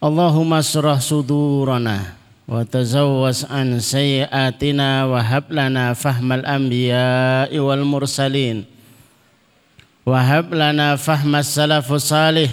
Allahumma 0.00 0.64
surah 0.64 0.96
sudurana 0.96 2.16
wa 2.48 2.64
tazawwas 2.64 3.44
an 3.52 3.84
sayyiatina 3.84 5.04
wa 5.04 5.20
hab 5.20 5.52
lana 5.52 5.92
fahmal 5.92 6.40
anbiya'i 6.40 7.60
wal 7.60 7.84
mursalin. 7.84 8.64
Wa 10.08 10.24
hab 10.24 10.56
lana 10.56 10.96
fahmas 10.96 11.52
salafus 11.52 12.08
salih. 12.08 12.48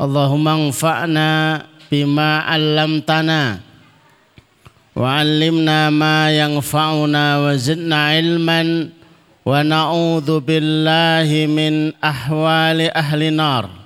Allahumma 0.00 0.56
anfa'na 0.56 1.68
bima 1.92 2.48
'allamtana 2.48 3.60
wa 4.96 5.20
'allimna 5.20 5.92
ma 5.92 6.32
yanfa'una 6.32 7.44
wa 7.44 7.52
zidna 7.60 8.16
ilman 8.16 8.88
wa 9.44 9.60
na'udzu 9.60 10.40
billahi 10.40 11.44
min 11.44 11.92
ahwali 12.00 12.88
ahli 12.88 13.28
nar 13.28 13.83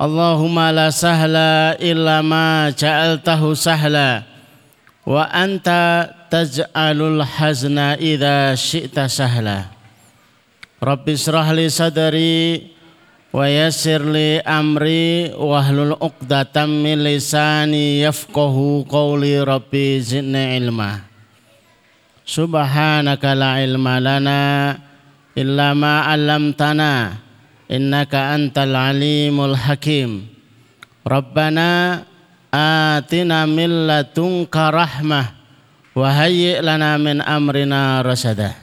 Allahumma 0.00 0.72
la 0.72 0.88
sahla 0.88 1.76
illa 1.76 2.24
ma 2.24 2.72
ja'altahu 2.72 3.52
sahla. 3.52 4.24
Wa 5.04 5.28
anta 5.28 6.08
taj'alul 6.32 7.20
hazna 7.20 8.00
idza 8.00 8.56
syi'ta 8.56 9.12
sahla. 9.12 9.68
Rabbi 10.80 11.12
israh 11.12 11.52
li 11.52 11.68
sadri 11.68 12.72
wa 13.28 13.44
yassir 13.44 14.00
li 14.00 14.40
amri 14.40 15.36
wahlul 15.36 15.92
uqdatam 16.00 16.80
min 16.80 17.04
lisani 17.04 18.00
yafqahu 18.00 18.88
qawli 18.88 19.36
rabbi 19.44 20.00
zidni 20.00 20.56
ilma. 20.56 21.04
Subhanaka 22.24 23.36
la 23.36 23.60
ilma 23.60 24.00
lana 24.00 24.80
illa 25.36 25.76
ma 25.76 26.08
'allamtana 26.08 27.28
innaka 27.70 28.34
antal 28.34 28.74
alimul 28.74 29.54
hakim 29.54 30.26
Rabbana 31.06 32.02
atina 32.50 33.46
min 33.46 33.86
ladunka 33.86 34.74
rahmah 34.74 35.26
wa 35.94 36.08
hayyi 36.10 36.58
lana 36.58 36.98
min 36.98 37.22
amrina 37.22 38.02
rasada 38.02 38.58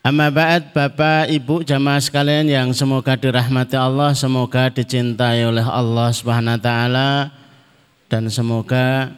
Amma 0.00 0.32
ba'd 0.32 0.72
Bapak 0.72 1.28
Ibu 1.28 1.60
jamaah 1.60 2.00
sekalian 2.00 2.48
yang 2.48 2.72
semoga 2.72 3.20
dirahmati 3.20 3.76
Allah, 3.76 4.16
semoga 4.16 4.72
dicintai 4.72 5.44
oleh 5.44 5.60
Allah 5.60 6.08
Subhanahu 6.08 6.56
wa 6.56 6.62
taala 6.64 7.28
dan 8.08 8.24
semoga 8.32 9.12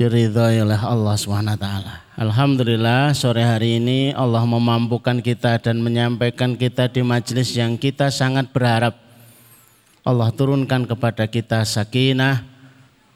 diridhoi 0.00 0.64
oleh 0.64 0.80
Allah 0.80 1.12
Subhanahu 1.20 1.52
wa 1.52 1.60
taala. 1.60 2.07
Alhamdulillah 2.18 3.14
sore 3.14 3.46
hari 3.46 3.78
ini 3.78 4.10
Allah 4.10 4.42
memampukan 4.42 5.22
kita 5.22 5.62
dan 5.62 5.78
menyampaikan 5.78 6.58
kita 6.58 6.90
di 6.90 7.06
majelis 7.06 7.54
yang 7.54 7.78
kita 7.78 8.10
sangat 8.10 8.50
berharap. 8.50 8.98
Allah 10.02 10.26
turunkan 10.34 10.82
kepada 10.82 11.30
kita 11.30 11.62
sakinah, 11.62 12.42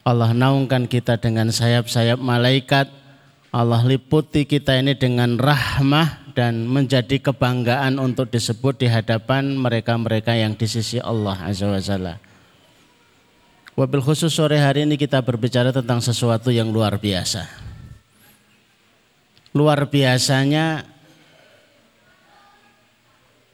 Allah 0.06 0.30
naungkan 0.30 0.86
kita 0.86 1.18
dengan 1.18 1.50
sayap-sayap 1.50 2.22
malaikat, 2.22 2.94
Allah 3.50 3.82
liputi 3.82 4.46
kita 4.46 4.78
ini 4.78 4.94
dengan 4.94 5.34
rahmah 5.34 6.38
dan 6.38 6.62
menjadi 6.70 7.18
kebanggaan 7.18 7.98
untuk 7.98 8.30
disebut 8.30 8.86
di 8.86 8.86
hadapan 8.86 9.58
mereka-mereka 9.58 10.38
yang 10.38 10.54
di 10.54 10.70
sisi 10.70 11.02
Allah 11.02 11.42
Azza 11.42 11.66
wa 11.66 11.82
Jalla. 11.82 12.22
Wabil 13.74 14.04
khusus 14.06 14.30
sore 14.30 14.62
hari 14.62 14.86
ini 14.86 14.94
kita 14.94 15.18
berbicara 15.26 15.74
tentang 15.74 15.98
sesuatu 15.98 16.54
yang 16.54 16.70
luar 16.70 17.02
biasa 17.02 17.71
luar 19.52 19.84
biasanya 19.88 20.84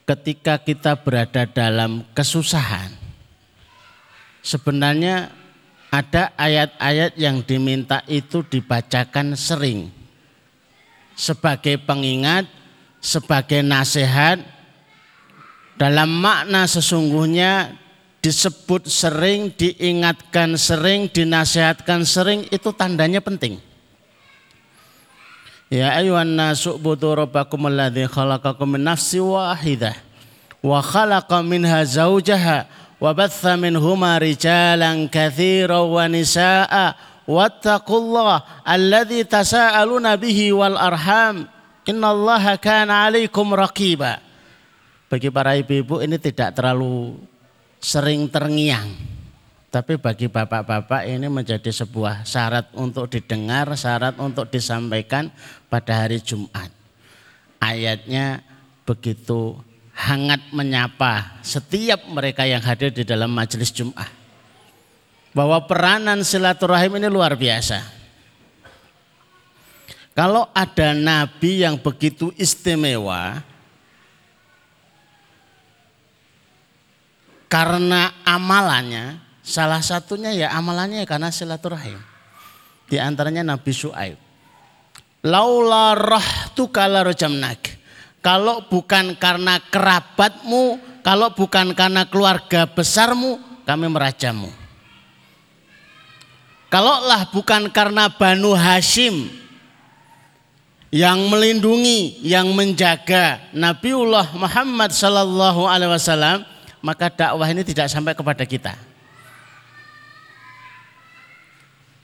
ketika 0.09 0.63
kita 0.63 0.97
berada 0.97 1.45
dalam 1.45 2.07
kesusahan. 2.17 2.95
Sebenarnya 4.41 5.29
ada 5.93 6.33
ayat-ayat 6.39 7.19
yang 7.21 7.45
diminta 7.45 8.01
itu 8.09 8.41
dibacakan 8.47 9.37
sering 9.37 9.93
sebagai 11.19 11.83
pengingat, 11.83 12.47
sebagai 13.03 13.61
nasihat 13.61 14.39
dalam 15.75 16.09
makna 16.09 16.65
sesungguhnya 16.71 17.75
disebut 18.23 18.87
sering, 18.87 19.51
diingatkan 19.55 20.55
sering, 20.55 21.11
dinasihatkan 21.11 22.07
sering 22.07 22.47
itu 22.51 22.71
tandanya 22.75 23.19
penting. 23.19 23.68
Ya 25.69 25.93
ayuhan 25.93 26.33
nasu 26.33 26.81
budu 26.81 27.13
rabbakum 27.13 27.69
alladhi 27.69 28.09
khalaqakum 28.09 28.81
min 28.81 28.89
nafsi 28.89 29.21
wahidah 29.21 29.93
wa 30.65 30.81
khalaqa 30.81 31.45
minha 31.45 31.85
zawjaha 31.85 32.65
wa 32.97 33.13
batha 33.13 33.53
minhuma 33.61 34.17
rijalan 34.17 35.13
katsiran 35.13 35.85
wa 35.85 36.09
nisaa 36.09 36.97
wattaqullah 37.29 38.65
alladhi 38.65 39.29
tasaaluna 39.29 40.17
bihi 40.17 40.57
wal 40.57 40.81
arham. 40.81 41.45
Innallaha 41.85 42.57
kana 42.57 43.09
alaikum 43.09 43.53
raqiba. 43.53 44.25
Bagi 45.09 45.29
para 45.29 45.57
ibu-ibu 45.57 46.01
ini 46.01 46.17
tidak 46.17 46.57
terlalu 46.57 47.17
sering 47.81 48.29
terngiang 48.29 49.18
tapi 49.69 50.01
bagi 50.01 50.33
bapak-bapak 50.33 51.05
ini 51.05 51.29
menjadi 51.29 51.69
sebuah 51.69 52.25
syarat 52.25 52.73
untuk 52.73 53.05
didengar, 53.13 53.69
syarat 53.77 54.17
untuk 54.17 54.49
disampaikan 54.49 55.29
pada 55.69 56.05
hari 56.05 56.25
Jumat. 56.25 56.73
Ayatnya 57.61 58.41
begitu 58.89 59.61
hangat 59.93 60.41
menyapa 60.57 61.37
setiap 61.45 62.01
mereka 62.09 62.49
yang 62.49 62.65
hadir 62.65 62.89
di 62.89 63.05
dalam 63.05 63.29
majelis 63.29 63.69
Jumat. 63.69 64.09
Bahwa 65.37 65.61
peranan 65.69 66.25
silaturahim 66.25 66.97
ini 66.97 67.13
luar 67.13 67.37
biasa. 67.37 67.85
Kalau 70.17 70.49
ada 70.57 70.97
nabi 70.97 71.63
yang 71.63 71.77
begitu 71.77 72.33
istimewa, 72.41 73.45
karena 77.47 78.17
amalannya 78.27 79.28
Salah 79.49 79.81
satunya 79.81 80.29
ya 80.37 80.53
amalannya 80.53 81.01
ya 81.01 81.09
karena 81.09 81.33
silaturahim. 81.33 81.97
Di 82.85 83.01
antaranya 83.01 83.41
Nabi 83.41 83.73
Su'aib. 83.73 84.21
Laula 85.25 85.97
rahtu 85.97 86.69
kala 86.69 87.01
rojamnak. 87.01 87.81
Kalau 88.21 88.69
bukan 88.69 89.17
karena 89.17 89.57
kerabatmu, 89.73 90.77
kalau 91.01 91.33
bukan 91.33 91.73
karena 91.73 92.05
keluarga 92.05 92.69
besarmu, 92.69 93.41
kami 93.65 93.89
merajamu. 93.89 94.53
Kalaulah 96.69 97.33
bukan 97.33 97.73
karena 97.73 98.13
Banu 98.13 98.53
Hashim 98.53 99.33
yang 100.93 101.25
melindungi, 101.33 102.21
yang 102.21 102.53
menjaga 102.53 103.41
Nabiullah 103.57 104.37
Muhammad 104.37 104.93
Sallallahu 104.93 105.65
Alaihi 105.65 105.97
Wasallam, 105.97 106.45
maka 106.85 107.09
dakwah 107.09 107.49
ini 107.49 107.65
tidak 107.65 107.89
sampai 107.89 108.13
kepada 108.13 108.45
kita. 108.45 108.77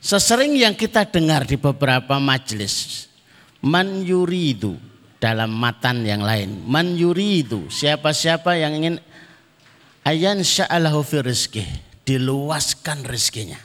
Sesering 0.05 0.53
yang 0.53 0.77
kita 0.77 1.09
dengar 1.09 1.49
di 1.49 1.57
beberapa 1.57 2.21
majelis, 2.21 3.09
man 3.65 4.05
yuridu 4.05 4.77
dalam 5.17 5.49
matan 5.49 6.05
yang 6.05 6.21
lain, 6.21 6.61
man 6.69 6.93
yuridu 6.93 7.73
siapa-siapa 7.73 8.53
yang 8.53 8.77
ingin 8.77 8.97
ayan 10.05 10.45
sya'alahu 10.45 11.01
fi 11.01 11.25
rizki, 11.25 11.65
diluaskan 12.05 13.01
rizkinya. 13.09 13.57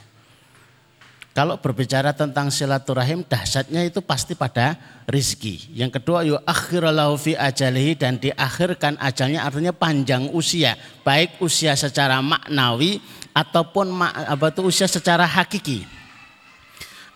Kalau 1.36 1.60
berbicara 1.60 2.16
tentang 2.16 2.48
silaturahim 2.48 3.20
dahsyatnya 3.20 3.84
itu 3.84 4.00
pasti 4.00 4.32
pada 4.32 4.80
rizki. 5.12 5.68
Yang 5.76 6.00
kedua 6.00 6.24
yu 6.24 6.40
akhiralahu 6.40 7.20
fi 7.20 7.36
ajalihi 7.36 8.00
dan 8.00 8.16
diakhirkan 8.16 8.96
ajalnya 8.96 9.44
artinya 9.44 9.76
panjang 9.76 10.32
usia. 10.32 10.72
Baik 11.04 11.36
usia 11.44 11.76
secara 11.76 12.16
maknawi 12.24 12.96
ataupun 13.36 13.92
apa 14.08 14.48
itu 14.48 14.64
usia 14.64 14.88
secara 14.88 15.28
hakiki. 15.28 15.99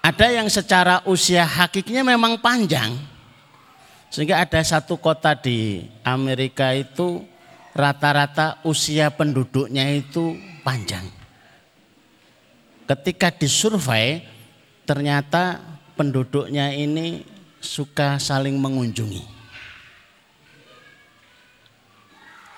Ada 0.04 0.36
yang 0.36 0.52
secara 0.52 1.00
usia 1.08 1.48
hakikinya 1.48 2.04
memang 2.04 2.36
panjang. 2.36 2.92
Sehingga 4.12 4.44
ada 4.44 4.60
satu 4.60 5.00
kota 5.00 5.32
di 5.32 5.88
Amerika 6.04 6.76
itu 6.76 7.24
rata-rata 7.72 8.60
usia 8.62 9.08
penduduknya 9.08 9.88
itu 9.96 10.36
panjang 10.62 11.24
ketika 12.84 13.32
disurvei 13.32 14.24
ternyata 14.84 15.60
penduduknya 15.96 16.72
ini 16.76 17.24
suka 17.60 18.20
saling 18.20 18.60
mengunjungi. 18.60 19.32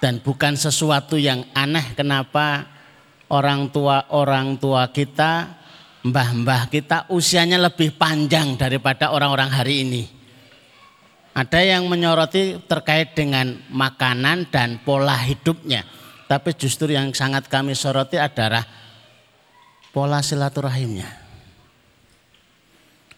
Dan 0.02 0.20
bukan 0.20 0.54
sesuatu 0.58 1.16
yang 1.16 1.46
aneh 1.56 1.96
kenapa 1.96 2.68
orang 3.32 3.72
tua-orang 3.72 4.60
tua 4.60 4.92
kita, 4.92 5.56
mbah-mbah 6.06 6.70
kita 6.70 7.10
usianya 7.10 7.58
lebih 7.58 7.98
panjang 7.98 8.54
daripada 8.54 9.10
orang-orang 9.10 9.50
hari 9.50 9.82
ini. 9.82 10.04
Ada 11.36 11.60
yang 11.76 11.90
menyoroti 11.90 12.64
terkait 12.64 13.12
dengan 13.12 13.60
makanan 13.68 14.48
dan 14.48 14.80
pola 14.80 15.18
hidupnya. 15.20 15.84
Tapi 16.26 16.56
justru 16.56 16.96
yang 16.96 17.12
sangat 17.12 17.46
kami 17.46 17.76
soroti 17.76 18.16
adalah 18.16 18.64
pola 19.92 20.24
silaturahimnya. 20.24 21.06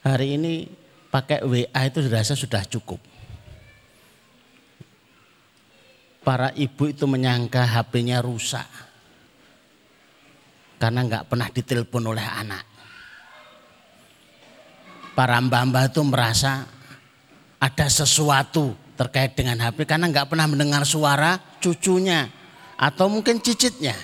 Hari 0.02 0.34
ini 0.34 0.66
pakai 1.14 1.46
WA 1.46 1.80
itu 1.86 2.02
dirasa 2.02 2.34
sudah 2.34 2.66
cukup. 2.66 2.98
Para 6.26 6.50
ibu 6.58 6.90
itu 6.90 7.06
menyangka 7.06 7.64
HP-nya 7.64 8.18
rusak. 8.18 8.66
Karena 10.82 11.06
nggak 11.06 11.30
pernah 11.30 11.48
ditelepon 11.54 12.04
oleh 12.12 12.26
anak. 12.26 12.77
Para 15.18 15.42
mbah-mbah 15.42 15.90
itu 15.90 15.98
merasa 16.06 16.62
ada 17.58 17.86
sesuatu 17.90 18.78
terkait 18.94 19.34
dengan 19.34 19.58
HP 19.58 19.82
karena 19.82 20.06
nggak 20.06 20.30
pernah 20.30 20.46
mendengar 20.46 20.86
suara 20.86 21.42
cucunya 21.58 22.30
atau 22.78 23.10
mungkin 23.10 23.42
cicitnya. 23.42 23.98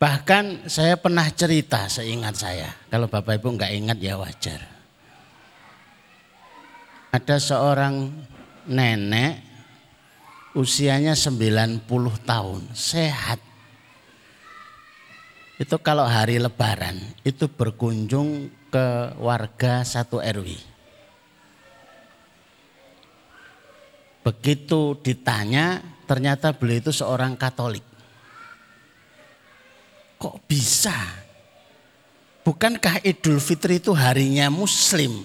Bahkan 0.00 0.72
saya 0.72 0.96
pernah 0.96 1.28
cerita 1.36 1.84
seingat 1.84 2.40
saya. 2.40 2.72
Kalau 2.88 3.12
Bapak 3.12 3.36
Ibu 3.36 3.60
nggak 3.60 3.72
ingat 3.76 3.98
ya 4.00 4.16
wajar. 4.16 4.60
Ada 7.12 7.36
seorang 7.36 8.08
nenek 8.64 9.44
usianya 10.56 11.12
90 11.12 11.84
tahun, 12.24 12.72
sehat. 12.72 13.55
Itu 15.56 15.80
kalau 15.80 16.04
hari 16.04 16.36
lebaran 16.36 17.00
itu 17.24 17.48
berkunjung 17.48 18.52
ke 18.68 19.16
warga 19.16 19.80
satu 19.88 20.20
RW. 20.20 20.52
Begitu 24.20 25.00
ditanya 25.00 25.80
ternyata 26.04 26.52
beliau 26.52 26.84
itu 26.84 26.92
seorang 26.92 27.40
Katolik. 27.40 27.84
Kok 30.20 30.44
bisa? 30.44 30.92
Bukankah 32.44 33.00
Idul 33.00 33.40
Fitri 33.40 33.80
itu 33.80 33.96
harinya 33.96 34.52
Muslim? 34.52 35.24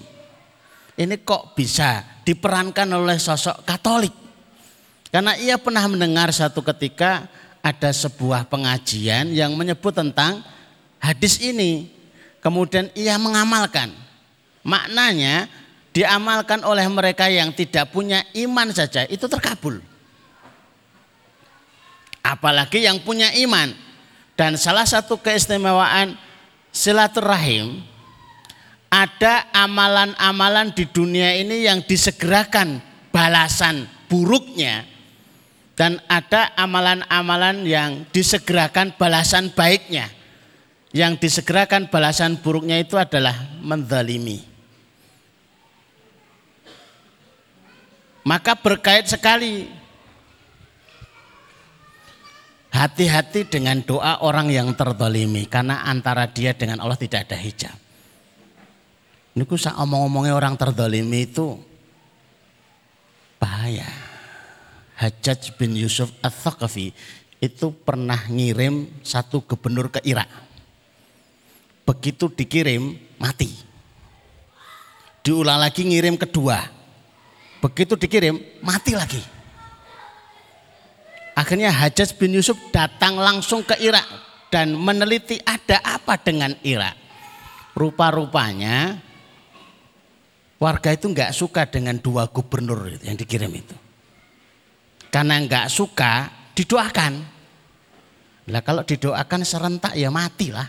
Ini 0.96 1.20
kok 1.24 1.52
bisa 1.52 2.22
diperankan 2.24 2.88
oleh 2.88 3.20
sosok 3.20 3.68
Katolik? 3.68 4.14
Karena 5.12 5.36
ia 5.36 5.60
pernah 5.60 5.84
mendengar 5.92 6.32
satu 6.32 6.64
ketika 6.64 7.28
ada 7.62 7.94
sebuah 7.94 8.50
pengajian 8.50 9.30
yang 9.30 9.54
menyebut 9.54 9.94
tentang 9.94 10.42
hadis 10.98 11.38
ini. 11.38 11.88
Kemudian 12.42 12.90
ia 12.98 13.14
mengamalkan. 13.22 13.94
Maknanya 14.66 15.46
diamalkan 15.94 16.66
oleh 16.66 16.82
mereka 16.90 17.30
yang 17.30 17.54
tidak 17.54 17.94
punya 17.94 18.26
iman 18.34 18.74
saja 18.74 19.06
itu 19.06 19.30
terkabul. 19.30 19.78
Apalagi 22.18 22.82
yang 22.82 22.98
punya 22.98 23.30
iman. 23.46 23.70
Dan 24.34 24.58
salah 24.58 24.82
satu 24.82 25.14
keistimewaan 25.22 26.18
silaturahim 26.74 27.84
ada 28.90 29.46
amalan-amalan 29.54 30.74
di 30.74 30.84
dunia 30.88 31.36
ini 31.38 31.64
yang 31.64 31.80
disegerakan 31.84 32.80
balasan 33.14 33.86
buruknya 34.08 34.84
dan 35.72 35.98
ada 36.06 36.52
amalan-amalan 36.56 37.64
yang 37.64 37.90
disegerakan 38.12 38.92
balasan 38.96 39.52
baiknya. 39.52 40.08
Yang 40.92 41.24
disegerakan 41.24 41.88
balasan 41.88 42.36
buruknya 42.36 42.76
itu 42.76 43.00
adalah 43.00 43.32
mendalimi. 43.64 44.44
Maka 48.22 48.52
berkait 48.60 49.08
sekali 49.08 49.72
Hati-hati 52.72 53.44
dengan 53.44 53.84
doa 53.84 54.24
orang 54.24 54.48
yang 54.48 54.72
terdolimi 54.72 55.44
karena 55.44 55.84
antara 55.84 56.24
dia 56.24 56.56
dengan 56.56 56.80
Allah 56.80 56.96
tidak 56.96 57.28
ada 57.28 57.36
hijab. 57.36 57.76
Ini 59.36 59.44
saya 59.60 59.76
omong-omongnya 59.84 60.32
orang 60.32 60.56
terdolimi 60.56 61.28
itu 61.28 61.60
bahaya. 63.36 64.11
Hajjaj 64.96 65.56
bin 65.56 65.74
Yusuf 65.74 66.12
Al-Thaqafi 66.20 66.92
itu 67.42 67.66
pernah 67.82 68.18
ngirim 68.30 69.02
satu 69.02 69.42
gubernur 69.42 69.90
ke 69.90 69.98
Irak. 70.06 70.30
Begitu 71.82 72.30
dikirim 72.30 72.94
mati. 73.18 73.50
Diulang 75.26 75.58
lagi 75.58 75.82
ngirim 75.82 76.14
kedua. 76.14 76.62
Begitu 77.58 77.98
dikirim 77.98 78.38
mati 78.62 78.94
lagi. 78.94 79.22
Akhirnya 81.34 81.72
Hajjaj 81.74 82.14
bin 82.20 82.36
Yusuf 82.38 82.54
datang 82.70 83.18
langsung 83.18 83.66
ke 83.66 83.74
Irak 83.82 84.04
dan 84.52 84.76
meneliti 84.78 85.40
ada 85.42 85.80
apa 85.82 86.20
dengan 86.20 86.54
Irak. 86.62 86.94
Rupa-rupanya 87.72 89.00
warga 90.60 90.94
itu 90.94 91.10
nggak 91.10 91.34
suka 91.34 91.66
dengan 91.66 91.98
dua 91.98 92.28
gubernur 92.30 93.00
yang 93.02 93.18
dikirim 93.18 93.50
itu. 93.50 93.81
Karena 95.12 95.36
nggak 95.44 95.68
suka 95.68 96.32
didoakan. 96.56 97.12
Lah 98.48 98.62
kalau 98.64 98.82
didoakan 98.82 99.44
serentak 99.44 99.92
ya 99.92 100.08
matilah. 100.08 100.66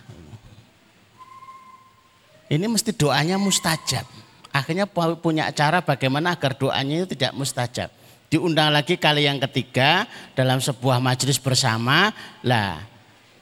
Ini 2.51 2.67
mesti 2.67 2.91
doanya 2.93 3.39
mustajab. 3.39 4.05
Akhirnya 4.53 4.85
punya 5.17 5.50
cara 5.55 5.81
bagaimana 5.81 6.35
agar 6.38 6.53
doanya 6.53 7.01
itu 7.01 7.17
tidak 7.17 7.33
mustajab 7.33 7.89
diundang 8.33 8.73
lagi 8.73 8.97
kali 8.97 9.29
yang 9.29 9.38
ketiga 9.45 10.09
dalam 10.33 10.57
sebuah 10.57 10.97
majelis 10.97 11.38
bersama. 11.38 12.09
Lah, 12.41 12.81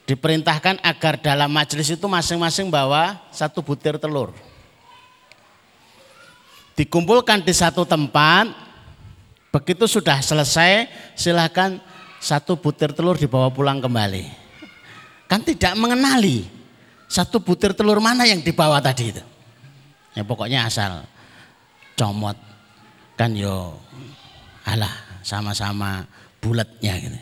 diperintahkan 0.03 0.83
agar 0.83 1.15
dalam 1.23 1.47
majelis 1.47 1.87
itu 1.87 2.03
masing-masing 2.11 2.67
bawa 2.67 3.15
satu 3.31 3.63
butir 3.63 3.95
telur. 3.95 4.35
Dikumpulkan 6.75 7.39
di 7.39 7.55
satu 7.55 7.87
tempat, 7.87 8.51
begitu 9.51 9.85
sudah 9.85 10.23
selesai 10.23 10.87
silahkan 11.13 11.77
satu 12.23 12.55
butir 12.55 12.95
telur 12.95 13.19
dibawa 13.19 13.51
pulang 13.51 13.83
kembali. 13.83 14.25
Kan 15.27 15.43
tidak 15.43 15.75
mengenali 15.75 16.47
satu 17.11 17.43
butir 17.43 17.75
telur 17.75 17.99
mana 17.99 18.23
yang 18.23 18.39
dibawa 18.39 18.79
tadi 18.79 19.11
itu. 19.11 19.23
Ya 20.15 20.23
pokoknya 20.23 20.67
asal 20.67 21.03
comot 21.95 22.35
kan 23.19 23.35
yo 23.35 23.75
alah 24.63 24.91
sama-sama 25.21 26.03
bulatnya 26.41 26.93
gitu. 26.99 27.19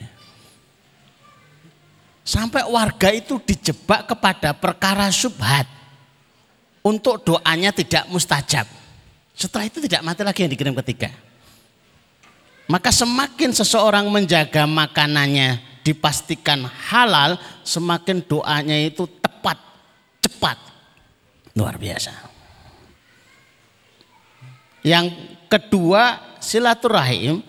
Sampai 2.29 2.61
warga 2.69 3.09
itu 3.09 3.41
dijebak 3.41 4.05
kepada 4.05 4.53
perkara 4.53 5.09
subhat. 5.09 5.65
Untuk 6.79 7.27
doanya 7.27 7.75
tidak 7.75 8.07
mustajab. 8.07 8.63
Setelah 9.35 9.67
itu 9.67 9.83
tidak 9.83 9.99
mati 9.99 10.23
lagi 10.23 10.47
yang 10.47 10.51
dikirim 10.55 10.71
ketiga. 10.79 11.11
Maka 12.69 12.93
semakin 12.93 13.49
seseorang 13.49 14.05
menjaga 14.13 14.69
makanannya 14.69 15.57
dipastikan 15.81 16.69
halal, 16.69 17.41
semakin 17.65 18.21
doanya 18.21 18.77
itu 18.77 19.09
tepat, 19.17 19.57
cepat. 20.21 20.57
Luar 21.57 21.81
biasa. 21.81 22.13
Yang 24.85 25.17
kedua 25.49 26.37
silaturahim 26.37 27.41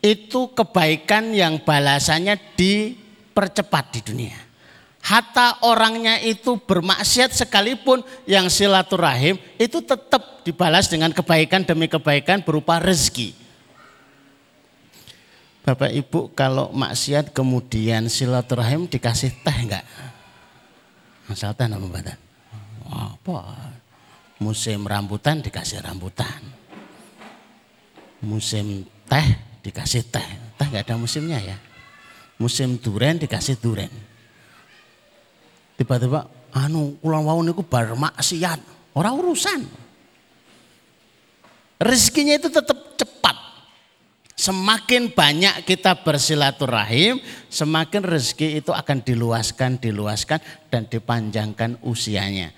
itu 0.00 0.40
kebaikan 0.56 1.36
yang 1.36 1.60
balasannya 1.60 2.40
dipercepat 2.56 3.84
di 3.92 4.00
dunia. 4.00 4.38
hatta 5.02 5.66
orangnya 5.66 6.22
itu 6.22 6.62
bermaksiat 6.62 7.34
sekalipun 7.34 8.06
yang 8.22 8.46
silaturahim 8.46 9.34
itu 9.58 9.82
tetap 9.82 10.46
dibalas 10.46 10.86
dengan 10.86 11.10
kebaikan 11.10 11.66
demi 11.66 11.90
kebaikan 11.90 12.38
berupa 12.46 12.78
rezeki. 12.78 13.41
Bapak 15.62 15.94
Ibu 15.94 16.34
kalau 16.34 16.74
maksiat 16.74 17.30
kemudian 17.30 18.10
silaturahim 18.10 18.90
dikasih 18.90 19.30
teh 19.46 19.58
enggak? 19.62 19.86
Masal 21.30 21.54
teh 21.54 21.70
nama 21.70 21.86
badan. 21.86 22.18
Apa? 22.90 23.70
Musim 24.42 24.82
rambutan 24.90 25.38
dikasih 25.38 25.78
rambutan. 25.78 26.42
Musim 28.26 28.82
teh 29.06 29.38
dikasih 29.62 30.02
teh. 30.10 30.28
Teh 30.58 30.66
enggak 30.66 30.82
ada 30.90 30.98
musimnya 30.98 31.38
ya. 31.38 31.54
Musim 32.42 32.82
duren 32.82 33.22
dikasih 33.22 33.54
duren. 33.62 33.90
Tiba-tiba 35.78 36.26
anu 36.58 36.98
ulang 37.06 37.22
wau 37.22 37.38
niku 37.38 37.62
bar 37.62 37.94
maksiat. 37.94 38.58
Orang 38.98 39.14
urusan. 39.14 39.62
Rezekinya 41.78 42.34
itu 42.34 42.50
tetap 42.50 42.98
cepat 42.98 43.51
Semakin 44.42 45.14
banyak 45.14 45.62
kita 45.62 46.02
bersilaturahim, 46.02 47.22
semakin 47.46 48.02
rezeki 48.02 48.58
itu 48.58 48.74
akan 48.74 48.98
diluaskan, 48.98 49.78
diluaskan 49.78 50.42
dan 50.66 50.90
dipanjangkan 50.90 51.78
usianya. 51.86 52.50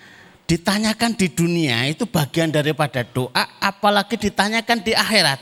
Ditanyakan 0.49 1.13
di 1.13 1.29
dunia 1.29 1.85
itu 1.85 2.09
bagian 2.09 2.49
daripada 2.49 3.05
doa, 3.05 3.61
apalagi 3.61 4.17
ditanyakan 4.17 4.81
di 4.81 4.97
akhirat. 4.97 5.41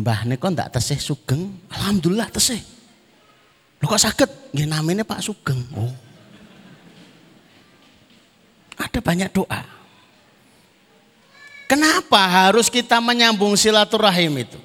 Mbah 0.00 0.24
kok 0.40 0.48
ndak 0.56 0.72
tesih 0.80 0.96
sugeng? 0.96 1.60
Alhamdulillah 1.68 2.32
tesih. 2.32 2.62
Lo 3.84 3.84
kok 3.84 4.00
sakit? 4.00 4.56
Nggih 4.56 4.64
namanya 4.64 5.04
Pak 5.04 5.20
Sugeng. 5.20 5.60
Oh. 5.76 5.92
Ada 8.80 9.04
banyak 9.04 9.28
doa. 9.34 9.77
Kenapa 11.68 12.24
harus 12.24 12.72
kita 12.72 12.96
menyambung 12.96 13.52
silaturahim 13.52 14.48
itu? 14.48 14.56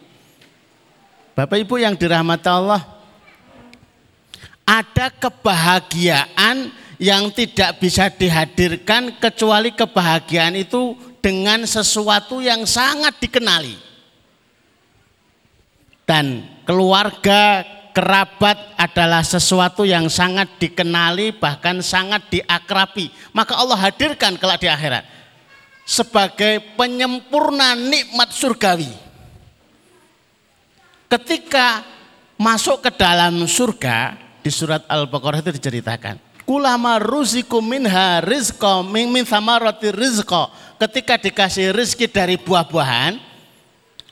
Bapak 1.36 1.60
Ibu 1.60 1.76
yang 1.84 2.00
dirahmati 2.00 2.48
Allah, 2.48 2.80
ada 4.64 5.12
kebahagiaan 5.12 6.72
yang 6.96 7.28
tidak 7.36 7.84
bisa 7.84 8.08
dihadirkan 8.08 9.20
kecuali 9.20 9.76
kebahagiaan 9.76 10.56
itu 10.56 10.96
dengan 11.20 11.68
sesuatu 11.68 12.40
yang 12.40 12.64
sangat 12.64 13.20
dikenali. 13.20 13.76
Dan 16.08 16.48
keluarga, 16.64 17.68
kerabat 17.92 18.80
adalah 18.80 19.28
sesuatu 19.28 19.84
yang 19.84 20.08
sangat 20.08 20.56
dikenali 20.56 21.36
bahkan 21.36 21.84
sangat 21.84 22.32
diakrabi. 22.32 23.12
Maka 23.36 23.60
Allah 23.60 23.92
hadirkan 23.92 24.40
kelak 24.40 24.64
di 24.64 24.72
akhirat 24.72 25.23
sebagai 25.84 26.64
penyempurna 26.80 27.76
nikmat 27.76 28.32
surgawi. 28.32 28.90
Ketika 31.12 31.86
masuk 32.40 32.82
ke 32.82 32.92
dalam 32.96 33.46
surga 33.46 34.18
di 34.42 34.52
surat 34.52 34.84
Al-Baqarah 34.90 35.40
itu 35.40 35.56
diceritakan. 35.56 36.20
Kulama 36.44 37.00
ruziku 37.00 37.64
minha 37.64 38.20
rizqa 38.20 38.84
min, 38.84 39.08
min 39.08 39.24
samarati 39.24 39.94
rizqa. 39.96 40.52
Ketika 40.76 41.16
dikasih 41.16 41.72
rizki 41.72 42.12
dari 42.12 42.36
buah-buahan, 42.36 43.16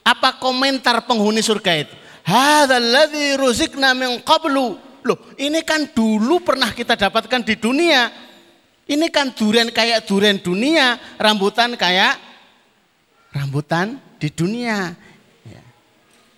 apa 0.00 0.40
komentar 0.40 1.04
penghuni 1.04 1.44
surga 1.44 1.72
itu? 1.84 1.94
Hadzalladzi 2.24 3.36
ruzikna 3.36 3.92
min 3.92 4.22
qablu. 4.24 4.80
Loh, 5.02 5.18
ini 5.34 5.60
kan 5.66 5.90
dulu 5.90 6.40
pernah 6.40 6.70
kita 6.70 6.94
dapatkan 6.94 7.42
di 7.42 7.58
dunia 7.58 8.21
ini 8.92 9.08
kan 9.08 9.32
durian 9.32 9.72
kayak 9.72 10.04
durian 10.04 10.36
dunia, 10.36 11.00
rambutan 11.16 11.72
kayak 11.80 12.20
rambutan 13.32 13.96
di 14.20 14.28
dunia. 14.28 14.92
Ya. 15.48 15.62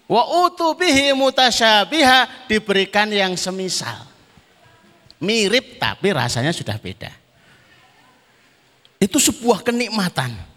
Wa 0.06 0.46
utubihi 0.46 1.10
mutasyabiha 1.18 2.46
diberikan 2.46 3.10
yang 3.10 3.34
semisal. 3.34 4.06
Mirip 5.18 5.82
tapi 5.82 6.14
rasanya 6.14 6.54
sudah 6.54 6.78
beda. 6.78 7.10
Itu 9.02 9.18
sebuah 9.18 9.66
kenikmatan. 9.66 10.54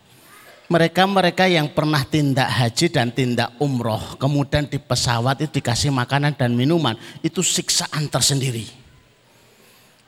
Mereka-mereka 0.67 1.47
yang 1.47 1.71
pernah 1.71 2.03
tindak 2.03 2.51
haji 2.51 2.91
dan 2.91 3.07
tindak 3.07 3.55
umroh, 3.55 4.19
kemudian 4.19 4.67
di 4.67 4.75
pesawat 4.75 5.39
itu 5.39 5.63
dikasih 5.63 5.95
makanan 5.95 6.35
dan 6.35 6.51
minuman, 6.51 6.99
itu 7.23 7.39
siksaan 7.39 8.11
tersendiri 8.11 8.67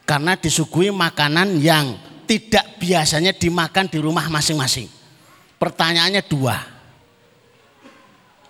karena 0.10 0.34
disuguhi 0.34 0.90
makanan 0.90 1.62
yang 1.62 1.94
tidak 2.26 2.82
biasanya 2.82 3.30
dimakan 3.30 3.86
di 3.86 4.02
rumah 4.02 4.26
masing-masing. 4.26 4.90
Pertanyaannya 5.62 6.26
dua. 6.26 6.58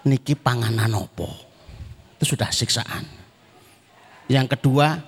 Niki 0.07 0.39
panganan 0.39 0.95
opo? 0.95 1.27
Itu 2.15 2.31
sudah 2.31 2.47
siksaan. 2.47 3.03
Yang 4.31 4.55
kedua, 4.55 5.03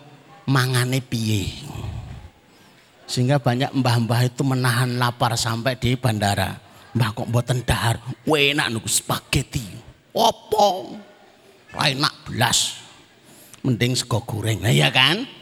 mangane 0.51 0.99
piye? 0.99 1.47
Sehingga 3.07 3.39
banyak 3.39 3.71
mbah-mbah 3.71 4.27
itu 4.27 4.43
menahan 4.43 4.99
lapar 4.99 5.39
sampai 5.39 5.79
di 5.79 5.95
bandara. 5.95 6.59
Mbah 6.91 7.15
kok 7.15 7.31
buatan 7.31 7.63
dahar, 7.63 7.95
enak 8.27 8.67
nunggu 8.75 8.91
spaghetti. 8.91 9.63
Opo? 10.11 10.99
Enak 11.71 12.27
belas. 12.27 12.75
Mending 13.63 13.95
sego 13.95 14.19
goreng. 14.27 14.59
Nah, 14.59 14.75
iya 14.75 14.91
kan? 14.91 15.39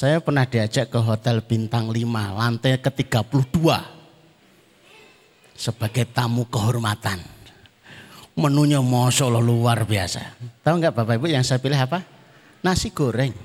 Saya 0.00 0.16
pernah 0.16 0.48
diajak 0.48 0.88
ke 0.88 0.96
hotel 0.96 1.44
bintang 1.44 1.92
5 1.92 2.08
lantai 2.08 2.80
ke-32 2.80 3.60
sebagai 5.52 6.08
tamu 6.08 6.48
kehormatan. 6.48 7.20
Menunya 8.32 8.80
Masya 8.80 9.28
Allah 9.28 9.44
luar 9.44 9.84
biasa. 9.84 10.24
Tahu 10.64 10.80
nggak 10.80 10.96
Bapak 10.96 11.20
Ibu 11.20 11.28
yang 11.28 11.44
saya 11.44 11.60
pilih 11.60 11.76
apa? 11.76 12.00
Nasi 12.64 12.88
goreng. 12.96 13.36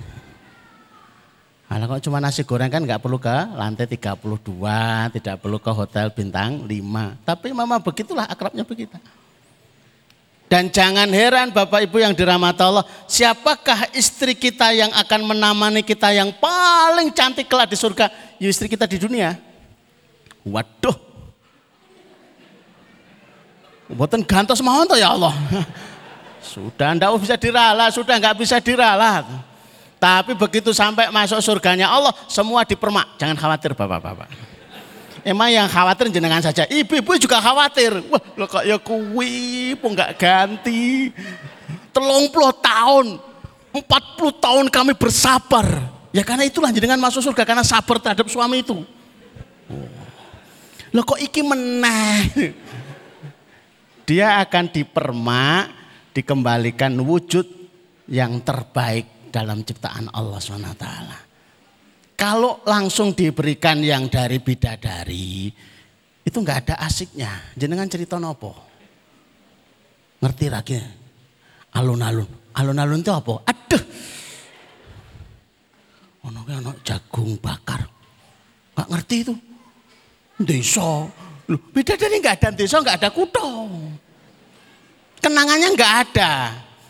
Kalau 1.68 1.92
kok 1.92 2.08
cuma 2.08 2.24
nasi 2.24 2.48
goreng 2.48 2.72
kan 2.72 2.88
nggak 2.88 3.04
perlu 3.04 3.20
ke 3.20 3.36
lantai 3.52 3.92
32, 3.92 5.12
tidak 5.12 5.36
perlu 5.44 5.60
ke 5.60 5.72
hotel 5.76 6.08
bintang 6.16 6.64
5. 6.64 6.72
Tapi 7.28 7.52
mama 7.52 7.84
begitulah 7.84 8.32
akrabnya 8.32 8.64
begitu. 8.64 8.96
Dan 10.56 10.72
jangan 10.72 11.12
heran 11.12 11.52
Bapak 11.52 11.84
Ibu 11.84 12.00
yang 12.00 12.16
dirahmati 12.16 12.64
Allah, 12.64 12.88
siapakah 13.12 13.92
istri 13.92 14.32
kita 14.32 14.72
yang 14.72 14.88
akan 14.96 15.28
menamani 15.36 15.84
kita 15.84 16.16
yang 16.16 16.32
paling 16.32 17.12
cantik 17.12 17.52
kelak 17.52 17.68
di 17.68 17.76
surga? 17.76 18.08
Ya 18.40 18.48
istri 18.48 18.72
kita 18.72 18.88
di 18.88 18.96
dunia. 18.96 19.36
Waduh. 20.48 20.96
Buatan 23.92 24.24
gantos 24.24 24.64
mohon 24.64 24.88
ya 24.96 25.12
Allah. 25.12 25.36
Sudah 26.40 26.96
ndak 26.96 27.12
bisa 27.20 27.36
diralat, 27.36 27.92
sudah 27.92 28.16
nggak 28.16 28.38
bisa 28.40 28.56
diralat. 28.64 29.28
Tapi 30.00 30.40
begitu 30.40 30.72
sampai 30.72 31.12
masuk 31.12 31.44
surganya 31.44 31.92
Allah, 31.92 32.16
semua 32.32 32.64
dipermak. 32.64 33.20
Jangan 33.20 33.36
khawatir 33.36 33.76
Bapak-bapak. 33.76 34.55
Emang 35.26 35.50
yang 35.50 35.66
khawatir 35.66 36.14
jenengan 36.14 36.38
saja. 36.38 36.70
Ibu-ibu 36.70 37.18
juga 37.18 37.42
khawatir. 37.42 37.98
Wah, 38.14 38.22
lo 38.38 38.46
kok 38.46 38.62
ya 38.62 38.78
kuwi 38.78 39.74
pun 39.74 39.98
nggak 39.98 40.22
ganti. 40.22 41.10
Telung 41.90 42.30
puluh 42.30 42.54
tahun, 42.54 43.18
empat 43.74 44.04
puluh 44.22 44.38
tahun 44.38 44.70
kami 44.70 44.94
bersabar. 44.94 45.66
Ya 46.14 46.22
karena 46.22 46.46
itulah 46.46 46.70
jenengan 46.70 47.02
masuk 47.02 47.26
surga 47.26 47.42
karena 47.42 47.66
sabar 47.66 47.98
terhadap 47.98 48.30
suami 48.30 48.62
itu. 48.62 48.86
Lo 50.94 51.02
kok 51.02 51.18
iki 51.18 51.42
meneh. 51.42 52.54
Dia 54.06 54.38
akan 54.46 54.70
dipermak, 54.70 55.74
dikembalikan 56.14 56.94
wujud 57.02 57.50
yang 58.06 58.46
terbaik 58.46 59.34
dalam 59.34 59.66
ciptaan 59.66 60.14
Allah 60.14 60.38
SWT. 60.38 61.25
Kalau 62.16 62.64
langsung 62.64 63.12
diberikan 63.12 63.84
yang 63.84 64.08
dari 64.08 64.40
bidadari, 64.40 65.52
itu 66.24 66.38
nggak 66.40 66.60
ada 66.66 66.76
asiknya. 66.88 67.52
Jenengan 67.60 67.92
cerita 67.92 68.16
nopo. 68.16 68.56
Ngerti 70.24 70.48
lagi? 70.48 70.80
Alun-alun. 71.76 72.56
Alun-alun 72.56 73.04
itu 73.04 73.12
apa? 73.12 73.34
Aduh. 73.52 73.84
Ono 76.26 76.40
ono 76.48 76.72
jagung 76.88 77.36
bakar. 77.38 77.84
Nggak 78.80 78.90
ngerti 78.96 79.16
itu. 79.28 79.34
Desa. 80.40 81.06
Loh, 81.46 81.62
bidadari 81.76 82.24
nggak 82.24 82.36
ada 82.42 82.50
desa, 82.56 82.80
nggak 82.80 82.98
ada 83.04 83.10
kuto. 83.12 83.70
Kenangannya 85.20 85.68
nggak 85.76 85.94
ada 86.10 86.32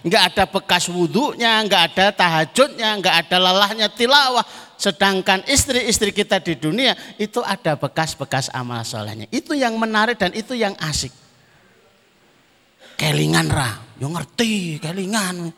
nggak 0.06 0.24
ada 0.32 0.44
bekas 0.46 0.86
wudhunya, 0.86 1.66
nggak 1.66 1.84
ada 1.92 2.06
tahajudnya, 2.14 2.90
nggak 3.02 3.16
ada 3.26 3.38
lelahnya 3.42 3.88
tilawah. 3.90 4.46
Sedangkan 4.76 5.44
istri-istri 5.48 6.12
kita 6.12 6.44
di 6.44 6.60
dunia 6.60 6.94
itu 7.16 7.40
ada 7.40 7.80
bekas-bekas 7.80 8.52
amal 8.52 8.84
solehnya. 8.84 9.26
Itu 9.32 9.56
yang 9.56 9.80
menarik 9.80 10.20
dan 10.20 10.36
itu 10.36 10.52
yang 10.52 10.76
asik. 10.84 11.12
Kelingan 12.96 13.52
ra, 13.52 13.76
yo 14.00 14.08
ngerti 14.08 14.80
kelingan. 14.80 15.52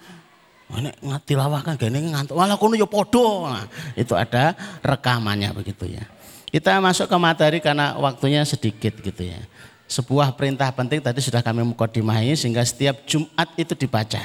Ini 0.68 0.92
tilawah 1.24 1.64
kan 1.64 1.80
gini 1.80 2.12
ngantuk. 2.12 2.36
Walah 2.36 2.60
kono 2.60 2.76
ya 2.76 2.90
podo. 2.90 3.48
Nah, 3.48 3.66
itu 3.96 4.12
ada 4.18 4.52
rekamannya 4.84 5.54
begitu 5.56 5.88
ya. 5.88 6.04
Kita 6.48 6.82
masuk 6.84 7.08
ke 7.08 7.18
materi 7.20 7.58
karena 7.64 7.96
waktunya 7.96 8.44
sedikit 8.44 9.00
gitu 9.00 9.24
ya. 9.24 9.40
Sebuah 9.88 10.36
perintah 10.36 10.68
penting 10.76 11.00
tadi 11.00 11.24
sudah 11.24 11.40
kami 11.40 11.64
mukodimahi 11.64 12.36
sehingga 12.36 12.60
setiap 12.68 13.08
Jumat 13.08 13.48
itu 13.56 13.72
dibaca. 13.72 14.20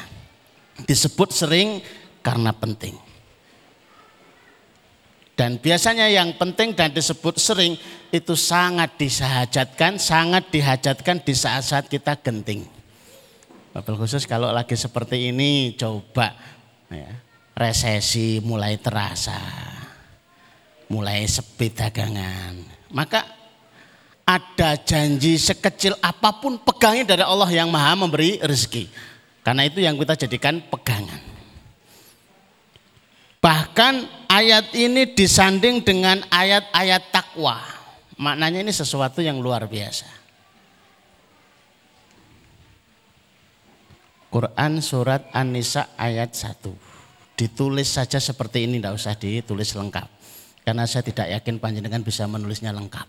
Disebut 0.83 1.31
sering 1.31 1.79
karena 2.25 2.51
penting. 2.51 3.12
Dan 5.33 5.57
biasanya 5.57 6.13
yang 6.13 6.37
penting 6.37 6.77
dan 6.77 6.93
disebut 6.93 7.41
sering 7.41 7.81
itu 8.13 8.37
sangat 8.37 9.01
disahajatkan, 9.01 9.97
sangat 9.97 10.53
dihajatkan 10.53 11.25
di 11.25 11.33
saat-saat 11.33 11.89
kita 11.89 12.21
genting. 12.21 12.69
Mobil 13.73 13.97
khusus 13.97 14.29
kalau 14.29 14.53
lagi 14.53 14.77
seperti 14.77 15.33
ini 15.33 15.73
coba 15.81 16.37
ya, 16.93 17.09
resesi 17.57 18.45
mulai 18.45 18.77
terasa, 18.77 19.41
mulai 20.93 21.25
sepi 21.25 21.73
dagangan. 21.73 22.61
Maka 22.93 23.25
ada 24.29 24.77
janji 24.77 25.41
sekecil 25.41 25.97
apa 26.05 26.37
pun 26.45 26.61
pegangnya 26.61 27.17
dari 27.17 27.25
Allah 27.25 27.49
yang 27.49 27.73
maha 27.73 27.97
memberi 27.97 28.37
rezeki. 28.45 28.93
Karena 29.41 29.65
itu 29.65 29.81
yang 29.81 29.97
kita 29.97 30.29
jadikan 30.29 30.61
pegangan. 30.69 31.32
Bahkan 33.43 33.95
ayat 34.31 34.71
ini 34.71 35.19
disanding 35.19 35.83
dengan 35.83 36.23
ayat-ayat 36.31 37.11
takwa. 37.11 37.59
Maknanya 38.15 38.63
ini 38.63 38.71
sesuatu 38.71 39.19
yang 39.19 39.43
luar 39.43 39.67
biasa. 39.67 40.07
Quran 44.31 44.79
surat 44.81 45.27
An-Nisa 45.35 45.93
ayat 45.99 46.33
1. 46.39 46.71
Ditulis 47.35 47.91
saja 47.91 48.23
seperti 48.23 48.65
ini, 48.65 48.79
tidak 48.79 48.95
usah 48.95 49.19
ditulis 49.19 49.75
lengkap. 49.75 50.09
Karena 50.63 50.87
saya 50.87 51.03
tidak 51.03 51.27
yakin 51.27 51.59
panjenengan 51.59 52.01
bisa 52.07 52.25
menulisnya 52.31 52.71
lengkap. 52.71 53.05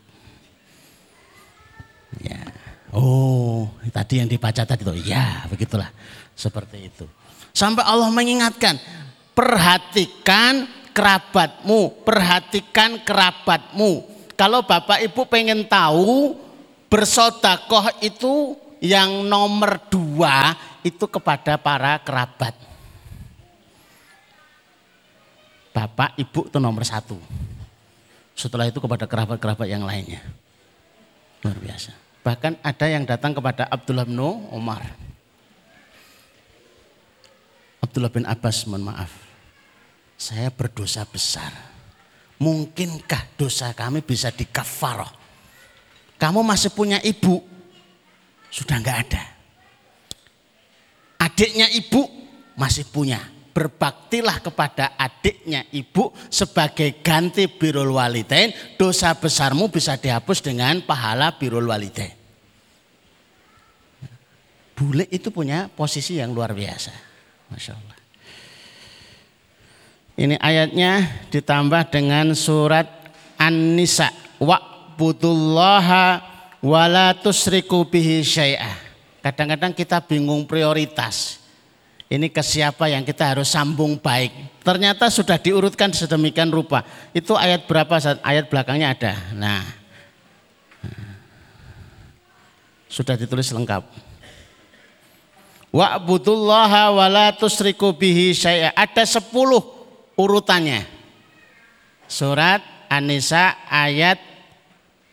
Ya. 2.25 2.42
Oh, 2.90 3.70
tadi 3.94 4.20
yang 4.20 4.28
dibaca 4.28 4.66
tadi 4.66 4.82
itu. 4.82 5.13
Ya, 5.13 5.46
begitulah. 5.46 5.94
Seperti 6.34 6.90
itu. 6.90 7.06
Sampai 7.54 7.86
Allah 7.86 8.10
mengingatkan, 8.10 8.82
perhatikan 9.34 10.66
kerabatmu, 10.94 12.06
perhatikan 12.06 13.02
kerabatmu. 13.02 14.06
Kalau 14.34 14.66
Bapak 14.66 15.02
Ibu 15.02 15.30
pengen 15.30 15.66
tahu 15.70 16.38
bersodakoh 16.90 17.90
itu 18.06 18.58
yang 18.84 19.25
nomor 19.25 19.82
dua 19.90 20.54
itu 20.86 21.06
kepada 21.10 21.58
para 21.58 21.98
kerabat. 22.04 22.54
Bapak, 25.74 26.13
ibu 26.22 26.46
itu 26.46 26.58
nomor 26.62 26.86
satu. 26.86 27.18
Setelah 28.38 28.70
itu 28.70 28.78
kepada 28.78 29.10
kerabat-kerabat 29.10 29.66
yang 29.66 29.82
lainnya. 29.82 30.22
Luar 31.42 31.58
biasa. 31.58 31.98
Bahkan 32.22 32.62
ada 32.62 32.86
yang 32.86 33.10
datang 33.10 33.34
kepada 33.34 33.66
Abdullah 33.66 34.06
bin 34.06 34.22
Umar. 34.54 34.86
Abdullah 37.93 38.09
bin 38.09 38.25
Abbas, 38.25 38.65
mohon 38.65 38.89
maaf. 38.89 39.13
Saya 40.17 40.50
berdosa 40.50 41.05
besar. 41.05 41.53
Mungkinkah 42.41 43.38
dosa 43.38 43.69
kami 43.77 44.01
bisa 44.01 44.33
dikafaroh? 44.33 45.13
Kamu 46.17 46.41
masih 46.41 46.73
punya 46.73 46.97
ibu, 47.05 47.45
sudah 48.50 48.81
enggak 48.81 48.97
ada. 49.05 49.23
Adiknya 51.21 51.69
ibu 51.69 52.09
masih 52.57 52.89
punya. 52.89 53.21
Berbaktilah 53.53 54.41
kepada 54.41 54.97
adiknya 54.97 55.62
ibu 55.69 56.17
sebagai 56.33 56.97
ganti 57.05 57.45
birul 57.45 57.93
walidain. 57.93 58.73
Dosa 58.73 59.13
besarmu 59.13 59.69
bisa 59.69 60.01
dihapus 60.01 60.41
dengan 60.41 60.82
pahala 60.82 61.38
birul 61.38 61.69
walidain. 61.69 62.17
Bule 64.73 65.06
itu 65.13 65.29
punya 65.29 65.69
posisi 65.69 66.17
yang 66.17 66.34
luar 66.34 66.58
biasa. 66.58 67.12
Masya 67.54 67.78
Allah. 67.78 67.98
Ini 70.13 70.36
ayatnya 70.42 71.06
ditambah 71.30 71.94
dengan 71.94 72.34
surat 72.34 72.86
An-Nisa. 73.38 74.10
Wa'budullaha 74.42 76.22
wala 76.66 77.13
tusriku 77.13 77.86
bihi 77.86 78.26
syai'ah. 78.26 78.74
Kadang-kadang 79.22 79.78
kita 79.78 80.02
bingung 80.02 80.50
prioritas. 80.50 81.42
Ini 82.10 82.30
ke 82.30 82.46
siapa 82.46 82.89
yang 82.94 83.02
kita 83.02 83.26
harus 83.26 83.50
sambung 83.50 83.98
baik. 83.98 84.62
Ternyata 84.62 85.10
sudah 85.10 85.42
diurutkan 85.42 85.89
sedemikian 85.89 86.54
rupa. 86.54 86.86
Itu 87.10 87.34
ayat 87.34 87.66
berapa? 87.66 87.98
Ayat 88.22 88.54
belakangnya 88.54 88.94
ada. 88.94 89.13
Nah. 89.34 89.66
Sudah 92.86 93.18
ditulis 93.18 93.50
lengkap. 93.50 94.12
Wa'budullaha 95.73 96.93
wa 96.93 97.05
la 97.09 97.33
tusriku 97.33 97.97
bihi 97.97 98.29
syai'a. 98.38 98.77
Ada 98.77 99.09
sepuluh 99.09 99.59
urutannya. 100.13 100.86
Surat 102.05 102.62
An-Nisa 102.86 103.57
ayat 103.65 104.21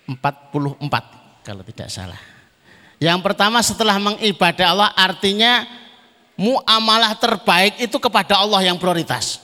44 0.04 1.40
kalau 1.40 1.64
tidak 1.64 1.88
salah. 1.88 2.20
Yang 3.00 3.24
pertama 3.24 3.64
setelah 3.64 3.96
mengibadah 3.96 4.66
Allah 4.68 4.90
artinya 4.92 5.64
muamalah 6.36 7.16
terbaik 7.16 7.80
itu 7.80 7.96
kepada 7.96 8.36
Allah 8.36 8.60
yang 8.60 8.76
prioritas. 8.76 9.40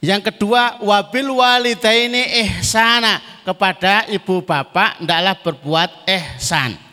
Yang 0.00 0.32
kedua 0.32 0.80
wabil 0.80 1.28
walidaini 1.28 2.40
ihsana 2.48 3.20
kepada 3.44 4.08
ibu 4.08 4.40
bapak 4.40 5.04
hendaklah 5.04 5.36
berbuat 5.44 5.90
ihsan. 6.08 6.85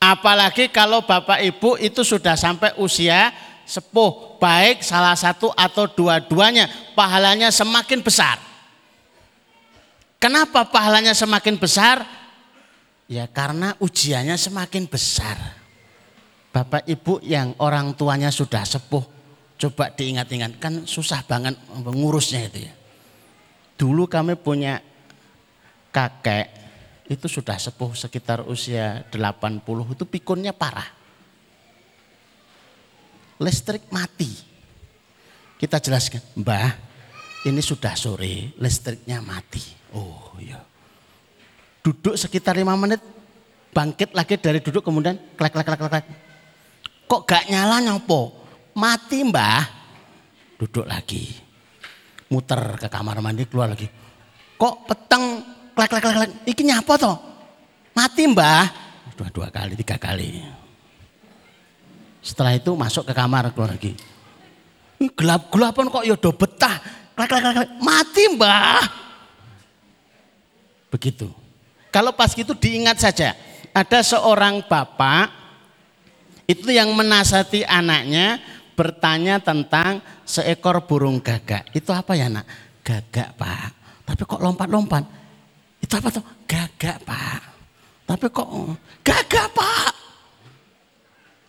Apalagi 0.00 0.72
kalau 0.72 1.04
bapak 1.04 1.44
ibu 1.44 1.76
itu 1.76 2.00
sudah 2.00 2.32
sampai 2.32 2.72
usia 2.80 3.36
sepuh, 3.68 4.40
baik 4.40 4.80
salah 4.80 5.12
satu 5.12 5.52
atau 5.52 5.84
dua-duanya, 5.84 6.72
pahalanya 6.96 7.52
semakin 7.52 8.00
besar. 8.00 8.40
Kenapa 10.16 10.64
pahalanya 10.64 11.12
semakin 11.12 11.60
besar? 11.60 12.00
Ya 13.12 13.28
karena 13.28 13.76
ujiannya 13.76 14.40
semakin 14.40 14.88
besar. 14.88 15.36
Bapak 16.48 16.88
ibu 16.88 17.20
yang 17.20 17.52
orang 17.60 17.92
tuanya 17.92 18.32
sudah 18.32 18.64
sepuh, 18.64 19.04
coba 19.60 19.92
diingat-ingat, 19.92 20.56
kan 20.56 20.88
susah 20.88 21.20
banget 21.28 21.60
mengurusnya 21.76 22.48
itu 22.48 22.66
ya. 22.66 22.72
Dulu 23.76 24.08
kami 24.08 24.32
punya 24.36 24.80
kakek, 25.92 26.59
itu 27.10 27.26
sudah 27.26 27.58
sepuh 27.58 27.90
sekitar 27.98 28.46
usia 28.46 29.02
80, 29.10 29.66
itu 29.66 30.04
pikunnya 30.06 30.54
parah. 30.54 30.86
Listrik 33.42 33.90
mati. 33.90 34.30
Kita 35.58 35.82
jelaskan, 35.82 36.22
mbah 36.38 36.70
ini 37.50 37.58
sudah 37.58 37.98
sore, 37.98 38.54
listriknya 38.56 39.20
mati 39.20 39.80
Oh 39.96 40.38
iya. 40.38 40.60
Duduk 41.80 42.14
sekitar 42.14 42.54
lima 42.54 42.76
menit, 42.78 43.02
bangkit 43.74 44.14
lagi 44.14 44.38
dari 44.38 44.62
duduk 44.62 44.84
kemudian 44.84 45.18
klek 45.34 45.50
klek 45.50 45.66
klek 45.66 45.80
klek. 45.80 46.06
Kok 47.10 47.26
gak 47.26 47.50
nyala 47.50 47.82
nyopo? 47.82 48.46
Mati 48.78 49.26
mbah. 49.26 49.66
Duduk 50.60 50.86
lagi. 50.86 51.26
Muter 52.30 52.78
ke 52.78 52.86
kamar 52.86 53.18
mandi 53.18 53.48
keluar 53.50 53.74
lagi. 53.74 53.90
Kok 54.54 54.86
peteng 54.86 55.42
klek 55.80 55.88
klek 55.96 56.02
klek 56.04 56.16
klek. 56.20 56.30
Iki 56.44 56.62
nyapa 56.68 56.92
toh? 57.00 57.16
Mati 57.96 58.28
mbah. 58.28 58.68
Dua 59.16 59.28
dua 59.32 59.48
kali, 59.48 59.72
tiga 59.80 59.96
kali. 59.96 60.44
Setelah 62.20 62.52
itu 62.52 62.76
masuk 62.76 63.08
ke 63.08 63.16
kamar 63.16 63.48
keluar 63.56 63.72
lagi. 63.72 63.96
Gelap-gelapan 65.00 65.88
kok 65.88 66.04
ya 66.04 66.16
do 66.20 66.30
betah. 66.36 66.76
Klek 67.16 67.28
klek 67.32 67.42
klek. 67.56 67.70
Mati 67.80 68.24
mbah. 68.36 68.84
Begitu. 70.92 71.32
Kalau 71.88 72.12
pas 72.12 72.28
gitu 72.36 72.52
diingat 72.52 73.00
saja, 73.00 73.32
ada 73.72 73.98
seorang 74.04 74.60
bapak 74.68 75.32
itu 76.44 76.68
yang 76.70 76.92
menasati 76.92 77.64
anaknya 77.64 78.38
bertanya 78.76 79.40
tentang 79.40 80.04
seekor 80.28 80.84
burung 80.84 81.24
gagak. 81.24 81.72
Itu 81.72 81.90
apa 81.96 82.12
ya 82.14 82.28
nak? 82.28 82.44
Gagak 82.84 83.34
pak. 83.34 83.70
Tapi 84.04 84.22
kok 84.28 84.42
lompat-lompat? 84.44 85.19
Itu 85.90 85.98
apa 85.98 86.08
tuh? 86.14 86.22
Gagak 86.46 87.02
pak. 87.02 87.42
Tapi 88.06 88.30
kok 88.30 88.46
gagak 89.02 89.50
pak? 89.50 89.90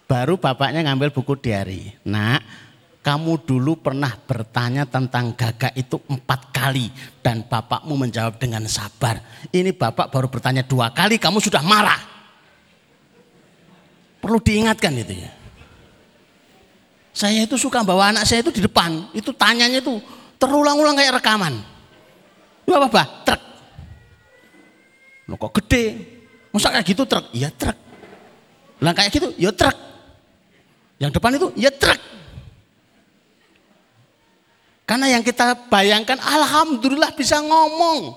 Baru 0.10 0.42
bapaknya 0.42 0.82
ngambil 0.82 1.14
buku 1.14 1.38
diary. 1.38 1.94
Nak, 2.10 2.42
kamu 3.06 3.46
dulu 3.46 3.78
pernah 3.78 4.10
bertanya 4.18 4.90
tentang 4.90 5.38
gagak 5.38 5.78
itu 5.78 6.02
empat 6.10 6.50
kali 6.50 6.90
dan 7.22 7.46
bapakmu 7.46 7.94
menjawab 7.94 8.42
dengan 8.42 8.66
sabar. 8.66 9.22
Ini 9.54 9.78
bapak 9.78 10.10
baru 10.10 10.26
bertanya 10.26 10.66
dua 10.66 10.90
kali, 10.90 11.22
kamu 11.22 11.38
sudah 11.38 11.62
marah. 11.62 12.02
Perlu 14.26 14.42
diingatkan 14.42 15.06
itu 15.06 15.22
ya. 15.22 15.30
Saya 17.14 17.46
itu 17.46 17.62
suka 17.62 17.86
bawa 17.86 18.10
anak 18.10 18.26
saya 18.26 18.42
itu 18.42 18.50
di 18.50 18.66
depan. 18.66 19.06
Itu 19.14 19.38
tanyanya 19.38 19.86
itu 19.86 20.02
terulang-ulang 20.42 20.98
kayak 20.98 21.22
rekaman. 21.22 21.62
Itu 22.66 22.74
apa, 22.74 22.90
Pak? 22.90 23.08
Truk. 23.30 23.51
Loh 25.32 25.39
kok 25.39 25.63
gede? 25.63 25.96
Masa 26.52 26.76
kayak 26.76 26.84
gitu 26.91 27.08
truk? 27.08 27.32
Iya 27.32 27.48
truk. 27.56 27.78
Lah 28.84 28.91
kayak 28.91 29.15
gitu, 29.15 29.32
ya 29.39 29.56
truk. 29.56 29.78
Yang 31.00 31.12
depan 31.15 31.39
itu, 31.39 31.48
ya 31.56 31.72
truk. 31.72 31.96
Karena 34.84 35.08
yang 35.08 35.24
kita 35.24 35.56
bayangkan, 35.72 36.20
Alhamdulillah 36.20 37.15
bisa 37.15 37.39
ngomong. 37.39 38.12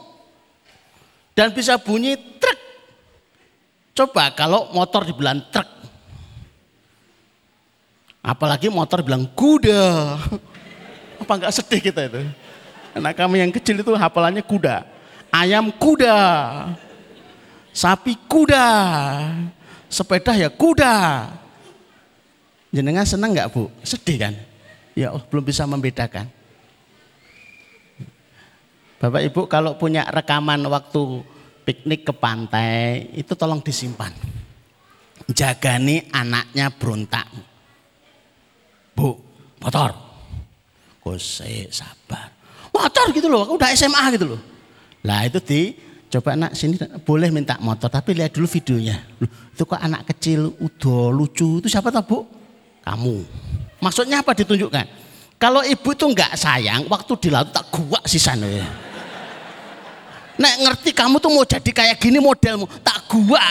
Dan 1.38 1.54
bisa 1.54 1.78
bunyi 1.78 2.18
truk. 2.18 2.58
Coba 3.94 4.34
kalau 4.34 4.74
motor 4.74 5.06
dibilang 5.06 5.38
truk. 5.54 5.70
Apalagi 8.18 8.66
motor 8.66 9.06
bilang 9.06 9.30
kuda. 9.38 10.18
Apa 11.22 11.32
enggak 11.38 11.54
sedih 11.54 11.78
kita 11.78 12.10
itu? 12.10 12.26
Anak 12.98 13.14
kami 13.14 13.38
yang 13.38 13.54
kecil 13.54 13.78
itu 13.78 13.94
hafalannya 13.94 14.42
kuda. 14.42 14.82
Ayam 15.30 15.70
kuda. 15.70 16.18
Sapi 17.74 18.14
kuda. 18.30 18.68
Sepeda 19.90 20.38
ya 20.38 20.48
kuda. 20.48 21.26
Jenengan 22.70 23.06
senang 23.06 23.34
nggak 23.34 23.50
bu? 23.50 23.66
Sedih 23.82 24.18
kan? 24.18 24.34
Ya 24.94 25.10
oh, 25.10 25.22
belum 25.26 25.42
bisa 25.42 25.66
membedakan. 25.66 26.30
Bapak 29.02 29.20
Ibu 29.26 29.50
kalau 29.50 29.76
punya 29.76 30.06
rekaman 30.08 30.64
waktu 30.70 31.26
piknik 31.66 32.08
ke 32.08 32.14
pantai 32.14 33.10
itu 33.18 33.34
tolong 33.34 33.60
disimpan. 33.60 34.14
Jaga 35.28 35.76
nih 35.82 36.08
anaknya 36.12 36.68
berontak 36.72 37.26
Bu, 38.94 39.18
motor. 39.58 39.90
Kose 41.02 41.68
sabar. 41.68 42.30
Motor 42.70 43.12
gitu 43.12 43.26
loh, 43.28 43.44
aku 43.44 43.58
udah 43.58 43.70
SMA 43.74 44.14
gitu 44.16 44.34
loh. 44.34 44.40
Lah 45.04 45.26
itu 45.28 45.42
di 45.42 45.60
coba 46.14 46.38
anak 46.38 46.54
sini 46.54 46.78
boleh 47.02 47.34
minta 47.34 47.58
motor 47.58 47.90
tapi 47.90 48.14
lihat 48.14 48.30
dulu 48.30 48.46
videonya. 48.46 49.02
Loh, 49.18 49.30
itu 49.50 49.62
kok 49.66 49.80
anak 49.82 50.06
kecil 50.14 50.54
udah 50.62 51.10
lucu 51.10 51.58
itu 51.58 51.66
siapa 51.66 51.90
tahu 51.90 52.04
bu? 52.06 52.18
Kamu. 52.86 53.16
Maksudnya 53.82 54.22
apa 54.22 54.30
ditunjukkan? 54.38 54.86
Kalau 55.42 55.66
ibu 55.66 55.90
tuh 55.98 56.14
nggak 56.14 56.38
sayang, 56.38 56.86
waktu 56.86 57.12
di 57.18 57.28
laut 57.34 57.50
tak 57.50 57.66
gua 57.74 57.98
sana 58.06 58.46
ya. 58.46 58.64
Nek 60.38 60.54
ngerti 60.62 60.90
kamu 60.94 61.18
tuh 61.18 61.30
mau 61.30 61.42
jadi 61.42 61.70
kayak 61.70 61.96
gini 61.98 62.22
modelmu, 62.22 62.70
tak 62.86 63.06
gua. 63.10 63.42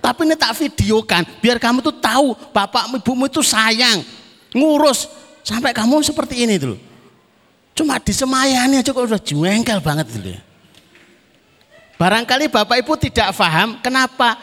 Tapi 0.00 0.20
ini 0.28 0.36
tak 0.36 0.52
videokan, 0.56 1.24
biar 1.40 1.56
kamu 1.60 1.80
tuh 1.80 1.96
tahu 1.96 2.36
bapak 2.52 2.92
ibumu 2.92 3.24
itu 3.28 3.40
sayang 3.40 4.04
ngurus 4.52 5.08
sampai 5.44 5.72
kamu 5.76 6.00
seperti 6.00 6.44
ini 6.48 6.56
dulu. 6.56 6.76
Cuma 7.74 7.98
disemayani 7.98 8.80
aja 8.80 8.94
kok 8.94 9.04
udah 9.04 9.20
jengkel 9.20 9.80
banget 9.82 10.08
dulu. 10.12 10.53
Barangkali 11.94 12.50
Bapak 12.50 12.82
Ibu 12.82 12.98
tidak 12.98 13.30
paham 13.38 13.78
kenapa 13.78 14.34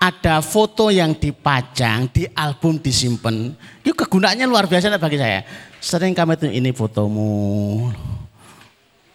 ada 0.00 0.40
foto 0.40 0.88
yang 0.88 1.12
dipajang 1.12 2.08
di 2.08 2.24
album 2.32 2.80
disimpan. 2.80 3.52
Itu 3.84 3.92
kegunaannya 3.92 4.48
luar 4.48 4.64
biasa 4.64 4.96
bagi 4.96 5.20
saya. 5.20 5.44
Sering 5.80 6.16
kami 6.16 6.36
itu 6.36 6.48
ini 6.48 6.72
fotomu. 6.72 7.88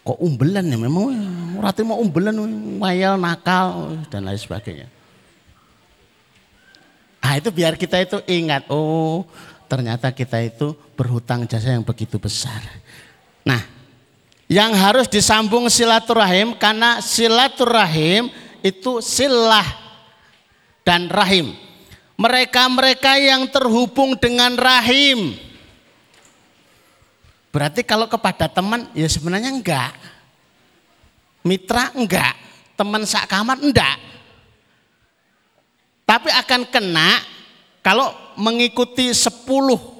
Kok 0.05 0.21
umbelan 0.21 0.69
ya 0.69 0.77
memang 0.77 1.09
rati 1.57 1.81
mau 1.81 1.97
umbelan, 1.97 2.37
mayal, 2.77 3.17
nakal 3.17 3.97
dan 4.09 4.29
lain 4.29 4.37
sebagainya. 4.37 4.85
Nah 7.25 7.33
itu 7.41 7.49
biar 7.49 7.73
kita 7.73 7.97
itu 8.05 8.21
ingat, 8.29 8.69
oh 8.69 9.25
ternyata 9.65 10.13
kita 10.13 10.37
itu 10.45 10.77
berhutang 10.93 11.49
jasa 11.49 11.73
yang 11.73 11.81
begitu 11.81 12.21
besar. 12.21 12.61
Nah, 13.41 13.57
yang 14.45 14.77
harus 14.77 15.09
disambung 15.09 15.65
silaturahim 15.73 16.53
karena 16.53 17.01
silaturahim 17.01 18.29
itu 18.61 19.01
silah 19.01 19.65
dan 20.85 21.09
rahim. 21.09 21.53
Mereka-mereka 22.15 23.19
yang 23.19 23.43
terhubung 23.51 24.15
dengan 24.15 24.55
rahim. 24.55 25.35
Berarti 27.51 27.83
kalau 27.83 28.07
kepada 28.07 28.47
teman 28.47 28.87
ya 28.95 29.07
sebenarnya 29.09 29.51
enggak. 29.51 29.91
Mitra 31.45 31.93
enggak, 31.93 32.33
teman 32.73 33.03
sak 33.05 33.27
kamar 33.29 33.59
enggak. 33.61 33.99
Tapi 36.05 36.29
akan 36.29 36.61
kena 36.69 37.21
kalau 37.81 38.13
mengikuti 38.37 39.09
sepuluh 39.13 39.94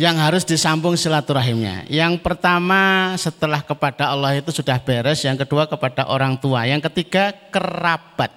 yang 0.00 0.16
harus 0.16 0.48
disambung 0.48 0.96
silaturahimnya. 0.96 1.84
Yang 1.92 2.24
pertama 2.24 3.12
setelah 3.20 3.60
kepada 3.60 4.08
Allah 4.08 4.40
itu 4.40 4.48
sudah 4.48 4.80
beres, 4.80 5.20
yang 5.28 5.36
kedua 5.36 5.68
kepada 5.68 6.08
orang 6.08 6.40
tua, 6.40 6.64
yang 6.64 6.80
ketiga 6.80 7.36
kerabat. 7.52 8.32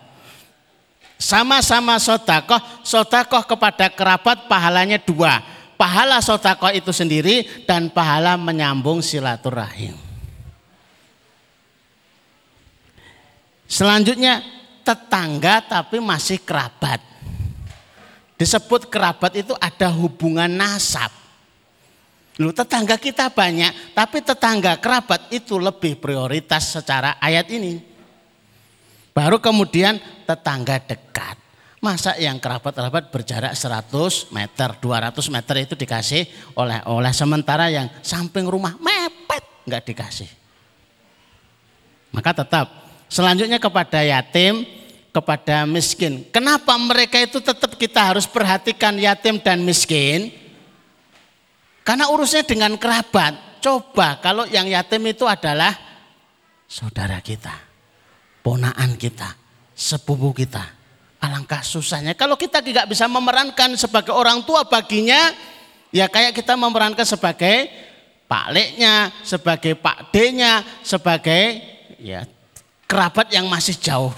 Sama-sama 1.15 1.95
sodakoh, 2.03 2.59
sodakoh 2.83 3.47
kepada 3.47 3.87
kerabat 3.87 4.51
pahalanya 4.51 4.99
dua. 4.99 5.39
Pahala 5.79 6.19
sodakoh 6.19 6.75
itu 6.75 6.91
sendiri 6.91 7.63
dan 7.63 7.87
pahala 7.87 8.35
menyambung 8.35 8.99
silaturahim. 8.99 9.95
Selanjutnya 13.71 14.43
tetangga 14.83 15.63
tapi 15.63 16.03
masih 16.03 16.43
kerabat 16.43 16.99
disebut 18.35 18.91
kerabat 18.91 19.39
itu 19.39 19.55
ada 19.63 19.87
hubungan 19.87 20.51
nasab. 20.51 21.22
Lu 22.41 22.49
tetangga 22.49 22.97
kita 22.97 23.29
banyak, 23.29 23.93
tapi 23.93 24.25
tetangga 24.25 24.81
kerabat 24.81 25.29
itu 25.29 25.61
lebih 25.61 26.01
prioritas 26.01 26.73
secara 26.73 27.21
ayat 27.21 27.45
ini. 27.53 27.77
Baru 29.13 29.37
kemudian 29.37 30.01
tetangga 30.25 30.81
dekat. 30.81 31.37
Masa 31.77 32.15
yang 32.17 32.39
kerabat-kerabat 32.39 33.11
berjarak 33.13 33.53
100 33.53 34.33
meter, 34.33 34.69
200 34.81 35.13
meter 35.29 35.55
itu 35.61 35.75
dikasih 35.77 36.25
oleh 36.57 36.79
oleh 36.89 37.13
sementara 37.13 37.69
yang 37.69 37.91
samping 38.01 38.47
rumah 38.47 38.73
mepet 38.81 39.43
nggak 39.67 39.83
dikasih. 39.83 40.31
Maka 42.15 42.31
tetap 42.33 42.65
selanjutnya 43.11 43.59
kepada 43.59 43.99
yatim 44.01 44.65
kepada 45.13 45.69
miskin. 45.69 46.25
Kenapa 46.33 46.73
mereka 46.81 47.21
itu 47.21 47.37
tetap 47.37 47.77
kita 47.77 48.01
harus 48.01 48.25
perhatikan 48.25 48.97
yatim 48.97 49.37
dan 49.37 49.61
miskin? 49.61 50.42
Karena 51.83 52.07
urusnya 52.09 52.47
dengan 52.47 52.75
kerabat. 52.79 53.59
Coba 53.63 54.19
kalau 54.19 54.43
yang 54.47 54.67
yatim 54.67 55.03
itu 55.07 55.23
adalah 55.23 55.71
saudara 56.67 57.23
kita, 57.23 57.53
ponaan 58.43 58.99
kita, 58.99 59.35
sepupu 59.71 60.35
kita. 60.35 60.63
Alangkah 61.23 61.63
susahnya. 61.63 62.11
Kalau 62.19 62.35
kita 62.35 62.59
tidak 62.59 62.91
bisa 62.91 63.07
memerankan 63.07 63.79
sebagai 63.79 64.11
orang 64.11 64.43
tua 64.43 64.67
baginya, 64.67 65.31
ya 65.95 66.11
kayak 66.11 66.35
kita 66.35 66.59
memerankan 66.59 67.07
sebagai 67.07 67.71
pak 68.27 68.51
leknya, 68.51 69.15
sebagai 69.23 69.79
pak 69.79 70.11
d-nya, 70.11 70.59
sebagai 70.83 71.63
ya 72.03 72.27
kerabat 72.83 73.31
yang 73.31 73.47
masih 73.47 73.79
jauh 73.79 74.11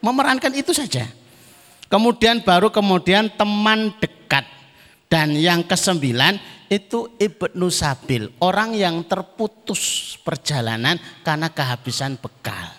Memerankan 0.00 0.52
itu 0.56 0.72
saja. 0.72 1.04
Kemudian 1.92 2.40
baru 2.40 2.72
kemudian 2.72 3.28
teman 3.36 3.92
dekat. 4.00 4.48
Dan 5.10 5.34
yang 5.34 5.66
kesembilan 5.66 6.38
itu 6.70 7.18
ibnu 7.18 7.66
sabil, 7.66 8.30
orang 8.38 8.78
yang 8.78 9.02
terputus 9.10 10.14
perjalanan 10.22 10.94
karena 11.26 11.50
kehabisan 11.50 12.14
bekal. 12.14 12.70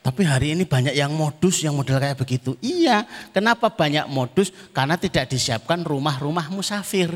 Tapi 0.00 0.22
hari 0.22 0.54
ini 0.54 0.64
banyak 0.64 0.94
yang 0.94 1.10
modus 1.12 1.66
yang 1.66 1.74
model 1.74 1.98
kayak 1.98 2.16
begitu. 2.16 2.54
Iya, 2.62 3.04
kenapa 3.34 3.68
banyak 3.68 4.06
modus? 4.06 4.54
Karena 4.70 4.94
tidak 4.94 5.28
disiapkan 5.28 5.82
rumah-rumah 5.82 6.46
musafir. 6.48 7.10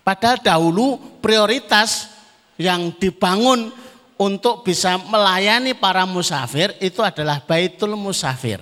Padahal 0.00 0.40
dahulu 0.40 1.20
prioritas 1.20 2.10
yang 2.56 2.96
dibangun 2.96 3.70
untuk 4.16 4.64
bisa 4.64 4.96
melayani 4.96 5.76
para 5.76 6.08
musafir 6.08 6.74
itu 6.80 7.04
adalah 7.04 7.44
Baitul 7.44 7.94
Musafir. 7.96 8.60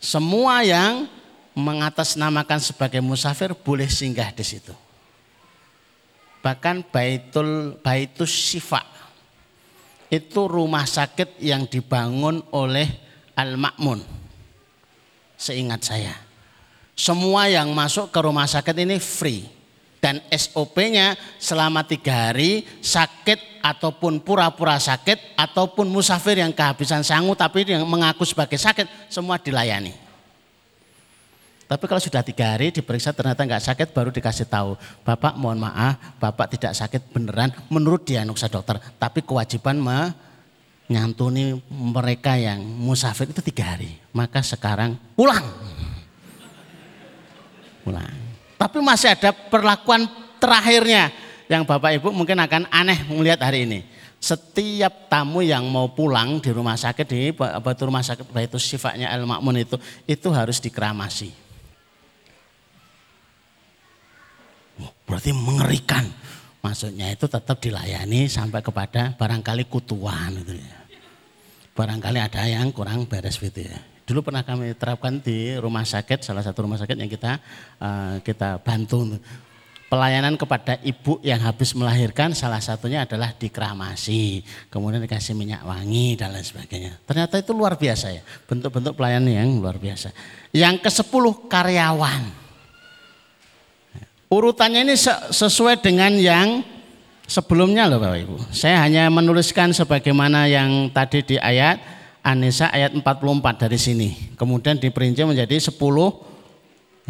Semua 0.00 0.64
yang 0.64 1.19
mengatasnamakan 1.54 2.60
sebagai 2.62 3.02
musafir 3.02 3.52
boleh 3.54 3.90
singgah 3.90 4.30
di 4.30 4.44
situ. 4.46 4.74
Bahkan 6.40 6.88
Baitul 6.88 7.76
Baitus 7.84 8.32
Syifa 8.32 8.80
itu 10.08 10.40
rumah 10.48 10.88
sakit 10.88 11.38
yang 11.38 11.68
dibangun 11.68 12.42
oleh 12.50 12.88
Al-Ma'mun. 13.36 14.00
Seingat 15.36 15.84
saya. 15.84 16.14
Semua 16.96 17.48
yang 17.48 17.72
masuk 17.72 18.12
ke 18.12 18.18
rumah 18.20 18.44
sakit 18.44 18.76
ini 18.76 19.00
free 19.00 19.48
dan 20.00 20.20
SOP-nya 20.32 21.16
selama 21.36 21.84
tiga 21.84 22.28
hari 22.28 22.64
sakit 22.80 23.60
ataupun 23.60 24.20
pura-pura 24.20 24.80
sakit 24.80 25.36
ataupun 25.36 25.88
musafir 25.88 26.40
yang 26.40 26.52
kehabisan 26.52 27.04
sangu 27.04 27.36
tapi 27.36 27.68
yang 27.68 27.84
mengaku 27.84 28.24
sebagai 28.24 28.56
sakit 28.56 28.88
semua 29.12 29.36
dilayani. 29.36 30.09
Tapi 31.70 31.86
kalau 31.86 32.02
sudah 32.02 32.26
tiga 32.26 32.50
hari 32.50 32.74
diperiksa 32.74 33.14
ternyata 33.14 33.46
nggak 33.46 33.62
sakit 33.62 33.94
baru 33.94 34.10
dikasih 34.10 34.50
tahu. 34.50 34.74
Bapak 35.06 35.38
mohon 35.38 35.62
maaf, 35.62 36.18
Bapak 36.18 36.50
tidak 36.50 36.74
sakit 36.74 37.14
beneran 37.14 37.54
menurut 37.70 38.02
diagnosa 38.02 38.50
dokter. 38.50 38.82
Tapi 38.98 39.22
kewajiban 39.22 39.78
menyantuni 39.78 41.62
mereka 41.70 42.34
yang 42.34 42.58
musafir 42.58 43.30
itu 43.30 43.38
tiga 43.38 43.78
hari. 43.78 43.94
Maka 44.10 44.42
sekarang 44.42 44.98
pulang. 45.14 45.46
Pulang. 47.86 48.18
Tapi 48.58 48.82
masih 48.82 49.14
ada 49.14 49.30
perlakuan 49.30 50.10
terakhirnya 50.42 51.14
yang 51.46 51.62
Bapak 51.62 51.94
Ibu 52.02 52.10
mungkin 52.10 52.42
akan 52.42 52.66
aneh 52.74 52.98
melihat 53.06 53.46
hari 53.46 53.62
ini 53.70 53.86
setiap 54.18 55.06
tamu 55.06 55.40
yang 55.40 55.64
mau 55.70 55.86
pulang 55.88 56.42
di 56.42 56.50
rumah 56.52 56.76
sakit 56.76 57.06
di 57.08 57.32
apa 57.32 57.72
itu 57.72 57.82
rumah 57.88 58.04
sakit 58.04 58.26
itu 58.28 58.58
sifatnya 58.60 59.08
al 59.08 59.24
makmun 59.24 59.64
itu 59.64 59.80
itu 60.04 60.28
harus 60.34 60.60
dikeramasi. 60.60 61.39
Berarti 65.04 65.30
mengerikan. 65.34 66.06
Maksudnya 66.60 67.08
itu 67.08 67.24
tetap 67.24 67.56
dilayani 67.56 68.28
sampai 68.28 68.60
kepada 68.60 69.16
barangkali 69.16 69.64
kutuan 69.72 70.44
itu 70.44 70.60
ya. 70.60 70.78
Barangkali 71.72 72.20
ada 72.20 72.44
yang 72.44 72.68
kurang 72.68 73.08
beres 73.08 73.40
gitu 73.40 73.64
ya. 73.64 73.80
Dulu 74.04 74.20
pernah 74.26 74.44
kami 74.44 74.76
terapkan 74.76 75.22
di 75.24 75.56
rumah 75.56 75.86
sakit, 75.86 76.20
salah 76.20 76.44
satu 76.44 76.68
rumah 76.68 76.76
sakit 76.76 76.98
yang 77.00 77.08
kita 77.08 77.40
uh, 77.80 78.20
kita 78.20 78.60
bantu 78.60 79.16
pelayanan 79.90 80.38
kepada 80.38 80.78
ibu 80.86 81.18
yang 81.26 81.42
habis 81.42 81.74
melahirkan 81.74 82.30
salah 82.30 82.62
satunya 82.62 83.02
adalah 83.02 83.34
dikramasi, 83.34 84.46
kemudian 84.70 85.02
dikasih 85.02 85.34
minyak 85.34 85.66
wangi 85.66 86.14
dan 86.14 86.30
lain 86.30 86.46
sebagainya. 86.46 86.94
Ternyata 87.02 87.42
itu 87.42 87.50
luar 87.50 87.74
biasa 87.74 88.14
ya, 88.14 88.22
bentuk-bentuk 88.46 88.94
pelayanan 88.94 89.34
yang 89.34 89.50
luar 89.58 89.82
biasa. 89.82 90.14
Yang 90.54 90.86
ke 90.86 90.90
sepuluh 90.94 91.34
karyawan. 91.50 92.39
Urutannya 94.30 94.86
ini 94.86 94.94
sesuai 95.34 95.82
dengan 95.82 96.14
yang 96.14 96.62
sebelumnya 97.26 97.90
loh 97.90 97.98
Bapak 97.98 98.18
Ibu. 98.22 98.36
Saya 98.54 98.78
hanya 98.86 99.10
menuliskan 99.10 99.74
sebagaimana 99.74 100.46
yang 100.46 100.86
tadi 100.94 101.34
di 101.34 101.34
ayat 101.34 101.82
Anisa 102.22 102.70
ayat 102.70 102.94
44 102.94 103.66
dari 103.66 103.74
sini. 103.74 104.38
Kemudian 104.38 104.78
diperinci 104.78 105.26
menjadi 105.26 105.58
10 105.58 105.74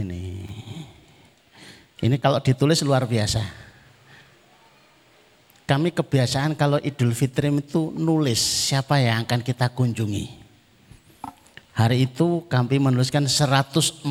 ini 0.01 0.49
ini 2.01 2.17
kalau 2.17 2.41
ditulis 2.41 2.81
luar 2.81 3.05
biasa. 3.05 3.45
Kami 5.69 5.93
kebiasaan 5.93 6.57
kalau 6.57 6.81
Idul 6.81 7.13
Fitri 7.13 7.53
itu 7.53 7.93
nulis 8.01 8.41
siapa 8.41 8.97
yang 8.97 9.29
akan 9.29 9.45
kita 9.45 9.69
kunjungi. 9.77 10.41
Hari 11.77 12.09
itu 12.09 12.49
kami 12.49 12.81
menuliskan 12.81 13.29
140 13.29 14.09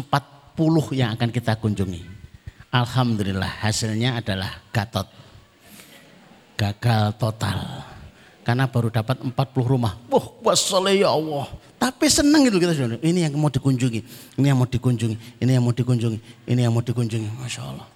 yang 0.94 1.18
akan 1.18 1.30
kita 1.34 1.58
kunjungi. 1.58 2.19
Alhamdulillah 2.70 3.66
hasilnya 3.66 4.22
adalah 4.22 4.62
Gatot. 4.70 5.10
Gagal 6.54 7.18
total. 7.18 7.82
Karena 8.46 8.70
baru 8.70 8.94
dapat 8.94 9.22
40 9.22 9.34
rumah. 9.62 9.98
Wah, 10.10 10.26
wassalam 10.42 10.94
ya 10.94 11.14
Allah. 11.14 11.50
Tapi 11.78 12.06
senang 12.10 12.46
gitu 12.46 12.58
kita 12.62 12.74
sudah. 12.74 13.02
Ini 13.02 13.30
yang 13.30 13.38
mau 13.38 13.50
dikunjungi, 13.50 14.02
ini 14.38 14.46
yang 14.46 14.58
mau 14.58 14.70
dikunjungi, 14.70 15.42
ini 15.42 15.52
yang 15.54 15.64
mau 15.64 15.74
dikunjungi, 15.74 16.18
ini 16.50 16.60
yang 16.66 16.74
mau 16.74 16.82
dikunjungi. 16.82 17.30
Masya 17.42 17.62
Allah. 17.62 17.88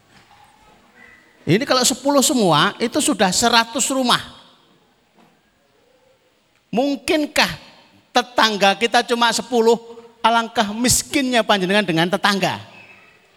Ini 1.43 1.63
kalau 1.67 1.83
10 1.83 1.99
semua 2.23 2.71
itu 2.79 2.97
sudah 3.03 3.29
100 3.29 3.75
rumah. 3.91 4.21
Mungkinkah 6.73 7.51
tetangga 8.15 8.73
kita 8.79 9.05
cuma 9.05 9.29
10 9.29 9.43
alangkah 10.23 10.71
miskinnya 10.71 11.43
panjenengan 11.43 11.83
dengan 11.83 12.07
tetangga. 12.07 12.63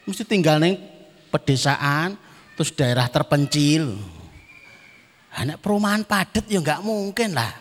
Mesti 0.07 0.22
tinggal 0.22 0.62
neng 0.62 0.96
pedesaan, 1.37 2.16
terus 2.57 2.72
daerah 2.72 3.05
terpencil. 3.12 3.92
Anak 5.37 5.61
perumahan 5.61 6.01
padat 6.01 6.49
ya 6.49 6.64
nggak 6.64 6.81
mungkin 6.81 7.37
lah. 7.37 7.53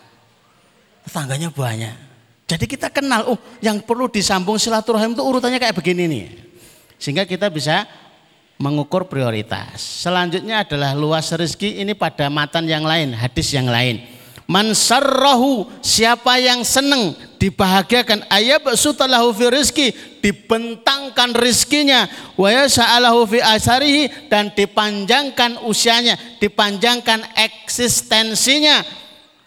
Tetangganya 1.04 1.52
banyak. 1.52 1.96
Jadi 2.48 2.66
kita 2.70 2.88
kenal, 2.88 3.28
oh 3.28 3.40
yang 3.60 3.84
perlu 3.84 4.08
disambung 4.08 4.56
silaturahim 4.56 5.12
itu 5.12 5.22
urutannya 5.26 5.60
kayak 5.60 5.76
begini 5.76 6.08
nih. 6.08 6.26
Sehingga 6.96 7.28
kita 7.28 7.52
bisa 7.52 7.84
mengukur 8.56 9.12
prioritas. 9.12 9.84
Selanjutnya 9.84 10.64
adalah 10.64 10.96
luas 10.96 11.28
rezeki 11.28 11.84
ini 11.84 11.92
pada 11.92 12.32
matan 12.32 12.64
yang 12.64 12.88
lain, 12.88 13.12
hadis 13.12 13.52
yang 13.52 13.68
lain. 13.68 14.15
Mansarrahu 14.46 15.66
siapa 15.82 16.38
yang 16.38 16.62
senang 16.62 17.18
dibahagiakan 17.42 18.30
ayat 18.30 18.62
sutalahu 18.78 19.34
fi 19.34 19.50
rizki 19.50 19.88
dibentangkan 20.22 21.34
rizkinya 21.34 22.06
wa 22.38 22.54
yasa'alahu 22.54 23.26
fi 23.26 23.42
asarihi 23.42 24.30
dan 24.30 24.54
dipanjangkan 24.54 25.66
usianya 25.66 26.38
dipanjangkan 26.38 27.26
eksistensinya 27.34 28.86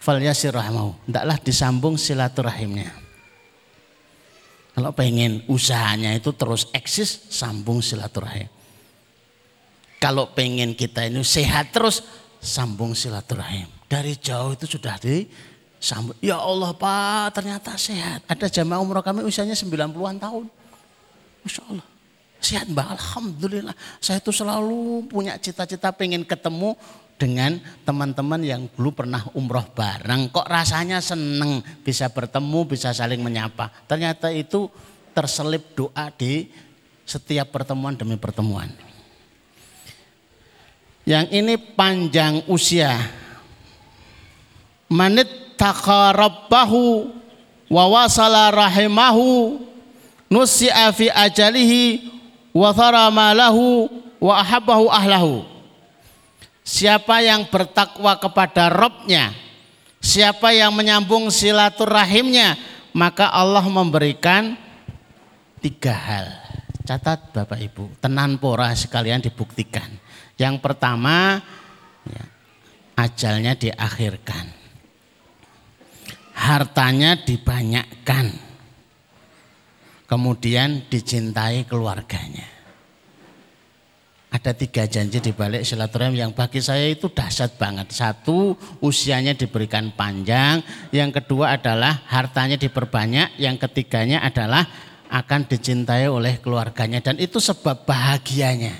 falyasir 0.03 0.51
rahmahu. 0.51 0.95
Hendaklah 1.07 1.37
disambung 1.39 1.95
silaturahimnya. 1.95 2.91
Kalau 4.75 4.91
pengen 4.95 5.43
usahanya 5.51 6.15
itu 6.15 6.31
terus 6.35 6.71
eksis, 6.71 7.27
sambung 7.31 7.83
silaturahim. 7.83 8.47
Kalau 9.99 10.31
pengen 10.31 10.75
kita 10.75 11.07
ini 11.07 11.19
sehat 11.23 11.75
terus, 11.75 12.03
sambung 12.39 12.95
silaturahim. 12.95 13.78
Dari 13.89 14.13
jauh 14.21 14.53
itu 14.53 14.69
sudah 14.69 15.01
disambung. 15.01 16.13
Ya 16.21 16.37
Allah 16.37 16.69
Pak, 16.77 17.33
ternyata 17.33 17.73
sehat. 17.73 18.21
Ada 18.29 18.45
jamaah 18.61 18.77
umroh 18.77 19.01
kami 19.01 19.25
usianya 19.25 19.57
90-an 19.57 20.21
tahun. 20.21 20.45
Masya 21.41 21.61
Allah. 21.73 21.87
Sehat 22.39 22.69
Mbak, 22.69 22.87
Alhamdulillah. 22.95 23.75
Saya 23.97 24.21
itu 24.21 24.31
selalu 24.31 25.09
punya 25.09 25.35
cita-cita 25.41 25.91
pengen 25.91 26.23
ketemu 26.23 26.77
dengan 27.19 27.59
teman-teman 27.83 28.39
yang 28.39 28.61
dulu 28.79 29.03
pernah 29.03 29.25
umroh 29.35 29.67
bareng. 29.75 30.31
Kok 30.31 30.47
rasanya 30.47 31.03
seneng 31.03 31.59
bisa 31.83 32.07
bertemu, 32.07 32.59
bisa 32.63 32.95
saling 32.95 33.19
menyapa. 33.19 33.67
Ternyata 33.91 34.31
itu 34.31 34.71
terselip 35.11 35.75
doa 35.75 36.07
di 36.15 36.47
setiap 37.03 37.51
pertemuan 37.51 37.97
demi 37.99 38.15
pertemuan. 38.15 38.71
Yang 41.03 41.25
ini 41.35 41.53
panjang 41.57 42.45
usia. 42.47 42.95
Manit 44.89 45.29
takarabbahu 45.53 47.13
wa 47.69 47.83
wasala 47.87 48.49
rahimahu 48.49 49.61
nusi'a 50.33 50.89
fi 50.89 51.13
ajalihi 51.13 52.09
wa 52.53 52.73
malahu 53.13 53.89
wa 54.17 54.41
ahabbahu 54.41 54.89
ahlahu. 54.89 55.45
Siapa 56.65 57.25
yang 57.25 57.49
bertakwa 57.49 58.13
kepada 58.21 58.69
Robnya, 58.69 59.33
siapa 59.97 60.53
yang 60.53 60.69
menyambung 60.69 61.33
silaturahimnya, 61.33 62.57
maka 62.93 63.29
Allah 63.33 63.65
memberikan 63.65 64.53
tiga 65.63 65.93
hal. 65.93 66.27
Catat 66.85 67.33
Bapak 67.33 67.57
Ibu, 67.61 68.01
tenan 68.01 68.41
pora 68.41 68.73
sekalian 68.73 69.21
dibuktikan. 69.21 69.85
Yang 70.37 70.61
pertama, 70.61 71.37
ya, 72.05 72.25
ajalnya 72.97 73.53
diakhirkan. 73.53 74.58
Hartanya 76.39 77.19
dibanyakkan. 77.19 78.31
Kemudian 80.07 80.87
dicintai 80.87 81.67
keluarganya. 81.67 82.47
Ada 84.29 84.53
tiga 84.53 84.85
janji 84.85 85.17
di 85.19 85.33
balik 85.33 85.65
silaturahim 85.65 86.13
yang 86.13 86.31
bagi 86.37 86.61
saya 86.61 86.85
itu 86.85 87.09
dahsyat 87.09 87.57
banget. 87.57 87.89
Satu, 87.89 88.53
usianya 88.77 89.33
diberikan 89.33 89.89
panjang. 89.91 90.61
Yang 90.93 91.21
kedua 91.21 91.57
adalah 91.57 92.05
hartanya 92.05 92.53
diperbanyak. 92.55 93.41
Yang 93.41 93.65
ketiganya 93.65 94.21
adalah 94.21 94.69
akan 95.09 95.49
dicintai 95.49 96.05
oleh 96.05 96.37
keluarganya. 96.37 97.01
Dan 97.01 97.17
itu 97.17 97.41
sebab 97.41 97.89
bahagianya. 97.89 98.77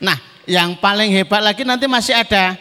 Nah, 0.00 0.16
yang 0.48 0.80
paling 0.80 1.12
hebat 1.12 1.44
lagi 1.44 1.60
nanti 1.64 1.84
masih 1.84 2.16
ada. 2.16 2.56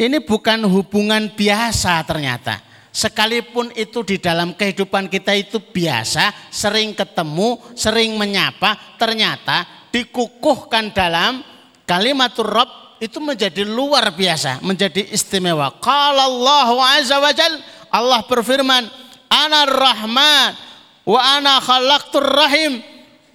Ini 0.00 0.24
bukan 0.24 0.64
hubungan 0.64 1.28
biasa 1.36 2.00
ternyata. 2.08 2.56
Sekalipun 2.88 3.68
itu 3.76 4.00
di 4.00 4.16
dalam 4.16 4.56
kehidupan 4.56 5.12
kita 5.12 5.36
itu 5.36 5.60
biasa, 5.60 6.32
sering 6.48 6.96
ketemu, 6.96 7.60
sering 7.76 8.16
menyapa, 8.16 8.96
ternyata 8.96 9.68
dikukuhkan 9.92 10.96
dalam 10.96 11.44
kalimatur 11.84 12.48
Rabb 12.48 12.96
itu 12.96 13.20
menjadi 13.20 13.60
luar 13.68 14.08
biasa, 14.16 14.64
menjadi 14.64 15.04
istimewa. 15.12 15.68
Qala 15.84 16.32
Allah 16.32 16.68
azza 16.96 17.20
wa 17.20 17.32
jal, 17.36 17.60
Allah 17.92 18.24
berfirman, 18.24 18.88
"Ana 19.28 19.68
Rahman 19.68 20.56
wa 21.04 21.20
ana 21.20 21.60
khalaqtur 21.60 22.24
rahim 22.24 22.80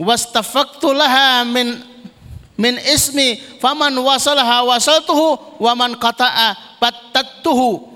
wastafaqtu 0.01 0.97
laha 0.97 1.45
min 1.45 1.94
min 2.55 2.79
ismi 2.79 3.39
faman 3.59 3.91
wasalaha 3.99 4.63
wasaltuhu 4.67 5.59
wa 5.59 5.71
man 5.75 5.95
qata'a 5.99 6.79
pattattuhu." 6.79 7.95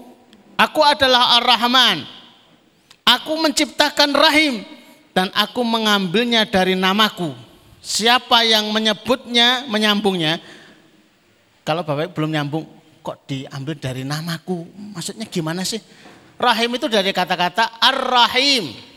Aku 0.59 0.83
adalah 0.83 1.39
Ar-Rahman. 1.39 2.03
Aku 3.07 3.39
menciptakan 3.39 4.11
rahim 4.11 4.61
dan 5.15 5.31
aku 5.33 5.63
mengambilnya 5.63 6.43
dari 6.45 6.75
namaku. 6.75 7.31
Siapa 7.79 8.43
yang 8.43 8.69
menyebutnya, 8.75 9.63
menyambungnya, 9.71 10.37
kalau 11.63 11.87
Bapak 11.87 12.11
belum 12.11 12.35
nyambung, 12.35 12.67
kok 12.99 13.23
diambil 13.29 13.79
dari 13.79 14.03
namaku? 14.03 14.67
Maksudnya 14.93 15.25
gimana 15.31 15.63
sih? 15.63 15.79
Rahim 16.39 16.75
itu 16.75 16.91
dari 16.91 17.11
kata-kata 17.15 17.79
ar-rahim. 17.79 18.88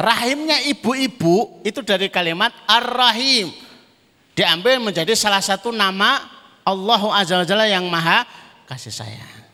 Rahimnya 0.00 0.64
ibu-ibu 0.64 1.60
itu 1.60 1.84
dari 1.84 2.08
kalimat 2.08 2.56
ar-rahim. 2.64 3.52
Diambil 4.32 4.80
menjadi 4.80 5.12
salah 5.12 5.44
satu 5.44 5.68
nama 5.68 6.24
Allah 6.64 7.02
Azza 7.20 7.36
wa 7.36 7.66
yang 7.68 7.84
maha 7.84 8.24
kasih 8.64 8.88
sayang. 8.88 9.44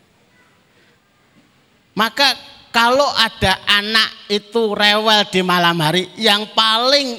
Maka 1.98 2.38
kalau 2.70 3.10
ada 3.18 3.58
anak 3.66 4.30
itu 4.30 4.70
rewel 4.70 5.26
di 5.34 5.42
malam 5.42 5.82
hari, 5.82 6.12
yang 6.14 6.46
paling 6.54 7.18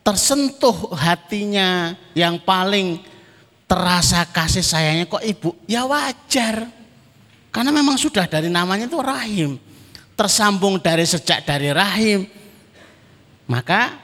tersentuh 0.00 0.96
hatinya, 0.96 1.92
yang 2.16 2.40
paling 2.40 3.02
terasa 3.68 4.24
kasih 4.24 4.64
sayangnya 4.64 5.04
kok 5.04 5.20
ibu, 5.20 5.52
ya 5.68 5.84
wajar. 5.84 6.64
Karena 7.52 7.74
memang 7.74 8.00
sudah 8.00 8.24
dari 8.24 8.48
namanya 8.48 8.88
itu 8.88 8.96
rahim. 9.02 9.58
Tersambung 10.20 10.76
dari 10.84 11.08
sejak 11.08 11.48
dari 11.48 11.72
rahim. 11.72 12.28
Maka 13.48 13.96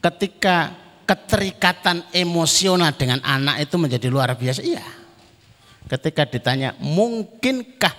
ketika 0.00 0.72
keterikatan 1.04 2.08
emosional 2.16 2.96
dengan 2.96 3.20
anak 3.20 3.68
itu 3.68 3.76
menjadi 3.76 4.08
luar 4.08 4.32
biasa, 4.32 4.64
iya. 4.64 4.80
Ketika 5.84 6.24
ditanya, 6.24 6.72
mungkinkah 6.80 7.92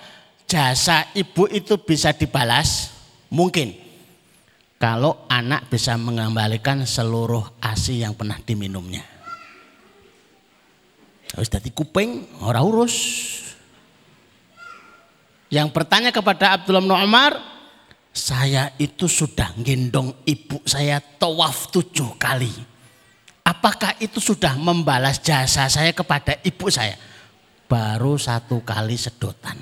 jasa 0.50 1.06
ibu 1.14 1.46
itu 1.54 1.78
bisa 1.78 2.10
dibalas? 2.10 2.90
Mungkin. 3.30 3.78
Kalau 4.82 5.30
anak 5.30 5.70
bisa 5.70 5.94
mengembalikan 5.94 6.82
seluruh 6.82 7.62
ASI 7.62 8.02
yang 8.02 8.18
pernah 8.18 8.42
diminumnya. 8.42 9.06
Harus 11.30 11.46
jadi 11.46 11.70
kuping, 11.70 12.42
orang 12.42 12.66
urus. 12.66 12.96
Yang 15.52 15.68
bertanya 15.76 16.08
kepada 16.08 16.56
Abdullah 16.56 16.80
bin 16.80 16.96
Umar, 16.96 17.36
saya 18.08 18.72
itu 18.80 19.04
sudah 19.04 19.52
gendong 19.60 20.24
ibu 20.24 20.64
saya 20.64 20.96
tawaf 20.96 21.68
tujuh 21.68 22.16
kali. 22.16 22.48
Apakah 23.44 23.92
itu 24.00 24.16
sudah 24.16 24.56
membalas 24.56 25.20
jasa 25.20 25.68
saya 25.68 25.92
kepada 25.92 26.40
ibu 26.40 26.72
saya? 26.72 26.96
Baru 27.68 28.16
satu 28.16 28.64
kali 28.64 28.96
sedotan. 28.96 29.60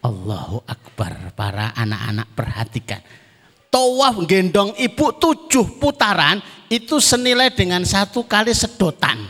Allahu 0.00 0.64
Akbar. 0.64 1.36
Para 1.36 1.76
anak-anak 1.76 2.32
perhatikan. 2.32 3.00
Tawaf 3.68 4.24
gendong 4.24 4.72
ibu 4.80 5.12
tujuh 5.20 5.76
putaran 5.76 6.40
itu 6.72 6.96
senilai 6.96 7.52
dengan 7.52 7.84
satu 7.84 8.24
kali 8.24 8.56
sedotan. 8.56 9.20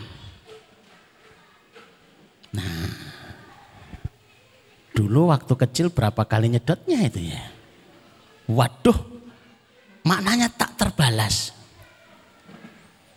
Nah, 2.54 3.01
dulu 4.92 5.32
waktu 5.32 5.52
kecil 5.56 5.86
berapa 5.92 6.22
kali 6.24 6.52
nyedotnya 6.52 7.08
itu 7.08 7.32
ya? 7.32 7.42
Waduh, 8.48 8.96
maknanya 10.04 10.52
tak 10.52 10.76
terbalas 10.76 11.62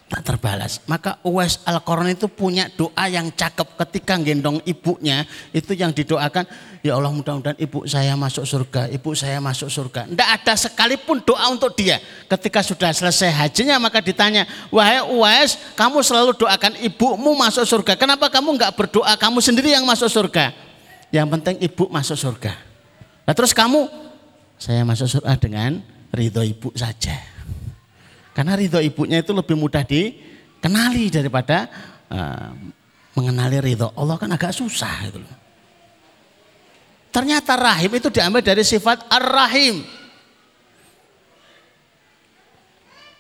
tak 0.06 0.22
terbalas. 0.22 0.80
Maka 0.86 1.18
Uwais 1.26 1.60
al 1.66 1.82
Quran 1.82 2.14
itu 2.14 2.30
punya 2.30 2.70
doa 2.72 3.10
yang 3.10 3.34
cakep 3.34 3.76
ketika 3.84 4.16
gendong 4.22 4.62
ibunya. 4.64 5.26
Itu 5.50 5.74
yang 5.74 5.92
didoakan, 5.92 6.46
ya 6.86 6.94
Allah 6.96 7.10
mudah-mudahan 7.10 7.58
ibu 7.58 7.84
saya 7.90 8.14
masuk 8.14 8.46
surga, 8.46 8.88
ibu 8.94 9.12
saya 9.18 9.42
masuk 9.42 9.68
surga. 9.68 10.06
Tidak 10.06 10.30
ada 10.30 10.54
sekalipun 10.54 11.26
doa 11.26 11.50
untuk 11.50 11.74
dia. 11.74 11.98
Ketika 12.30 12.62
sudah 12.62 12.94
selesai 12.94 13.34
hajinya 13.34 13.76
maka 13.82 14.00
ditanya, 14.00 14.46
wahai 14.70 15.02
Uwais 15.04 15.58
kamu 15.74 16.00
selalu 16.06 16.32
doakan 16.38 16.80
ibumu 16.86 17.34
masuk 17.36 17.66
surga. 17.66 17.98
Kenapa 17.98 18.30
kamu 18.30 18.56
nggak 18.62 18.72
berdoa 18.78 19.18
kamu 19.18 19.42
sendiri 19.42 19.74
yang 19.74 19.84
masuk 19.84 20.08
surga? 20.08 20.65
Yang 21.16 21.30
penting 21.40 21.56
ibu 21.64 21.88
masuk 21.88 22.20
surga. 22.20 22.60
Nah 23.24 23.32
terus 23.32 23.56
kamu, 23.56 23.88
saya 24.60 24.84
masuk 24.84 25.08
surga 25.08 25.40
dengan 25.40 25.80
ridho 26.12 26.44
ibu 26.44 26.76
saja. 26.76 27.16
Karena 28.36 28.60
ridho 28.60 28.84
ibunya 28.84 29.24
itu 29.24 29.32
lebih 29.32 29.56
mudah 29.56 29.88
dikenali 29.88 31.08
daripada 31.08 31.72
uh, 32.12 32.52
mengenali 33.16 33.64
ridho 33.64 33.96
Allah 33.96 34.20
kan 34.20 34.28
agak 34.36 34.52
susah 34.52 35.08
gitu. 35.08 35.24
Ternyata 37.16 37.56
rahim 37.56 37.96
itu 37.96 38.12
diambil 38.12 38.44
dari 38.44 38.68
sifat 38.68 39.08
ar-rahim. 39.08 39.88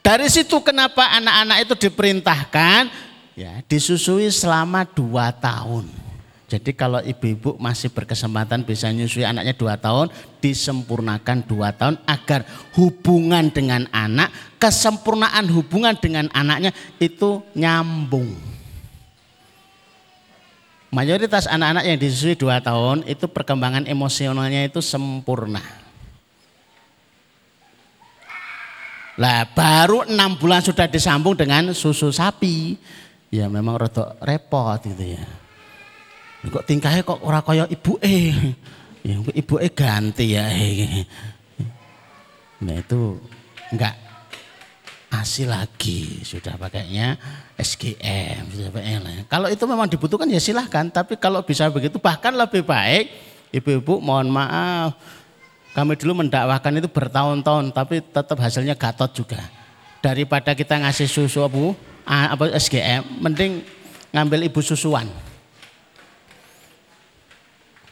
Dari 0.03 0.27
situ 0.27 0.59
kenapa 0.59 1.15
anak-anak 1.15 1.57
itu 1.63 1.73
diperintahkan 1.87 2.91
ya 3.39 3.63
disusui 3.65 4.27
selama 4.27 4.83
dua 4.83 5.31
tahun. 5.31 6.04
Jadi 6.45 6.77
kalau 6.77 7.01
ibu-ibu 7.01 7.57
masih 7.57 7.89
berkesempatan 7.89 8.61
bisa 8.61 8.93
nyusui 8.93 9.25
anaknya 9.25 9.57
dua 9.57 9.81
tahun, 9.81 10.13
disempurnakan 10.37 11.41
dua 11.41 11.73
tahun 11.73 11.97
agar 12.05 12.45
hubungan 12.77 13.49
dengan 13.49 13.89
anak, 13.89 14.29
kesempurnaan 14.61 15.49
hubungan 15.49 15.97
dengan 15.97 16.29
anaknya 16.37 16.69
itu 17.01 17.41
nyambung. 17.57 18.29
Mayoritas 20.93 21.49
anak-anak 21.49 21.83
yang 21.89 21.97
disusui 21.97 22.37
dua 22.37 22.61
tahun 22.61 23.09
itu 23.09 23.25
perkembangan 23.25 23.89
emosionalnya 23.89 24.69
itu 24.69 24.85
sempurna. 24.85 25.65
Lah 29.17 29.49
baru 29.49 30.05
enam 30.05 30.37
bulan 30.37 30.61
sudah 30.61 30.85
disambung 30.85 31.33
dengan 31.33 31.73
susu 31.73 32.13
sapi. 32.13 32.77
Ya 33.33 33.49
memang 33.49 33.81
rada 33.81 34.13
repot 34.21 34.77
gitu 34.85 35.17
ya. 35.17 35.25
Kok 36.45 36.65
tingkahnya 36.65 37.01
kok 37.01 37.21
ora 37.25 37.41
kaya 37.41 37.65
ibu 37.69 37.97
eh. 38.01 38.33
Ya, 39.05 39.21
ibu 39.21 39.55
eh 39.61 39.69
ganti 39.69 40.33
ya. 40.33 40.49
Nah 42.65 42.75
itu 42.81 43.21
enggak 43.69 43.93
asli 45.15 45.45
lagi 45.47 46.25
sudah 46.25 46.59
pakainya 46.59 47.15
SGM 47.55 48.51
sudah 48.51 48.69
pakainya. 48.73 49.25
Kalau 49.29 49.47
itu 49.49 49.63
memang 49.69 49.87
dibutuhkan 49.89 50.27
ya 50.29 50.41
silahkan 50.41 50.89
tapi 50.89 51.17
kalau 51.21 51.45
bisa 51.45 51.69
begitu 51.69 52.01
bahkan 52.01 52.33
lebih 52.33 52.65
baik 52.65 53.09
ibu-ibu 53.55 54.03
mohon 54.03 54.27
maaf 54.27 54.97
kami 55.75 55.99
dulu 55.99 56.23
mendakwahkan 56.23 56.71
itu 56.79 56.87
bertahun-tahun 56.87 57.71
tapi 57.75 57.99
tetap 58.03 58.37
hasilnya 58.39 58.75
gatot 58.75 59.11
juga 59.11 59.39
daripada 59.99 60.55
kita 60.55 60.79
ngasih 60.79 61.07
susu 61.07 61.43
apa, 61.43 61.75
apa 62.07 62.43
SGM 62.55 63.23
mending 63.23 63.63
ngambil 64.11 64.47
ibu 64.47 64.59
susuan 64.63 65.07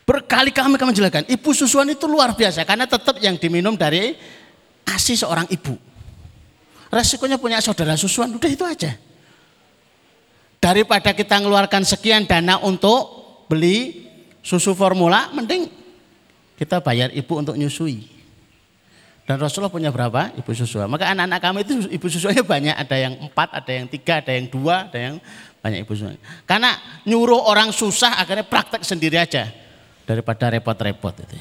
Berkali-kali 0.03 0.75
kami 0.75 0.91
jelaskan, 0.91 1.23
ibu 1.31 1.49
susuan 1.55 1.87
itu 1.87 2.03
luar 2.11 2.35
biasa 2.35 2.67
karena 2.67 2.83
tetap 2.83 3.23
yang 3.23 3.39
diminum 3.39 3.79
dari 3.79 4.19
ASI 4.83 5.15
seorang 5.15 5.47
ibu. 5.47 5.79
Resikonya 6.91 7.39
punya 7.39 7.63
saudara 7.63 7.95
susuan, 7.95 8.35
udah 8.35 8.51
itu 8.51 8.67
aja. 8.67 8.99
Daripada 10.59 11.15
kita 11.15 11.39
mengeluarkan 11.39 11.87
sekian 11.87 12.27
dana 12.27 12.59
untuk 12.59 13.23
beli 13.47 14.05
susu 14.43 14.75
formula, 14.75 15.31
mending 15.31 15.71
kita 16.59 16.83
bayar 16.83 17.07
ibu 17.15 17.33
untuk 17.39 17.55
nyusui. 17.55 18.11
Dan 19.23 19.39
Rasulullah 19.39 19.71
punya 19.71 19.87
berapa 19.87 20.35
ibu 20.35 20.51
susuan? 20.51 20.91
Maka 20.91 21.15
anak-anak 21.15 21.39
kami 21.39 21.59
itu 21.63 21.73
ibu 21.87 22.07
susuannya 22.11 22.43
banyak, 22.43 22.75
ada 22.75 22.95
yang 22.99 23.15
empat, 23.23 23.55
ada 23.55 23.71
yang 23.71 23.87
tiga, 23.87 24.19
ada 24.19 24.35
yang 24.35 24.51
dua, 24.51 24.91
ada 24.91 24.99
yang 24.99 25.15
banyak 25.63 25.87
ibu 25.87 25.95
susuan. 25.95 26.19
Karena 26.43 26.75
nyuruh 27.07 27.39
orang 27.39 27.71
susah 27.71 28.19
akhirnya 28.19 28.43
praktek 28.43 28.83
sendiri 28.83 29.15
aja 29.15 29.62
daripada 30.03 30.51
repot-repot 30.51 31.15
itu. 31.23 31.37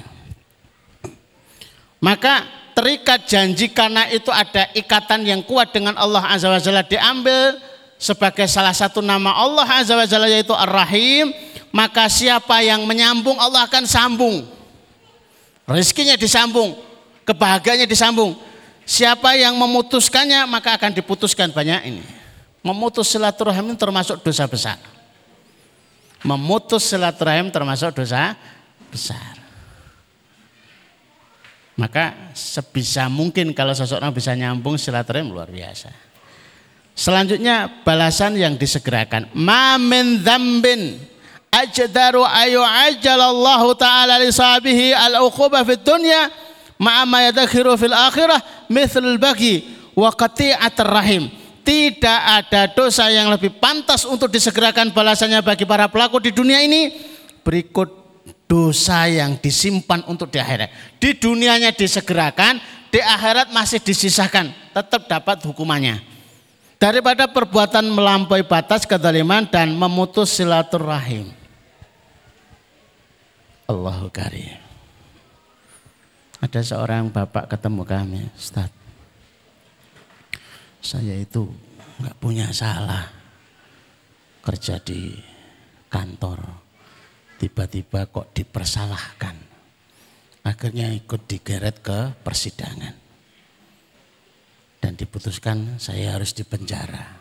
Maka 2.02 2.46
terikat 2.74 3.30
janji 3.30 3.70
karena 3.70 4.10
itu 4.10 4.30
ada 4.32 4.66
ikatan 4.74 5.22
yang 5.22 5.40
kuat 5.46 5.70
dengan 5.70 5.94
Allah 5.94 6.34
Azza 6.34 6.50
wa 6.50 6.58
Jalla 6.58 6.82
diambil 6.82 7.62
sebagai 7.94 8.50
salah 8.50 8.74
satu 8.74 8.98
nama 8.98 9.30
Allah 9.38 9.66
Azza 9.66 9.94
wa 9.94 10.06
Jalla 10.06 10.26
yaitu 10.26 10.50
Ar-Rahim, 10.50 11.30
maka 11.70 12.10
siapa 12.10 12.58
yang 12.66 12.82
menyambung 12.82 13.38
Allah 13.38 13.70
akan 13.70 13.86
sambung. 13.86 14.42
Rezekinya 15.62 16.18
disambung, 16.18 16.74
kebahagiaannya 17.22 17.86
disambung. 17.86 18.34
Siapa 18.82 19.38
yang 19.38 19.54
memutuskannya 19.54 20.42
maka 20.50 20.74
akan 20.74 20.90
diputuskan 20.90 21.54
banyak 21.54 21.86
ini. 21.86 22.02
Memutus 22.66 23.14
silaturahim 23.14 23.78
termasuk 23.78 24.18
dosa 24.26 24.42
besar 24.50 24.78
memutus 26.22 26.86
silaturahim 26.86 27.50
termasuk 27.50 27.90
dosa 27.92 28.38
besar. 28.92 29.40
Maka 31.80 32.36
sebisa 32.36 33.08
mungkin 33.08 33.56
kalau 33.56 33.72
seseorang 33.72 34.12
bisa 34.12 34.36
nyambung 34.36 34.76
silaturahim 34.76 35.32
luar 35.32 35.48
biasa. 35.48 35.88
Selanjutnya 36.92 37.80
balasan 37.80 38.36
yang 38.36 38.60
disegerakan. 38.60 39.32
Ma 39.32 39.80
min 39.80 40.20
dzambin 40.20 41.00
ajdaru 41.48 42.24
ayu 42.28 42.60
ajjalallahu 42.60 43.72
ta'ala 43.80 44.20
li 44.20 44.28
sahabihi 44.28 44.92
al-uquba 44.92 45.64
fid 45.64 45.80
dunya 45.80 46.28
ma'a 46.76 47.08
ma 47.08 47.24
yadakhiru 47.28 47.76
fil 47.80 47.96
akhirah 47.96 48.68
mithl 48.72 49.04
al-bagi 49.04 49.64
wa 49.96 50.12
qati'atir 50.12 50.88
rahim 50.88 51.32
tidak 51.62 52.20
ada 52.42 52.66
dosa 52.72 53.06
yang 53.12 53.30
lebih 53.30 53.54
pantas 53.60 54.02
untuk 54.08 54.32
disegerakan 54.32 54.90
balasannya 54.90 55.44
bagi 55.44 55.62
para 55.68 55.86
pelaku 55.86 56.18
di 56.18 56.32
dunia 56.34 56.58
ini 56.64 56.90
berikut 57.44 58.01
dosa 58.52 59.08
yang 59.08 59.40
disimpan 59.40 60.04
untuk 60.04 60.28
di 60.28 60.36
akhirat. 60.36 61.00
Di 61.00 61.16
dunianya 61.16 61.72
disegerakan, 61.72 62.60
di 62.92 63.00
akhirat 63.00 63.48
masih 63.48 63.80
disisahkan, 63.80 64.52
tetap 64.76 65.08
dapat 65.08 65.40
hukumannya. 65.48 66.04
Daripada 66.76 67.24
perbuatan 67.32 67.88
melampaui 67.88 68.44
batas 68.44 68.84
kedaliman 68.84 69.48
dan 69.48 69.72
memutus 69.72 70.36
silaturahim. 70.36 71.32
Allahu 73.64 74.12
karim. 74.12 74.60
Ada 76.44 76.60
seorang 76.76 77.08
bapak 77.08 77.56
ketemu 77.56 77.88
kami, 77.88 78.20
Ustaz. 78.36 78.68
Saya 80.84 81.16
itu 81.16 81.48
nggak 82.02 82.18
punya 82.20 82.52
salah 82.52 83.08
kerja 84.44 84.76
di 84.82 85.16
kantor. 85.88 86.61
Tiba-tiba 87.42 88.06
kok 88.06 88.30
dipersalahkan. 88.30 89.34
Akhirnya 90.46 90.94
ikut 90.94 91.26
digeret 91.26 91.82
ke 91.82 92.14
persidangan. 92.22 92.94
Dan 94.78 94.94
diputuskan 94.94 95.74
saya 95.82 96.14
harus 96.14 96.30
dipenjara. 96.38 97.18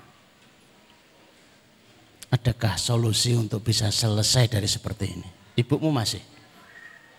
Adakah 2.38 2.78
solusi 2.78 3.34
untuk 3.34 3.66
bisa 3.66 3.90
selesai 3.90 4.46
dari 4.46 4.70
seperti 4.70 5.06
ini? 5.10 5.30
Ibumu 5.58 5.90
masih? 5.90 6.22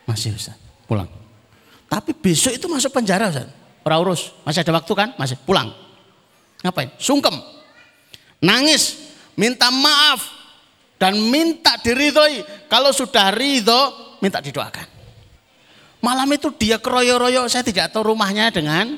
Masih 0.06 0.38
Ustaz, 0.38 0.54
pulang. 0.86 1.10
Tapi 1.90 2.14
besok 2.14 2.54
itu 2.54 2.70
masuk 2.70 2.94
penjara 2.94 3.34
Ustaz. 3.34 3.50
Ora 3.82 3.98
urus, 3.98 4.30
masih 4.46 4.62
ada 4.62 4.78
waktu 4.78 4.92
kan? 4.94 5.10
Masih 5.18 5.34
pulang. 5.42 5.74
Ngapain? 6.62 6.94
Sungkem. 7.02 7.34
Nangis, 8.38 8.94
minta 9.34 9.74
maaf 9.74 10.41
dan 11.02 11.18
minta 11.18 11.74
diridhoi. 11.82 12.46
Kalau 12.70 12.94
sudah 12.94 13.34
ridho, 13.34 14.14
minta 14.22 14.38
didoakan. 14.38 14.86
Malam 15.98 16.30
itu 16.30 16.54
dia 16.54 16.78
keroyo-royo, 16.78 17.50
saya 17.50 17.66
tidak 17.66 17.90
tahu 17.90 18.14
rumahnya 18.14 18.54
dengan 18.54 18.94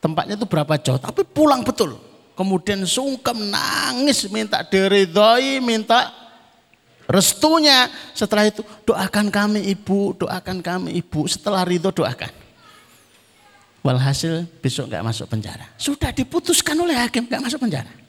tempatnya 0.00 0.40
itu 0.40 0.48
berapa 0.48 0.80
jauh, 0.80 0.96
tapi 0.96 1.20
pulang 1.28 1.60
betul. 1.60 2.00
Kemudian 2.32 2.88
sungkem, 2.88 3.52
nangis, 3.52 4.24
minta 4.32 4.64
diridhoi, 4.64 5.60
minta 5.60 6.08
restunya. 7.04 7.92
Setelah 8.16 8.48
itu 8.48 8.64
doakan 8.88 9.28
kami 9.28 9.68
ibu, 9.68 10.16
doakan 10.16 10.64
kami 10.64 10.96
ibu. 10.96 11.28
Setelah 11.28 11.60
ridho 11.68 11.92
doakan. 11.92 12.32
Walhasil 13.84 14.48
besok 14.64 14.88
nggak 14.88 15.04
masuk 15.04 15.28
penjara. 15.28 15.68
Sudah 15.76 16.08
diputuskan 16.08 16.72
oleh 16.80 16.96
hakim 16.96 17.28
nggak 17.28 17.44
masuk 17.44 17.60
penjara. 17.60 18.01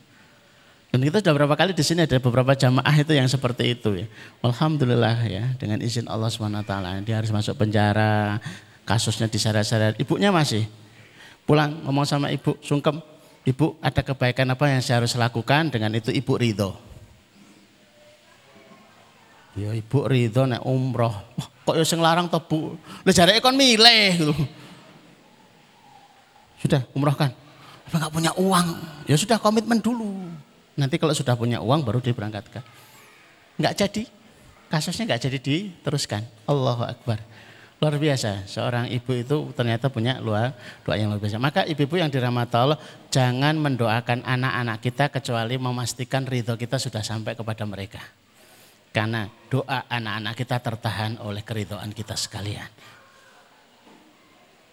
Dan 0.93 1.01
kita 1.01 1.25
sudah 1.25 1.33
berapa 1.33 1.57
kali 1.57 1.73
di 1.73 1.81
sini 1.81 2.05
ada 2.05 2.21
beberapa 2.21 2.53
jamaah 2.53 2.93
itu 2.93 3.17
yang 3.17 3.25
seperti 3.25 3.73
itu 3.73 4.05
ya. 4.05 4.05
Alhamdulillah 4.45 5.25
ya 5.25 5.49
dengan 5.57 5.81
izin 5.81 6.05
Allah 6.05 6.29
swt 6.29 6.69
dia 7.01 7.17
harus 7.17 7.33
masuk 7.33 7.57
penjara, 7.57 8.37
kasusnya 8.85 9.25
diseret-seret. 9.25 9.97
Ibunya 9.97 10.29
masih 10.29 10.69
pulang 11.49 11.81
ngomong 11.81 12.05
sama 12.05 12.29
ibu 12.29 12.53
sungkem, 12.61 13.01
ibu 13.41 13.73
ada 13.81 14.05
kebaikan 14.05 14.45
apa 14.53 14.69
yang 14.69 14.85
saya 14.85 15.01
harus 15.01 15.17
lakukan 15.17 15.73
dengan 15.73 15.97
itu 15.97 16.13
ibu 16.13 16.37
ridho. 16.37 16.77
Ya 19.57 19.73
ibu 19.73 20.05
ridho 20.05 20.45
nek 20.45 20.61
umroh. 20.61 21.25
Wah, 21.33 21.47
kok 21.49 21.73
ya 21.73 21.89
sing 21.89 22.05
larang 22.05 22.29
to 22.29 22.37
Bu? 22.37 22.77
Jareke 23.09 23.41
kon 23.41 23.57
milih 23.57 24.29
gitu. 24.29 24.33
Sudah 26.61 26.85
umrohkan. 26.93 27.33
Apa 27.89 27.97
nggak 27.97 28.13
punya 28.13 28.31
uang? 28.37 28.77
Ya 29.09 29.17
sudah 29.17 29.41
komitmen 29.41 29.81
dulu. 29.81 30.29
Nanti 30.73 30.97
kalau 30.97 31.13
sudah 31.13 31.37
punya 31.37 31.61
uang 31.61 31.85
baru 31.85 32.01
diberangkatkan. 32.01 32.65
Enggak 33.61 33.73
jadi. 33.77 34.03
Kasusnya 34.73 35.05
enggak 35.05 35.21
jadi 35.29 35.37
diteruskan. 35.37 36.25
Allahu 36.49 36.81
Akbar. 36.81 37.21
Luar 37.77 37.99
biasa. 37.99 38.47
Seorang 38.49 38.89
ibu 38.89 39.11
itu 39.13 39.37
ternyata 39.53 39.91
punya 39.91 40.17
luar 40.17 40.55
doa 40.81 40.95
yang 40.97 41.13
luar 41.13 41.21
biasa. 41.21 41.37
Maka 41.37 41.61
ibu-ibu 41.67 41.99
yang 41.99 42.09
dirahmati 42.09 42.55
Allah 42.57 42.79
jangan 43.11 43.53
mendoakan 43.59 44.25
anak-anak 44.25 44.79
kita 44.81 45.11
kecuali 45.11 45.59
memastikan 45.59 46.25
ridho 46.25 46.57
kita 46.57 46.79
sudah 46.79 47.03
sampai 47.05 47.37
kepada 47.37 47.67
mereka. 47.67 48.01
Karena 48.93 49.27
doa 49.51 49.85
anak-anak 49.91 50.33
kita 50.37 50.57
tertahan 50.63 51.19
oleh 51.21 51.43
keridhaan 51.45 51.91
kita 51.91 52.17
sekalian. 52.17 52.71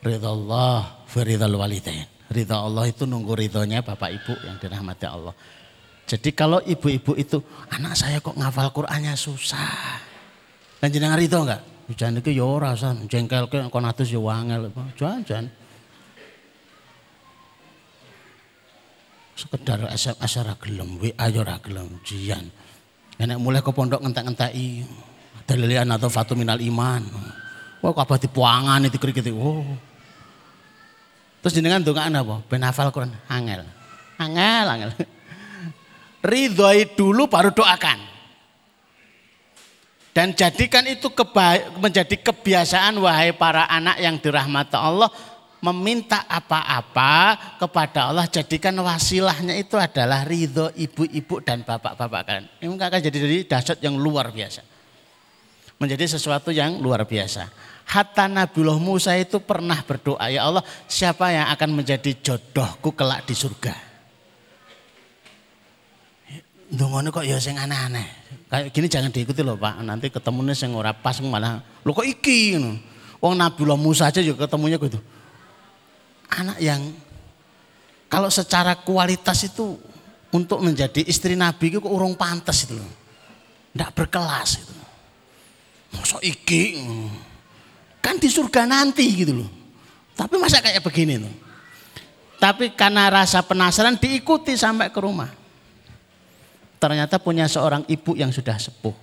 Ridho 0.01 0.29
Allah, 0.33 1.05
firidhal 1.11 1.57
walidain. 1.61 2.09
Ridho 2.31 2.57
Allah 2.57 2.89
itu 2.89 3.05
nunggu 3.11 3.37
ridhonya 3.37 3.83
Bapak 3.83 4.17
Ibu 4.23 4.49
yang 4.49 4.57
dirahmati 4.57 5.05
Allah. 5.05 5.35
Jadi 6.11 6.35
kalau 6.35 6.59
ibu-ibu 6.67 7.15
itu, 7.15 7.39
anak 7.71 7.95
saya 7.95 8.19
kok 8.19 8.35
ngafal 8.35 8.75
Qur'annya 8.75 9.15
susah. 9.15 10.03
Dan 10.83 10.91
jenengan 10.91 11.23
itu 11.23 11.39
enggak? 11.39 11.63
Jangan 11.95 12.19
itu 12.19 12.35
ya 12.35 12.47
ora 12.47 12.75
san, 12.75 13.07
jengkel 13.07 13.47
ke 13.47 13.63
kon 13.71 13.87
atus 13.87 14.11
ya 14.11 14.19
wangel. 14.19 14.75
Jangan, 14.99 15.47
Sekedar 19.39 19.87
SMS 19.95 20.33
ora 20.43 20.55
gelem, 20.59 20.99
WA 20.99 21.27
ya 21.31 21.47
ora 21.47 21.63
gelem, 21.63 22.03
jian. 22.03 22.51
Enak 23.15 23.39
mulai 23.39 23.63
ke 23.63 23.71
pondok 23.71 24.03
ngentek-ngenteki 24.03 24.83
dalilian 25.47 25.95
atau 25.95 26.11
fatu 26.11 26.35
minal 26.35 26.59
iman. 26.59 27.07
Wah 27.87 27.95
kabeh 27.95 28.27
dipuangan 28.27 28.83
itu 28.83 28.99
krik 28.99 29.23
itu. 29.23 29.31
Oh. 29.39 29.63
Terus 31.41 31.55
jenengan 31.55 31.81
ndongaan 31.87 32.19
apa? 32.19 32.43
Ben 32.51 32.67
hafal 32.67 32.91
Quran. 32.91 33.15
Angel. 33.31 33.63
Angel, 34.19 34.67
angel 34.67 34.93
ridhoi 36.25 36.97
dulu 36.97 37.27
baru 37.27 37.53
doakan. 37.53 38.11
Dan 40.11 40.35
jadikan 40.35 40.83
itu 40.91 41.07
menjadi 41.79 42.19
kebiasaan 42.19 42.99
wahai 42.99 43.31
para 43.31 43.71
anak 43.71 44.03
yang 44.03 44.19
dirahmati 44.19 44.75
Allah 44.75 45.07
meminta 45.61 46.25
apa-apa 46.27 47.37
kepada 47.61 48.11
Allah 48.11 48.27
jadikan 48.27 48.75
wasilahnya 48.81 49.55
itu 49.61 49.77
adalah 49.77 50.25
ridho 50.25 50.73
ibu-ibu 50.75 51.45
dan 51.45 51.63
bapak-bapak 51.63 52.21
kalian. 52.27 52.45
Ini 52.59 52.75
akan 52.75 53.01
jadi 53.01 53.19
jadi 53.23 53.37
dahsyat 53.47 53.79
yang 53.85 53.95
luar 54.01 54.33
biasa. 54.33 54.65
Menjadi 55.81 56.05
sesuatu 56.17 56.51
yang 56.51 56.81
luar 56.81 57.07
biasa. 57.07 57.49
Hatta 57.87 58.29
Nabiullah 58.29 58.79
Musa 58.79 59.17
itu 59.17 59.41
pernah 59.43 59.79
berdoa, 59.83 60.31
ya 60.31 60.47
Allah 60.47 60.63
siapa 60.87 61.33
yang 61.33 61.49
akan 61.55 61.71
menjadi 61.83 62.13
jodohku 62.23 62.95
kelak 62.95 63.27
di 63.27 63.35
surga. 63.35 63.90
Dongone 66.71 67.11
kok 67.11 67.27
ya 67.27 67.35
sing 67.43 67.59
aneh-aneh. 67.59 68.07
Kayak 68.47 68.71
gini 68.71 68.87
jangan 68.87 69.11
diikuti 69.11 69.43
loh 69.43 69.59
Pak. 69.59 69.83
Nanti 69.83 70.07
ketemunya 70.07 70.55
sing 70.55 70.71
ora 70.71 70.95
pas 70.95 71.19
malah 71.19 71.59
lo 71.83 71.91
kok 71.91 72.07
iki 72.07 72.55
ngono. 72.55 72.79
Wong 73.19 73.35
Nabiullah 73.35 73.75
Musa 73.75 74.07
aja 74.07 74.23
juga 74.23 74.47
ketemunya 74.47 74.79
gitu. 74.79 75.03
Anak 76.31 76.63
yang 76.63 76.95
kalau 78.07 78.31
secara 78.31 78.79
kualitas 78.79 79.43
itu 79.43 79.75
untuk 80.31 80.63
menjadi 80.63 81.03
istri 81.11 81.35
Nabi 81.35 81.75
itu 81.75 81.83
urung 81.83 82.15
pantas 82.15 82.71
itu. 82.71 82.79
Nggak 83.75 83.91
berkelas 83.91 84.63
itu. 84.63 84.75
Masa 85.91 86.23
iki 86.23 86.87
kan 87.99 88.15
di 88.15 88.31
surga 88.31 88.63
nanti 88.71 89.11
gitu 89.11 89.43
loh. 89.43 89.51
Tapi 90.15 90.39
masa 90.39 90.63
kayak 90.63 90.87
begini 90.87 91.19
loh. 91.19 91.35
Tapi 92.39 92.79
karena 92.79 93.11
rasa 93.11 93.43
penasaran 93.43 93.99
diikuti 93.99 94.55
sampai 94.55 94.95
ke 94.95 95.03
rumah 95.03 95.40
ternyata 96.81 97.21
punya 97.21 97.45
seorang 97.45 97.85
ibu 97.87 98.17
yang 98.17 98.33
sudah 98.33 98.57
sepuh. 98.57 98.97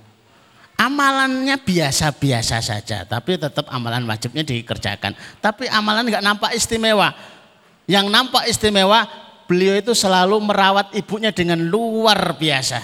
Amalannya 0.78 1.58
biasa-biasa 1.58 2.62
saja, 2.62 3.02
tapi 3.06 3.38
tetap 3.38 3.66
amalan 3.70 4.06
wajibnya 4.06 4.46
dikerjakan. 4.46 5.14
Tapi 5.42 5.70
amalan 5.70 6.06
nggak 6.06 6.26
nampak 6.26 6.52
istimewa. 6.54 7.14
Yang 7.90 8.06
nampak 8.14 8.46
istimewa, 8.46 9.06
beliau 9.50 9.74
itu 9.78 9.98
selalu 9.98 10.38
merawat 10.42 10.94
ibunya 10.94 11.34
dengan 11.34 11.58
luar 11.66 12.38
biasa. 12.38 12.82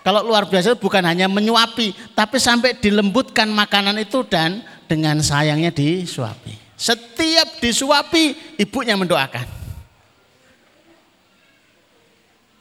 Kalau 0.00 0.20
luar 0.20 0.48
biasa 0.48 0.76
bukan 0.76 1.04
hanya 1.04 1.28
menyuapi, 1.28 2.16
tapi 2.16 2.36
sampai 2.36 2.76
dilembutkan 2.76 3.48
makanan 3.52 4.00
itu 4.00 4.24
dan 4.24 4.64
dengan 4.84 5.20
sayangnya 5.20 5.72
disuapi. 5.72 6.76
Setiap 6.76 7.60
disuapi, 7.60 8.56
ibunya 8.60 8.96
mendoakan. 8.96 9.63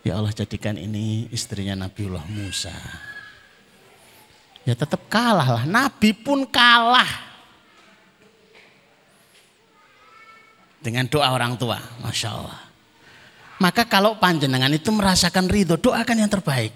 Ya 0.04 0.20
Allah 0.20 0.36
jadikan 0.36 0.76
ini 0.76 1.32
istrinya 1.32 1.88
Nabiullah 1.88 2.28
Musa. 2.28 2.76
Ya 4.68 4.76
tetap 4.76 5.08
kalah 5.08 5.48
lah. 5.60 5.64
Nabi 5.64 6.12
pun 6.12 6.44
kalah. 6.44 7.08
Dengan 10.84 11.08
doa 11.08 11.32
orang 11.32 11.56
tua. 11.56 11.80
Masya 12.04 12.30
Allah. 12.36 12.60
Maka 13.64 13.88
kalau 13.88 14.20
panjenengan 14.20 14.72
itu 14.76 14.92
merasakan 14.92 15.48
ridho, 15.48 15.80
doakan 15.80 16.20
yang 16.20 16.32
terbaik. 16.32 16.76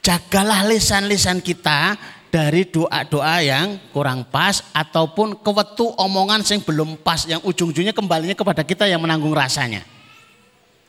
Jagalah 0.00 0.64
lisan-lisan 0.64 1.44
kita 1.44 2.00
dari 2.32 2.64
doa-doa 2.64 3.44
yang 3.44 3.76
kurang 3.92 4.24
pas 4.24 4.64
ataupun 4.72 5.44
kewetu 5.44 5.92
omongan 6.00 6.40
yang 6.40 6.64
belum 6.64 7.04
pas 7.04 7.28
yang 7.28 7.44
ujung-ujungnya 7.44 7.92
kembalinya 7.92 8.32
kepada 8.32 8.64
kita 8.64 8.88
yang 8.88 9.04
menanggung 9.04 9.36
rasanya. 9.36 9.84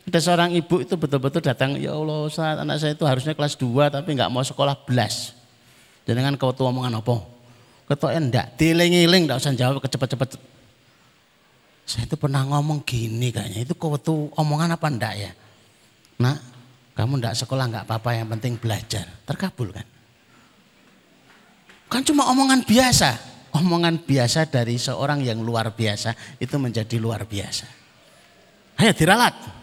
Ada 0.01 0.19
seorang 0.19 0.49
ibu 0.57 0.81
itu 0.81 0.97
betul-betul 0.97 1.45
datang, 1.45 1.77
ya 1.77 1.93
Allah 1.93 2.25
saat 2.33 2.57
anak 2.57 2.81
saya 2.81 2.97
itu 2.97 3.05
harusnya 3.05 3.37
kelas 3.37 3.53
2 3.53 3.93
tapi 3.93 4.17
nggak 4.17 4.33
mau 4.33 4.41
sekolah 4.41 4.73
belas. 4.83 5.37
Jangan 6.09 6.35
kewetu 6.35 6.65
omongan 6.65 6.97
apa? 6.97 7.21
Ketua 7.85 8.17
enggak, 8.17 8.57
tiling-iling 8.57 9.29
enggak 9.29 9.37
usah 9.37 9.53
jawab 9.53 9.77
kecepet-cepet. 9.85 10.41
Saya 11.85 12.09
itu 12.09 12.17
pernah 12.17 12.41
ngomong 12.49 12.81
gini 12.81 13.29
kayaknya, 13.29 13.61
itu 13.61 13.77
kewetu 13.77 14.33
omongan 14.33 14.73
apa 14.73 14.87
enggak 14.89 15.13
ya? 15.21 15.31
Nah, 16.17 16.33
kamu 16.97 17.21
enggak 17.21 17.37
sekolah 17.37 17.69
enggak 17.69 17.85
apa-apa 17.85 18.09
yang 18.17 18.27
penting 18.33 18.57
belajar. 18.57 19.05
Terkabul 19.29 19.69
kan? 19.69 19.85
Kan 21.91 22.01
cuma 22.07 22.25
omongan 22.31 22.65
biasa. 22.65 23.29
Omongan 23.51 24.07
biasa 24.07 24.47
dari 24.47 24.79
seorang 24.79 25.19
yang 25.27 25.43
luar 25.43 25.75
biasa 25.75 26.39
itu 26.39 26.55
menjadi 26.55 26.95
luar 26.95 27.27
biasa. 27.27 27.67
Ayo 28.79 28.95
diralat. 28.95 29.60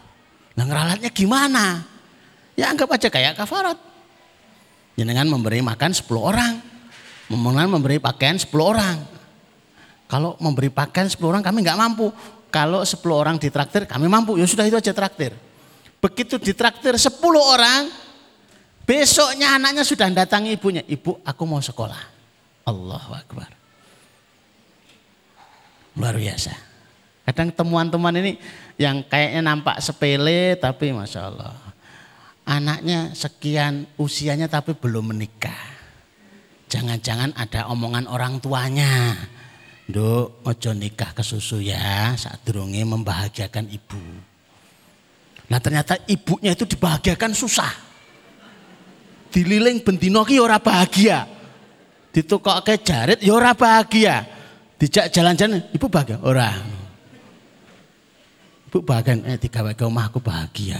Nah 0.59 0.67
ngeralatnya 0.67 1.07
gimana? 1.07 1.87
Ya 2.59 2.67
anggap 2.67 2.91
aja 2.91 3.07
kayak 3.07 3.39
kafarat. 3.39 3.79
Jangan 4.99 5.31
memberi 5.31 5.63
makan 5.63 5.95
10 5.95 6.03
orang. 6.19 6.59
Memenang 7.31 7.79
memberi 7.79 8.03
pakaian 8.03 8.35
10 8.35 8.51
orang. 8.59 8.99
Kalau 10.11 10.35
memberi 10.43 10.67
pakaian 10.67 11.07
10 11.07 11.15
orang 11.23 11.39
kami 11.39 11.63
nggak 11.63 11.79
mampu. 11.79 12.11
Kalau 12.51 12.83
10 12.83 12.99
orang 13.07 13.39
ditraktir 13.39 13.87
kami 13.87 14.11
mampu. 14.11 14.35
Ya 14.35 14.43
sudah 14.43 14.67
itu 14.67 14.75
aja 14.75 14.91
traktir. 14.91 15.31
Begitu 16.03 16.35
ditraktir 16.35 16.91
10 16.99 17.15
orang, 17.39 17.87
besoknya 18.83 19.55
anaknya 19.55 19.87
sudah 19.87 20.11
datangi 20.11 20.59
ibunya. 20.59 20.83
Ibu 20.83 21.23
aku 21.23 21.43
mau 21.47 21.63
sekolah. 21.63 22.03
Allahu 22.67 23.11
Akbar. 23.15 23.47
Luar 25.95 26.19
biasa. 26.19 26.51
Kadang 27.23 27.55
temuan-temuan 27.55 28.15
ini 28.19 28.41
yang 28.79 29.03
kayaknya 29.03 29.43
nampak 29.43 29.83
sepele 29.83 30.55
tapi 30.55 30.95
Masya 30.95 31.21
Allah. 31.27 31.53
Anaknya 32.47 33.13
sekian 33.13 33.85
usianya 33.99 34.47
tapi 34.49 34.73
belum 34.73 35.13
menikah. 35.13 35.77
Jangan-jangan 36.71 37.35
ada 37.35 37.69
omongan 37.69 38.09
orang 38.09 38.41
tuanya. 38.41 39.13
Duk, 39.89 40.41
ojo 40.45 40.71
nikah 40.73 41.13
ke 41.13 41.21
susu 41.21 41.61
ya 41.61 42.13
saat 42.15 42.41
durunge 42.47 42.81
membahagiakan 42.81 43.69
ibu. 43.69 44.01
Nah 45.49 45.59
ternyata 45.59 45.99
ibunya 46.07 46.55
itu 46.55 46.65
dibahagiakan 46.65 47.33
susah. 47.35 47.73
Dililing 49.29 49.85
bendino 49.85 50.25
ki 50.25 50.41
ora 50.41 50.57
bahagia 50.57 51.39
ke 52.13 52.75
jarit 52.81 53.19
ya 53.21 53.33
ora 53.33 53.53
bahagia. 53.53 54.25
Dijak 54.79 55.11
jalan-jalan, 55.11 55.59
ibu 55.75 55.91
bahagia? 55.91 56.23
Ora. 56.23 56.78
Ibu 58.69 58.85
bahagia, 58.85 59.17
eh 59.25 59.41
digawe 59.41 59.73
ke 59.73 59.81
rumah 59.81 60.13
aku 60.13 60.21
bahagia. 60.21 60.77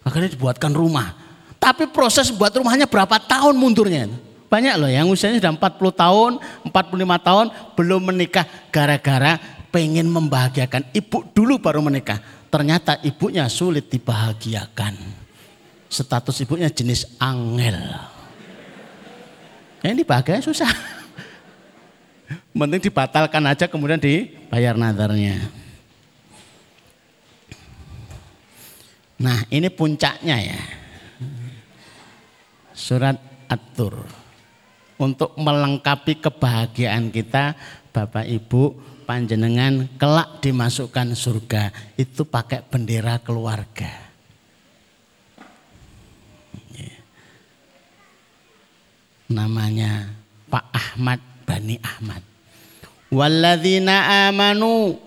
Akhirnya 0.00 0.32
dibuatkan 0.32 0.72
rumah. 0.72 1.12
Tapi 1.60 1.84
proses 1.92 2.32
buat 2.32 2.48
rumahnya 2.56 2.88
berapa 2.88 3.20
tahun 3.20 3.60
mundurnya? 3.60 4.08
Banyak 4.48 4.74
loh 4.80 4.88
yang 4.88 5.12
usianya 5.12 5.36
sudah 5.36 5.52
40 5.52 5.92
tahun, 5.92 6.32
45 6.72 7.28
tahun 7.28 7.46
belum 7.76 8.00
menikah 8.08 8.48
gara-gara 8.72 9.36
pengen 9.68 10.08
membahagiakan 10.08 10.88
ibu 10.96 11.28
dulu 11.36 11.60
baru 11.60 11.84
menikah. 11.84 12.24
Ternyata 12.48 13.04
ibunya 13.04 13.44
sulit 13.52 13.92
dibahagiakan. 13.92 14.96
Status 15.92 16.40
ibunya 16.40 16.72
jenis 16.72 17.04
angel. 17.20 17.76
Ini 19.84 20.02
bahagia 20.08 20.40
susah. 20.40 20.72
Penting 22.56 22.80
dibatalkan 22.80 23.44
aja 23.44 23.68
kemudian 23.68 24.00
dibayar 24.00 24.72
nadarnya. 24.72 25.65
Nah 29.22 29.44
ini 29.48 29.68
puncaknya 29.72 30.36
ya. 30.40 30.62
Surat 32.76 33.16
At-Tur. 33.48 34.04
Untuk 34.96 35.36
melengkapi 35.36 36.24
kebahagiaan 36.24 37.12
kita 37.12 37.52
Bapak 37.92 38.24
Ibu 38.24 38.76
panjenengan 39.04 39.88
kelak 40.00 40.40
dimasukkan 40.40 41.12
surga 41.12 41.68
itu 42.00 42.24
pakai 42.24 42.64
bendera 42.64 43.20
keluarga. 43.20 44.06
namanya 49.30 50.10
Pak 50.46 50.66
Ahmad 50.70 51.20
Bani 51.46 51.76
Ahmad. 51.82 52.22
Walladzina 53.10 54.26
amanu 54.30 54.98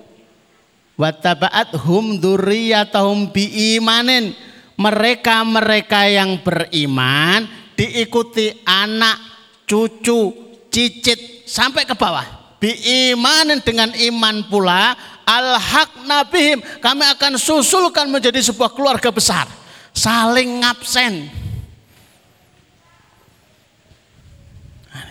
wattaba'athum 1.00 2.20
dzurriyyatahum 2.20 3.32
biimanin. 3.32 4.36
Mereka-mereka 4.80 6.08
yang 6.08 6.40
beriman 6.40 7.48
diikuti 7.76 8.64
anak, 8.64 9.20
cucu, 9.68 10.32
cicit 10.72 11.48
sampai 11.48 11.84
ke 11.84 11.96
bawah. 11.96 12.56
Biimanin 12.60 13.64
dengan 13.64 13.92
iman 13.96 14.44
pula 14.48 14.96
al-haq 15.24 16.04
nabihim. 16.04 16.60
Kami 16.84 17.04
akan 17.16 17.40
susulkan 17.40 18.08
menjadi 18.12 18.40
sebuah 18.40 18.72
keluarga 18.72 19.12
besar. 19.12 19.48
Saling 19.92 20.64
ngabsen 20.64 21.28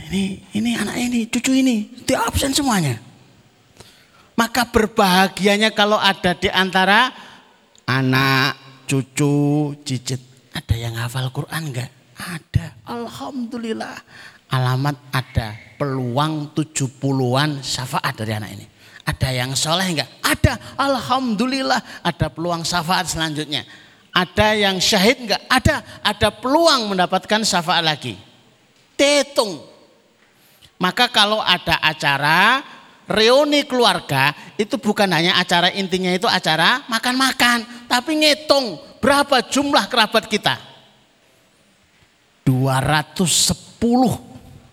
ini 0.09 0.41
ini 0.57 0.71
anak 0.73 0.97
ini, 0.97 1.29
cucu 1.29 1.53
ini, 1.53 1.85
di 2.09 2.15
absen 2.17 2.57
semuanya. 2.57 3.08
Maka 4.39 4.71
berbahagianya 4.71 5.75
kalau 5.75 5.99
ada 5.99 6.31
di 6.39 6.47
antara 6.47 7.11
anak, 7.91 8.85
cucu, 8.87 9.75
cicit. 9.83 10.23
Ada 10.55 10.75
yang 10.79 10.95
hafal 10.95 11.35
Quran 11.35 11.75
enggak? 11.75 11.91
Ada. 12.15 12.79
Alhamdulillah. 12.87 13.99
Alamat 14.55 14.95
ada. 15.11 15.59
Peluang 15.75 16.55
70-an 16.55 17.67
syafaat 17.67 18.15
dari 18.15 18.33
anak 18.39 18.51
ini. 18.55 18.67
Ada 19.03 19.29
yang 19.35 19.59
soleh 19.59 19.91
enggak? 19.91 20.11
Ada. 20.23 20.55
Alhamdulillah. 20.79 22.07
Ada 22.07 22.31
peluang 22.31 22.63
syafaat 22.63 23.11
selanjutnya. 23.11 23.67
Ada 24.15 24.55
yang 24.55 24.79
syahid 24.79 25.27
enggak? 25.27 25.43
Ada. 25.51 25.83
Ada 26.07 26.31
peluang 26.31 26.95
mendapatkan 26.95 27.43
syafaat 27.43 27.83
lagi. 27.83 28.15
Tetung 28.95 29.59
maka 30.79 31.11
kalau 31.11 31.43
ada 31.43 31.75
acara 31.83 32.63
reuni 33.09 33.65
keluarga 33.65 34.37
itu 34.61 34.77
bukan 34.77 35.09
hanya 35.11 35.41
acara 35.41 35.73
intinya 35.73 36.13
itu 36.13 36.29
acara 36.29 36.85
makan-makan, 36.87 37.89
tapi 37.89 38.21
ngitung 38.21 38.79
berapa 39.01 39.43
jumlah 39.49 39.89
kerabat 39.89 40.29
kita. 40.29 40.61
210 42.45 43.25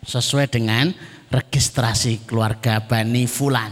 sesuai 0.05 0.47
dengan 0.47 0.91
registrasi 1.31 2.23
keluarga 2.27 2.79
Bani 2.79 3.27
Fulan. 3.27 3.71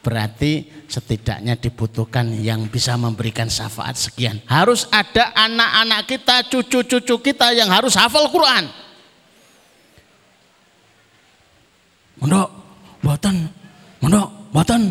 Berarti 0.00 0.64
setidaknya 0.88 1.60
dibutuhkan 1.60 2.24
yang 2.40 2.72
bisa 2.72 2.96
memberikan 2.96 3.52
syafaat 3.52 4.00
sekian. 4.00 4.40
Harus 4.48 4.88
ada 4.88 5.28
anak-anak 5.36 6.08
kita, 6.08 6.36
cucu-cucu 6.48 7.20
kita 7.20 7.52
yang 7.52 7.68
harus 7.68 7.92
hafal 8.00 8.32
Quran. 8.32 8.80
mondok 12.20 12.48
buatan 13.00 13.48
mondok 14.00 14.52
buatan. 14.52 14.82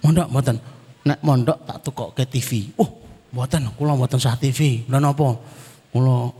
Mondok 0.00 0.28
buatan. 0.32 0.56
Nek 1.00 1.20
mondok 1.24 1.58
tak 1.64 1.78
tukok 1.80 2.12
ke 2.12 2.28
TV 2.28 2.76
oh 2.76 2.88
buatan 3.32 3.72
kula 3.72 3.96
buatan 3.96 4.20
sah 4.20 4.36
TV 4.36 4.84
dan 4.84 5.04
apa 5.04 5.36
kula 5.90 6.30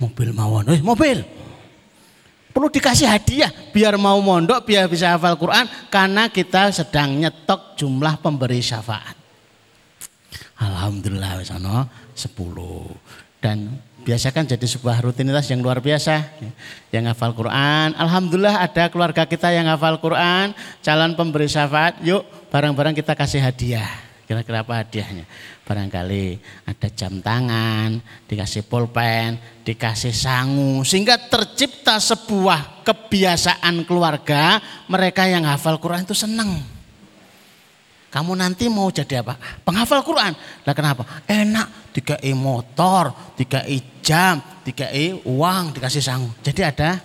mobil 0.00 0.30
mawon. 0.32 0.72
Eh 0.72 0.80
mobil. 0.80 1.20
Perlu 2.48 2.68
dikasih 2.72 3.06
hadiah. 3.06 3.52
Biar 3.70 3.94
mau 4.00 4.18
mondok 4.18 4.66
biar 4.66 4.88
bisa 4.88 5.14
hafal 5.14 5.36
Quran 5.38 5.68
karena 5.92 6.32
kita 6.32 6.72
sedang 6.72 7.14
nyetok 7.14 7.76
jumlah 7.78 8.18
pemberi 8.18 8.58
syafaat. 8.58 9.14
Alhamdulillah 10.58 11.38
wis 11.38 11.54
10 11.54 12.34
dan 13.38 13.78
biasakan 14.08 14.48
jadi 14.48 14.64
sebuah 14.64 15.04
rutinitas 15.04 15.44
yang 15.52 15.60
luar 15.60 15.84
biasa. 15.84 16.40
Yang 16.88 17.12
hafal 17.12 17.36
Quran, 17.36 17.92
Alhamdulillah 17.92 18.64
ada 18.64 18.88
keluarga 18.88 19.28
kita 19.28 19.52
yang 19.52 19.68
hafal 19.68 20.00
Quran, 20.00 20.56
calon 20.80 21.12
pemberi 21.12 21.44
syafaat, 21.44 22.00
yuk 22.00 22.24
barang-barang 22.48 22.96
kita 22.96 23.12
kasih 23.12 23.44
hadiah. 23.44 24.08
Kira-kira 24.24 24.64
apa 24.64 24.80
hadiahnya? 24.80 25.28
Barangkali 25.68 26.40
ada 26.64 26.88
jam 26.88 27.20
tangan, 27.20 28.00
dikasih 28.24 28.64
pulpen, 28.64 29.36
dikasih 29.68 30.16
sangu. 30.16 30.80
Sehingga 30.88 31.28
tercipta 31.28 32.00
sebuah 32.00 32.84
kebiasaan 32.88 33.84
keluarga, 33.84 34.56
mereka 34.88 35.28
yang 35.28 35.44
hafal 35.44 35.76
Quran 35.76 36.08
itu 36.08 36.16
senang. 36.16 36.77
Kamu 38.08 38.32
nanti 38.32 38.72
mau 38.72 38.88
jadi 38.88 39.20
apa? 39.20 39.36
Penghafal 39.68 40.00
Quran. 40.00 40.32
Lah 40.64 40.72
kenapa? 40.72 41.04
Enak, 41.28 41.92
tiga 41.92 42.16
i 42.24 42.32
motor, 42.32 43.12
tiga 43.36 43.68
i 43.68 43.84
jam, 44.00 44.40
dikai 44.64 45.12
uang, 45.28 45.76
dikasih 45.76 46.00
sangu. 46.00 46.32
Jadi 46.40 46.64
ada 46.64 47.04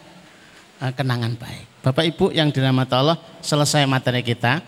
uh, 0.80 0.92
kenangan 0.96 1.36
baik. 1.36 1.84
Bapak 1.84 2.08
Ibu 2.08 2.32
yang 2.32 2.48
dirahmati 2.48 2.96
Allah, 2.96 3.20
selesai 3.44 3.84
materi 3.84 4.24
kita. 4.24 4.64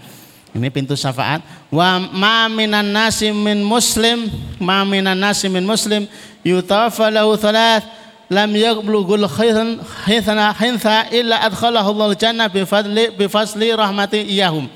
Ini 0.51 0.67
pintu 0.71 0.99
syafaat. 0.99 1.39
Wa 1.71 1.99
ma 1.99 2.51
minan 2.51 2.91
nasi 2.91 3.31
min 3.31 3.63
muslim, 3.63 4.27
ma 4.59 4.83
minan 4.83 5.15
nasi 5.15 5.47
min 5.47 5.63
muslim 5.63 6.03
yutafa 6.43 7.11
lahu 7.11 7.39
thalath 7.39 7.83
lam 8.27 8.51
yablughul 8.51 9.27
khayran 9.31 9.79
hithana 10.03 10.51
hintha 10.55 11.07
illa 11.15 11.47
adkhalahu 11.47 11.95
Allah 11.95 12.09
jannah 12.15 12.47
bi 12.51 12.67
fadli 12.67 13.15
bi 13.15 13.27
fasli 13.31 13.71
rahmati 13.71 14.19
iyahum. 14.27 14.67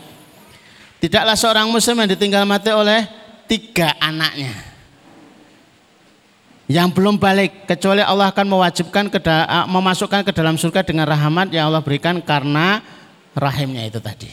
Tidaklah 1.00 1.36
seorang 1.40 1.68
muslim 1.72 1.96
yang 2.04 2.12
ditinggal 2.12 2.44
mati 2.44 2.76
oleh 2.76 3.08
tiga 3.48 3.96
anaknya. 4.04 4.52
Yang 6.70 6.88
belum 6.94 7.18
balik 7.18 7.66
kecuali 7.66 8.06
Allah 8.06 8.30
akan 8.30 8.46
mewajibkan 8.46 9.10
ke 9.10 9.18
memasukkan 9.72 10.22
ke 10.22 10.32
dalam 10.36 10.54
surga 10.54 10.86
dengan 10.86 11.10
rahmat 11.10 11.50
yang 11.50 11.72
Allah 11.72 11.82
berikan 11.82 12.22
karena 12.22 12.84
rahimnya 13.34 13.90
itu 13.90 13.98
tadi. 13.98 14.30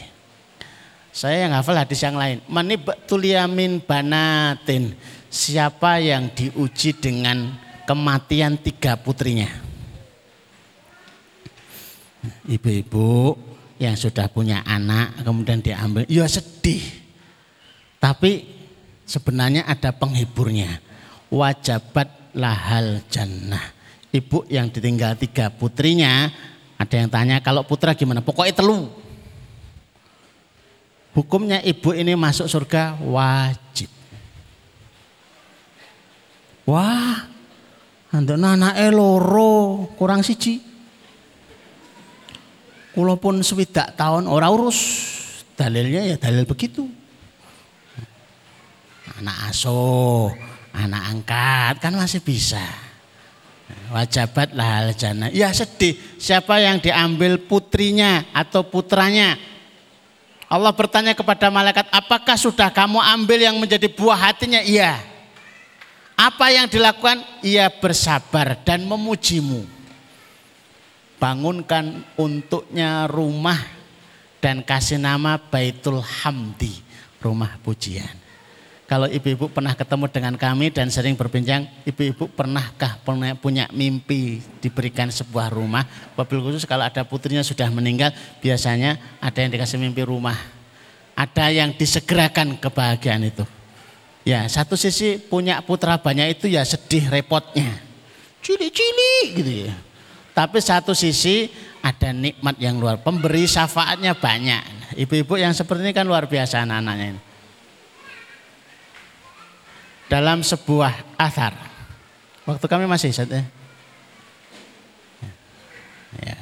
Saya 1.09 1.49
yang 1.49 1.57
hafal 1.57 1.81
hadis 1.81 1.97
yang 1.97 2.13
lain. 2.13 2.45
Manibtuliyamin 2.45 3.81
banatin. 3.81 4.93
Siapa 5.33 5.97
yang 5.97 6.29
diuji 6.29 6.93
dengan 6.93 7.57
kematian 7.89 8.53
tiga 8.61 8.93
putrinya. 9.01 9.49
Ibu-ibu 12.45 13.33
yang 13.77 13.95
sudah 13.97 14.29
punya 14.29 14.65
anak 14.65 15.21
kemudian 15.21 15.61
diambil, 15.61 16.05
ya 16.09 16.25
sedih. 16.25 16.81
Tapi 17.97 18.45
sebenarnya 19.05 19.65
ada 19.65 19.93
penghiburnya. 19.93 20.81
Wajabat 21.27 22.33
lahal 22.37 23.03
jannah. 23.11 23.73
Ibu 24.13 24.47
yang 24.47 24.71
ditinggal 24.71 25.19
tiga 25.19 25.51
putrinya, 25.51 26.31
ada 26.77 26.95
yang 26.95 27.09
tanya 27.09 27.41
kalau 27.41 27.65
putra 27.65 27.97
gimana? 27.97 28.23
Pokoknya 28.23 28.53
telu 28.55 28.87
hukumnya 31.17 31.65
ibu 31.65 31.97
ini 31.97 32.13
masuk 32.13 32.45
surga 32.45 33.01
wajib. 33.01 33.89
Wah, 36.69 37.25
anak 38.13 38.75
loro 38.93 39.89
kurang 39.97 40.21
siji. 40.21 40.66
Walaupun 42.97 43.45
sewidak 43.45 43.93
tahun 43.93 44.25
orang 44.25 44.49
urus, 44.57 44.79
dalilnya 45.53 46.01
ya 46.01 46.15
dalil 46.17 46.49
begitu. 46.49 46.89
Anak 49.21 49.53
asuh, 49.53 50.33
anak 50.73 51.03
angkat 51.13 51.73
kan 51.77 51.93
masih 51.93 52.25
bisa. 52.25 52.65
Wajabat 53.93 54.57
lah 54.57 54.89
jannah. 54.97 55.29
Ya 55.29 55.53
sedih, 55.53 55.93
siapa 56.17 56.57
yang 56.57 56.81
diambil 56.81 57.37
putrinya 57.37 58.25
atau 58.33 58.65
putranya 58.65 59.37
Allah 60.47 60.71
bertanya 60.71 61.11
kepada 61.11 61.51
malaikat, 61.51 61.91
apakah 61.91 62.39
sudah 62.39 62.71
kamu 62.71 63.03
ambil 63.03 63.39
yang 63.51 63.59
menjadi 63.59 63.91
buah 63.91 64.31
hatinya? 64.31 64.63
Iya. 64.63 64.95
Apa 66.15 66.55
yang 66.55 66.71
dilakukan? 66.71 67.19
Ia 67.43 67.67
bersabar 67.67 68.55
dan 68.63 68.87
memujimu. 68.87 69.76
Bangunkan 71.17 72.05
untuknya 72.13 73.09
rumah 73.09 73.57
dan 74.37 74.61
kasih 74.61 75.01
nama 75.01 75.41
Baitul 75.41 75.97
Hamdi, 75.99 76.77
rumah 77.17 77.57
pujian. 77.65 78.25
Kalau 78.87 79.03
ibu-ibu 79.03 79.51
pernah 79.51 79.75
ketemu 79.75 80.07
dengan 80.07 80.39
kami 80.39 80.71
dan 80.71 80.87
sering 80.87 81.19
berbincang, 81.19 81.67
ibu-ibu 81.83 82.31
pernahkah 82.31 82.95
punya 83.43 83.67
mimpi 83.75 84.39
diberikan 84.63 85.11
sebuah 85.11 85.51
rumah? 85.51 85.83
Wabil 86.15 86.39
khusus 86.39 86.63
kalau 86.63 86.87
ada 86.87 87.03
putrinya 87.03 87.43
sudah 87.43 87.67
meninggal, 87.67 88.15
biasanya 88.39 88.95
ada 89.19 89.43
yang 89.43 89.51
dikasih 89.51 89.75
mimpi 89.75 90.07
rumah. 90.07 90.39
Ada 91.19 91.51
yang 91.51 91.75
disegerakan 91.75 92.55
kebahagiaan 92.61 93.27
itu. 93.27 93.43
Ya, 94.23 94.47
satu 94.47 94.79
sisi 94.79 95.19
punya 95.19 95.59
putra 95.65 95.99
banyak 95.99 96.39
itu 96.39 96.47
ya 96.47 96.63
sedih 96.63 97.11
repotnya. 97.11 97.83
Cili-cili 98.39 99.35
gitu 99.35 99.51
ya. 99.67 99.75
Tapi 100.37 100.61
satu 100.61 100.93
sisi 100.93 101.49
ada 101.81 102.13
nikmat 102.13 102.61
yang 102.61 102.77
luar, 102.77 103.01
pemberi 103.01 103.49
syafaatnya 103.49 104.13
banyak. 104.13 104.93
Ibu-ibu 104.93 105.33
yang 105.41 105.57
seperti 105.57 105.89
ini 105.89 105.93
kan 105.97 106.05
luar 106.05 106.29
biasa 106.29 106.61
anak-anaknya 106.61 107.17
ini 107.17 107.21
dalam 110.07 110.41
sebuah 110.41 111.19
athar. 111.19 111.53
Waktu 112.47 112.65
kami 112.65 112.87
masih 112.87 113.11
ya. 113.11 113.43
ya. 116.23 116.39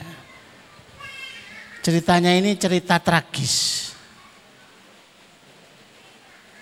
Ceritanya 1.82 2.38
ini 2.38 2.54
cerita 2.54 3.02
tragis. 3.02 3.90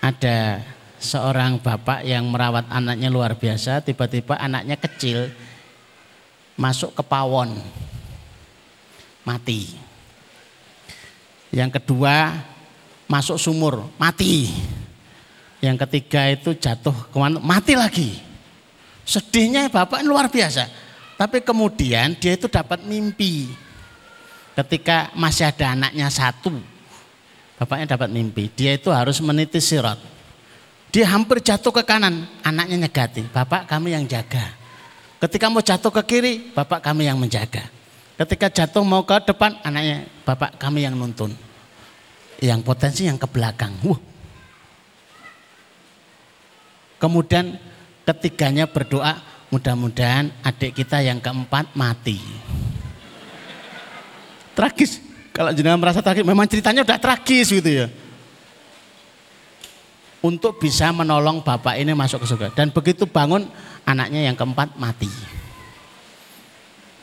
Ada 0.00 0.60
seorang 1.00 1.60
bapak 1.60 2.04
yang 2.04 2.28
merawat 2.28 2.68
anaknya 2.72 3.12
luar 3.12 3.36
biasa, 3.36 3.84
tiba-tiba 3.84 4.36
anaknya 4.40 4.80
kecil 4.80 5.28
masuk 6.54 6.94
ke 6.94 7.02
pawon, 7.02 7.54
mati. 9.26 9.74
Yang 11.54 11.78
kedua 11.78 12.34
masuk 13.06 13.38
sumur, 13.38 13.90
mati. 13.98 14.50
Yang 15.62 15.86
ketiga 15.88 16.28
itu 16.28 16.50
jatuh 16.52 16.94
ke 17.08 17.16
mana, 17.16 17.40
mati 17.40 17.72
lagi. 17.72 18.20
Sedihnya 19.04 19.68
bapak 19.72 20.04
luar 20.04 20.28
biasa. 20.28 20.68
Tapi 21.14 21.40
kemudian 21.40 22.18
dia 22.18 22.34
itu 22.34 22.50
dapat 22.50 22.82
mimpi. 22.82 23.48
Ketika 24.54 25.10
masih 25.14 25.50
ada 25.50 25.74
anaknya 25.74 26.06
satu, 26.10 26.54
bapaknya 27.58 27.94
dapat 27.98 28.10
mimpi. 28.10 28.50
Dia 28.54 28.78
itu 28.78 28.90
harus 28.90 29.18
meniti 29.22 29.58
sirat. 29.58 29.98
Dia 30.94 31.10
hampir 31.10 31.42
jatuh 31.42 31.74
ke 31.74 31.82
kanan, 31.82 32.22
anaknya 32.46 32.86
nyegati. 32.86 33.26
Bapak 33.30 33.66
kami 33.66 33.98
yang 33.98 34.06
jaga. 34.06 34.63
Ketika 35.24 35.48
mau 35.48 35.64
jatuh 35.64 35.88
ke 35.88 36.02
kiri, 36.04 36.52
bapak 36.52 36.84
kami 36.84 37.08
yang 37.08 37.16
menjaga. 37.16 37.64
Ketika 38.20 38.52
jatuh 38.52 38.84
mau 38.84 39.08
ke 39.08 39.16
depan, 39.24 39.56
anaknya 39.64 40.04
bapak 40.28 40.60
kami 40.60 40.84
yang 40.84 40.92
nuntun. 40.92 41.32
Yang 42.44 42.60
potensi 42.60 43.08
yang 43.08 43.16
ke 43.16 43.24
belakang. 43.24 43.72
Wah, 43.88 43.96
Kemudian 47.04 47.60
ketiganya 48.08 48.64
berdoa, 48.64 49.20
mudah-mudahan 49.52 50.32
adik 50.40 50.72
kita 50.72 51.04
yang 51.04 51.20
keempat 51.20 51.76
mati. 51.76 52.16
Tragis. 54.56 55.04
Kalau 55.34 55.52
jenengan 55.52 55.76
merasa 55.76 56.00
tragis, 56.00 56.24
memang 56.24 56.48
ceritanya 56.48 56.80
udah 56.80 56.96
tragis 56.96 57.52
gitu 57.52 57.68
ya. 57.68 57.92
Untuk 60.24 60.56
bisa 60.56 60.88
menolong 60.88 61.44
bapak 61.44 61.76
ini 61.76 61.92
masuk 61.92 62.24
ke 62.24 62.26
surga. 62.32 62.48
Dan 62.56 62.72
begitu 62.72 63.04
bangun, 63.04 63.44
anaknya 63.84 64.32
yang 64.32 64.32
keempat 64.32 64.72
mati. 64.80 65.12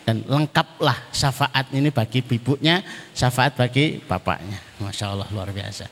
Dan 0.02 0.26
lengkaplah 0.26 0.98
syafaat 1.14 1.70
ini 1.70 1.94
bagi 1.94 2.26
ibunya, 2.26 2.82
syafaat 3.14 3.54
bagi 3.54 4.02
bapaknya. 4.02 4.58
Masya 4.82 5.14
Allah 5.14 5.30
luar 5.30 5.54
biasa. 5.54 5.86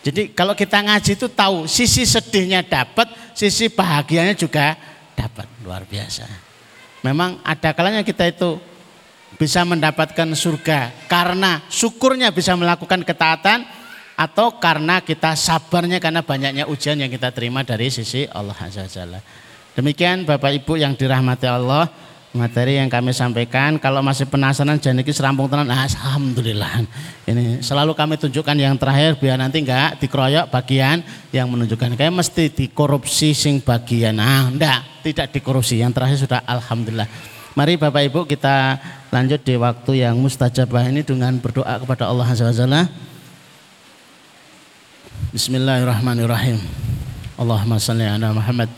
Jadi 0.00 0.32
kalau 0.32 0.56
kita 0.56 0.80
ngaji 0.80 1.12
itu 1.18 1.28
tahu 1.28 1.68
sisi 1.68 2.08
sedihnya 2.08 2.64
dapat, 2.64 3.12
sisi 3.36 3.68
bahagianya 3.68 4.32
juga 4.32 4.72
dapat. 5.12 5.44
Luar 5.60 5.84
biasa. 5.84 6.24
Memang 7.04 7.36
ada 7.44 7.76
kalanya 7.76 8.00
kita 8.00 8.24
itu 8.32 8.56
bisa 9.36 9.60
mendapatkan 9.68 10.32
surga 10.32 10.94
karena 11.10 11.60
syukurnya 11.68 12.32
bisa 12.32 12.56
melakukan 12.56 13.04
ketaatan 13.04 13.68
atau 14.16 14.56
karena 14.56 15.04
kita 15.04 15.36
sabarnya 15.36 16.00
karena 16.00 16.24
banyaknya 16.24 16.64
ujian 16.64 16.96
yang 16.96 17.12
kita 17.12 17.28
terima 17.30 17.60
dari 17.60 17.92
sisi 17.92 18.24
Allah 18.32 18.56
Azza 18.56 18.88
Demikian 19.76 20.24
Bapak 20.24 20.56
Ibu 20.56 20.80
yang 20.80 20.96
dirahmati 20.96 21.44
Allah 21.44 21.92
materi 22.36 22.76
yang 22.80 22.92
kami 22.92 23.16
sampaikan. 23.16 23.80
Kalau 23.80 24.04
masih 24.04 24.28
penasaran 24.28 24.76
jangan 24.76 25.04
iki 25.04 25.10
serampung 25.10 25.48
tenan. 25.48 25.68
Nah, 25.68 25.88
alhamdulillah. 25.88 26.84
Ini 27.24 27.64
selalu 27.64 27.96
kami 27.96 28.20
tunjukkan 28.20 28.56
yang 28.56 28.76
terakhir 28.76 29.16
biar 29.16 29.40
nanti 29.40 29.64
enggak 29.64 29.98
dikeroyok 30.04 30.52
bagian 30.52 31.00
yang 31.32 31.48
menunjukkan 31.48 31.96
kayak 31.96 32.12
mesti 32.12 32.52
dikorupsi 32.52 33.32
sing 33.32 33.64
bagian. 33.64 34.20
Nah, 34.20 34.52
enggak, 34.52 34.84
tidak 35.02 35.32
dikorupsi. 35.32 35.80
Yang 35.80 35.92
terakhir 35.96 36.18
sudah 36.28 36.40
alhamdulillah. 36.44 37.08
Mari 37.56 37.80
Bapak 37.80 38.04
Ibu 38.12 38.28
kita 38.28 38.76
lanjut 39.08 39.40
di 39.40 39.56
waktu 39.56 40.04
yang 40.04 40.20
mustajabah 40.20 40.92
ini 40.92 41.00
dengan 41.00 41.40
berdoa 41.40 41.80
kepada 41.80 42.04
Allah 42.04 42.28
Azza 42.28 42.52
wa 42.52 42.84
Bismillahirrahmanirrahim. 45.36 46.60
Allahumma 47.40 47.76
salli 47.76 48.04
ala 48.04 48.32
Muhammad 48.32 48.68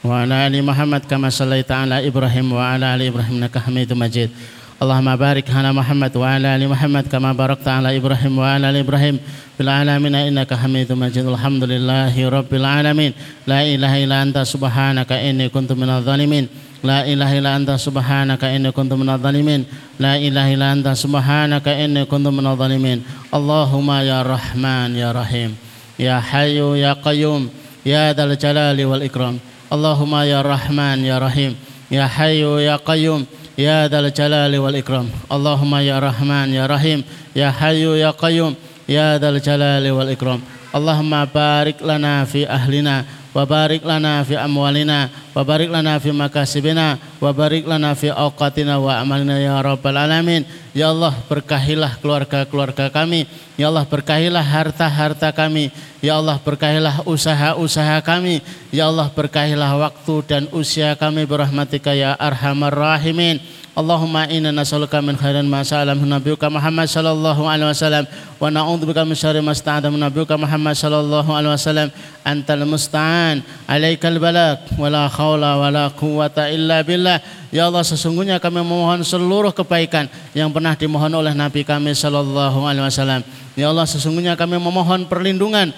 wa 0.00 0.22
ala 0.22 0.48
ali 0.48 0.60
Muhammad 0.60 1.04
kama 1.04 1.28
sallaita 1.28 1.84
ala 1.84 2.04
Ibrahim 2.04 2.52
wa 2.52 2.62
ala 2.62 2.96
ali 2.96 3.08
Ibrahim 3.08 3.40
innaka 3.40 3.60
Hamidum 3.60 4.00
Majid. 4.00 4.28
Allahumma 4.76 5.16
barik 5.16 5.48
ala 5.48 5.72
Muhammad 5.72 6.12
wa 6.12 6.28
ala 6.28 6.52
ali 6.52 6.68
Muhammad 6.68 7.08
kama 7.08 7.32
barakta 7.32 7.80
ala 7.80 7.96
Ibrahim 7.96 8.36
wa 8.36 8.44
ala 8.44 8.68
ali 8.68 8.84
Ibrahim 8.84 9.16
fil 9.56 9.68
alamin 9.72 10.12
innaka 10.28 10.52
Hamidum 10.56 11.00
Majid. 11.00 11.24
Alhamdulillahi 11.24 12.28
rabbil 12.28 12.64
alamin. 12.64 13.10
La 13.48 13.64
ilaha 13.64 13.96
illa 13.96 14.20
anta 14.20 14.44
subhanaka 14.44 15.16
inni 15.20 15.48
kuntu 15.48 15.72
minadh 15.72 16.04
dhalimin. 16.04 16.48
La 16.84 17.08
ilaha 17.08 17.34
illa 17.34 17.56
anta 17.56 17.80
subhanaka 17.80 18.52
inni 18.52 18.68
kuntu 18.68 19.00
minadh 19.00 19.20
dhalimin. 19.24 19.64
La 19.96 20.20
ilaha 20.20 20.48
illa 20.52 20.76
anta 20.76 20.92
subhanaka 20.92 21.72
inni 21.72 22.04
kuntu 22.04 22.28
minadh 22.28 22.60
dhalimin. 22.60 23.00
Allahumma 23.32 24.04
ya 24.04 24.20
Rahman 24.20 24.92
ya 24.92 25.08
Rahim. 25.10 25.65
يا 25.99 26.19
حي 26.19 26.57
يا 26.81 26.93
قيوم 26.93 27.49
يا 27.85 28.13
ذا 28.13 28.23
الجلال 28.23 28.85
والإكرام 28.85 29.37
اللهم 29.73 30.15
يا 30.15 30.41
رحمن 30.41 31.05
يا 31.05 31.17
رحيم 31.19 31.55
يا 31.91 32.07
حي 32.07 32.41
يا 32.41 32.75
قيوم 32.75 33.25
يا 33.57 33.87
ذا 33.87 33.99
الجلال 33.99 34.57
والإكرام 34.57 35.09
اللهم 35.31 35.75
يا 35.75 35.99
رحمن 35.99 36.53
يا 36.53 36.65
رحيم 36.67 37.03
يا 37.35 37.51
حي 37.51 37.83
يا 37.99 38.11
قيوم 38.11 38.55
يا 38.89 39.17
ذا 39.17 39.29
الجلال 39.29 39.91
والإكرام 39.91 40.39
اللهم 40.75 41.25
بارك 41.25 41.75
لنا 41.83 42.25
في 42.25 42.49
أهلنا 42.49 43.05
وبارك 43.35 43.81
لنا 43.87 44.23
في 44.23 44.35
أموالنا 44.35 45.09
وبارك 45.35 45.69
لنا 45.71 45.99
في 45.99 46.11
مكاسبنا 46.11 46.97
وبارك 47.21 47.63
لنا 47.67 47.93
في 47.93 48.11
أوقاتنا 48.11 48.77
وأعمالنا 48.77 49.39
يا 49.39 49.61
رب 49.61 49.83
العالمين 49.87 50.43
Ya 50.71 50.87
Allah 50.87 51.11
berkahilah 51.27 51.99
keluarga-keluarga 51.99 52.87
kami 52.87 53.27
Ya 53.59 53.67
Allah 53.67 53.83
berkahilah 53.83 54.39
harta-harta 54.39 55.27
kami 55.35 55.67
Ya 55.99 56.15
Allah 56.15 56.39
berkahilah 56.39 57.03
usaha-usaha 57.03 57.99
kami 57.99 58.39
Ya 58.71 58.87
Allah 58.87 59.11
berkahilah 59.11 59.67
waktu 59.67 60.15
dan 60.23 60.43
usia 60.55 60.95
kami 60.95 61.27
Berahmatika 61.27 61.91
ya 61.91 62.15
arhamar 62.15 62.71
rahimin 62.71 63.43
Allahumma 63.76 64.24
inna 64.32 64.56
nas'aluka 64.56 65.04
min 65.04 65.20
khairin 65.20 65.44
ma 65.44 65.60
sa'alam 65.60 66.00
nabiyuka 66.00 66.48
Muhammad 66.48 66.88
sallallahu 66.88 67.44
alaihi 67.44 67.68
wasallam 67.68 68.08
wa 68.40 68.48
na'udzubika 68.48 69.04
min 69.04 69.12
syarri 69.12 69.44
ma 69.44 69.52
sta'adam 69.52 69.92
nabiyuka 70.00 70.32
Muhammad 70.40 70.72
sallallahu 70.72 71.28
alaihi 71.28 71.52
wasallam. 71.52 71.92
Antal 72.24 72.64
musta'an 72.64 73.44
alaikal 73.68 74.16
balak 74.16 74.64
wa 74.80 74.88
la 74.88 75.12
haula 75.12 75.60
wa 75.60 75.68
la 75.68 75.92
quwwata 75.92 76.48
illa 76.48 76.80
billah. 76.80 77.20
Ya 77.52 77.68
Allah 77.68 77.84
sesungguhnya 77.84 78.40
kami 78.40 78.64
memohon 78.64 79.04
seluruh 79.04 79.52
kebaikan 79.52 80.08
yang 80.32 80.48
pernah 80.56 80.72
dimohon 80.72 81.12
oleh 81.12 81.36
nabi 81.36 81.60
kami 81.60 81.92
sallallahu 81.92 82.64
alaihi 82.64 82.88
wasallam. 82.88 83.20
Ya 83.60 83.68
Allah 83.68 83.84
sesungguhnya 83.84 84.40
kami 84.40 84.56
memohon 84.56 85.04
perlindungan 85.04 85.76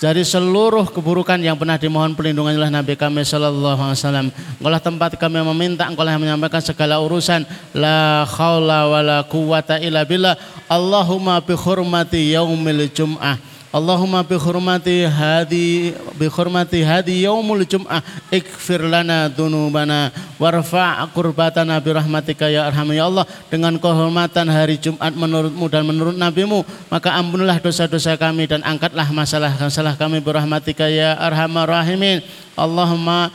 dari 0.00 0.26
seluruh 0.26 0.90
keburukan 0.90 1.38
yang 1.38 1.54
pernah 1.54 1.78
dimohon 1.78 2.18
perlindungan 2.18 2.56
oleh 2.56 2.72
Nabi 2.72 2.98
kami 2.98 3.22
sallallahu 3.22 3.78
alaihi 3.78 4.00
wasallam. 4.00 4.26
Engkaulah 4.58 4.82
tempat 4.82 5.10
kami 5.16 5.40
meminta, 5.54 5.86
engkau 5.86 6.04
yang 6.04 6.20
menyampaikan 6.20 6.60
segala 6.60 6.98
urusan. 7.00 7.46
La 7.72 8.26
haula 8.26 8.90
wala 8.90 9.18
quwata 9.24 9.78
illa 9.78 10.02
billah. 10.02 10.34
Allahumma 10.66 11.38
bi 11.44 11.54
hurmati 11.54 12.34
yaumil 12.34 12.90
jum'ah 12.90 13.53
Allahumma 13.74 14.22
bi 14.22 14.38
hurmati 14.38 15.02
hadi 15.02 15.90
bi 16.14 16.30
hurmati 16.30 16.86
hadi 16.86 17.26
yaumul 17.26 17.66
jum'ah 17.66 18.06
ikfir 18.30 18.86
lana 18.86 19.26
dunubana 19.26 20.14
warfa' 20.38 21.10
qurbatana 21.10 21.82
bi 21.82 21.90
rahmatika 21.90 22.46
ya 22.46 22.70
arhamar 22.70 22.94
ya 22.94 23.10
Allah. 23.10 23.26
Dengan 23.50 23.74
kehormatan 23.74 24.46
hari 24.46 24.78
Jumat 24.78 25.10
menurutmu 25.18 25.66
dan 25.66 25.90
menurut 25.90 26.14
nabimu 26.14 26.62
maka 26.86 27.18
ampunilah 27.18 27.58
dosa-dosa 27.58 28.14
kami 28.14 28.46
dan 28.46 28.62
angkatlah 28.62 29.10
masalah-masalah 29.10 29.98
kami 29.98 30.22
bi 30.22 30.30
rahmatika 30.30 30.86
ya 30.86 31.18
arhamar 31.18 31.66
rahimin. 31.66 32.22
Allahumma 32.54 33.34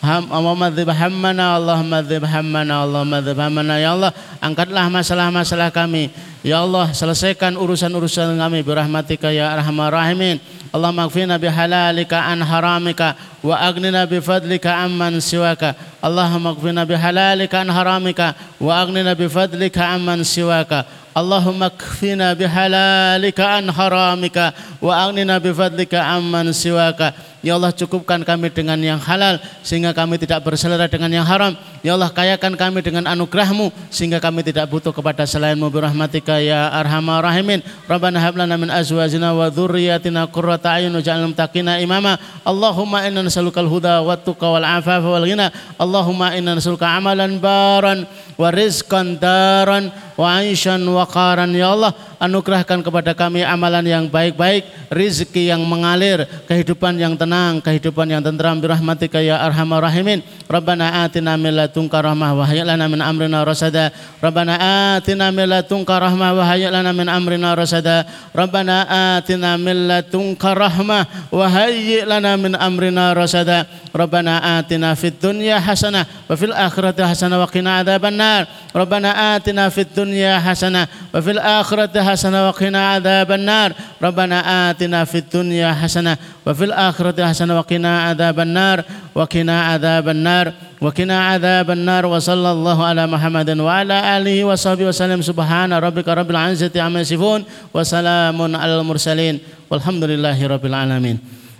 Allahumma 0.00 0.72
dzib 0.72 0.88
hammana 0.88 1.60
Allahumma 1.60 2.00
dzib 2.00 2.24
hammana 2.24 2.88
Allahumma 2.88 3.20
dzib 3.20 3.36
hammana 3.36 3.76
ya 3.76 3.92
Allah 3.92 4.16
angkatlah 4.40 4.88
masalah-masalah 4.88 5.68
kami 5.68 6.08
Ya 6.40 6.64
Allah 6.64 6.88
selesaikan 6.96 7.52
urusan-urusan 7.52 8.32
kami 8.40 8.64
birahmatika 8.64 9.28
ya 9.28 9.52
arhamar 9.52 9.92
rahimin. 9.92 10.40
Allah 10.72 10.88
maghfirna 10.88 11.36
bihalalika 11.36 12.16
an 12.16 12.40
haramika 12.40 13.12
wa 13.44 13.60
agnina 13.60 14.08
bifadlika 14.08 14.80
amman 14.80 15.20
siwaka. 15.20 15.76
Allah 16.00 16.32
maghfirna 16.40 16.88
bihalalika 16.88 17.60
an 17.60 17.68
haramika 17.68 18.32
wa 18.56 18.72
agnina 18.72 19.12
bifadlika 19.12 19.92
amman 19.92 20.24
siwaka. 20.24 20.88
Allahumma 21.12 21.68
kfina 21.74 22.32
bihalalika 22.32 23.60
an 23.60 23.68
haramika 23.68 24.56
wa 24.80 24.96
agnina 24.96 25.36
bifadlika 25.36 26.08
amman 26.08 26.56
siwaka. 26.56 27.12
Ya 27.40 27.56
Allah 27.56 27.72
cukupkan 27.72 28.20
kami 28.20 28.52
dengan 28.52 28.76
yang 28.76 29.00
halal 29.00 29.40
sehingga 29.64 29.96
kami 29.96 30.20
tidak 30.20 30.44
berselera 30.44 30.84
dengan 30.92 31.08
yang 31.08 31.24
haram. 31.24 31.56
Ya 31.80 31.96
Allah 31.96 32.12
kayakan 32.12 32.52
kami 32.52 32.84
dengan 32.84 33.08
anugerahmu 33.08 33.72
sehingga 33.88 34.20
kami 34.20 34.44
tidak 34.44 34.68
butuh 34.68 34.92
kepada 34.92 35.24
selainmu 35.24 35.64
birahmatika 35.72 36.36
ya 36.36 36.68
arhamar 36.68 37.24
rahimin. 37.24 37.64
Rabbana 37.88 38.20
hab 38.20 38.36
lana 38.36 38.60
min 38.60 38.68
azwajina 38.68 39.32
wa 39.32 39.48
dzurriyyatina 39.48 40.28
qurrata 40.28 40.76
a'yun 40.76 40.92
waj'alna 40.92 41.32
muttaqina 41.32 41.80
imama. 41.80 42.20
Allahumma 42.44 43.08
inna 43.08 43.24
nas'alukal 43.24 43.64
huda 43.64 44.04
wat 44.04 44.20
tuqa 44.20 44.44
wal 44.44 44.66
afafa 44.68 45.08
wal 45.08 45.24
ghina. 45.24 45.48
Allahumma 45.80 46.36
inna 46.36 46.60
nas'aluka 46.60 46.92
amalan 46.92 47.40
baran 47.40 48.04
wa 48.36 48.52
rizqan 48.52 49.16
daran 49.16 49.88
wa 50.20 50.44
aishan 50.44 50.84
wa 50.84 51.08
qaran 51.08 51.48
ya 51.56 51.72
Allah 51.72 51.96
anugerahkan 52.20 52.84
kepada 52.84 53.16
kami 53.16 53.40
amalan 53.40 53.80
yang 53.88 54.04
baik-baik 54.04 54.68
rizki 54.92 55.48
yang 55.48 55.64
mengalir 55.64 56.28
kehidupan 56.44 57.00
yang 57.00 57.16
tenang 57.16 57.29
tenang, 57.30 57.62
kehidupan 57.62 58.10
yang 58.10 58.26
tentram 58.26 58.58
birahmatika 58.58 59.22
ya 59.22 59.38
arhamar 59.38 59.86
rahimin. 59.86 60.18
Rabbana 60.50 61.06
atina 61.06 61.38
min 61.38 61.54
ladunka 61.54 62.02
rahmah 62.02 62.34
wa 62.34 62.42
hayyi 62.42 62.66
lana 62.66 62.90
min 62.90 62.98
amrina 62.98 63.46
rasada. 63.46 63.94
Rabbana 64.18 64.58
atina 64.98 65.30
min 65.30 65.46
ladunka 65.46 65.94
rahmah 65.94 66.34
wa 66.34 66.42
hayyi 66.42 66.66
lana 66.66 66.90
min 66.90 67.06
amrina 67.06 67.54
rasada. 67.54 68.02
Rabbana 68.34 68.82
atina 69.14 69.54
min 69.54 69.86
ladunka 69.86 70.50
rahmah 70.58 71.30
wa 71.30 71.46
hayyi 71.46 72.02
lana 72.02 72.34
min 72.34 72.58
amrina 72.58 73.14
rasada. 73.14 73.62
Rabbana 73.94 74.58
atina 74.58 74.98
fid 74.98 75.22
dunya 75.22 75.62
hasanah 75.62 76.02
wa 76.26 76.34
fil 76.34 76.50
akhirati 76.50 77.06
hasanah 77.06 77.38
wa 77.38 77.46
qina 77.46 77.86
adzabannar. 77.86 78.50
Rabbana 78.74 79.38
atina 79.38 79.70
fid 79.70 79.94
dunya 79.94 80.42
hasanah 80.42 81.14
wa 81.14 81.18
fil 81.22 81.38
akhirati 81.38 82.02
hasanah 82.02 82.50
wa 82.50 82.54
qina 82.58 82.98
adzabannar. 82.98 83.70
Rabbana 84.02 84.70
atina 84.74 85.06
fid 85.06 85.30
dunya 85.30 85.70
hasanah 85.70 86.18
wa 86.42 86.50
fil 86.50 86.74
akhirati 86.74 87.19
الآخرة 87.20 87.36
حسنة 87.36 87.52
وقنا 87.60 87.92
عذاب 88.08 88.40
النار 88.40 88.78
وقنا 89.14 89.56
عذاب 89.62 90.08
النار 90.08 90.46
وقنا 90.80 91.16
عذاب 91.28 91.68
النار 91.70 92.06
وصلى 92.08 92.50
الله 92.52 92.78
على 92.84 93.02
محمد 93.06 93.48
وعلى 93.60 93.96
آله 94.16 94.44
وصحبه 94.48 94.88
وسلم. 94.88 95.20
سبحان 95.20 95.72
ربك 95.76 96.08
رب 96.08 96.30
العزة 96.30 96.72
عما 96.72 97.04
يصفون 97.04 97.44
وسلام 97.76 98.38
على 98.56 98.80
المرسلين. 98.80 99.38
والحمد 99.68 100.04
لله 100.04 100.38
رب 100.46 100.64
العالمين. 100.64 101.16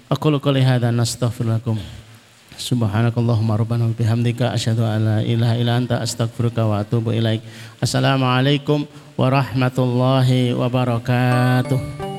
أقول 0.09 0.39
قولي 0.41 0.65
هذا 0.65 0.89
نستغفر 0.91 1.45
لكم. 1.45 1.77
سبحانك 2.57 3.15
اللهم 3.21 3.51
ربنا 3.53 3.85
وبحمدك 3.93 4.43
أشهد 4.43 4.81
أن 4.81 5.01
لا 5.05 5.19
إله 5.21 5.51
إلا 5.61 5.73
أنت 5.77 5.93
أستغفرك 5.93 6.59
وأتوب 6.59 7.13
إليك. 7.13 7.41
السلام 7.85 8.25
عليكم 8.25 8.89
warahmatullahi 9.21 10.57
wabarakatuh. 10.57 12.10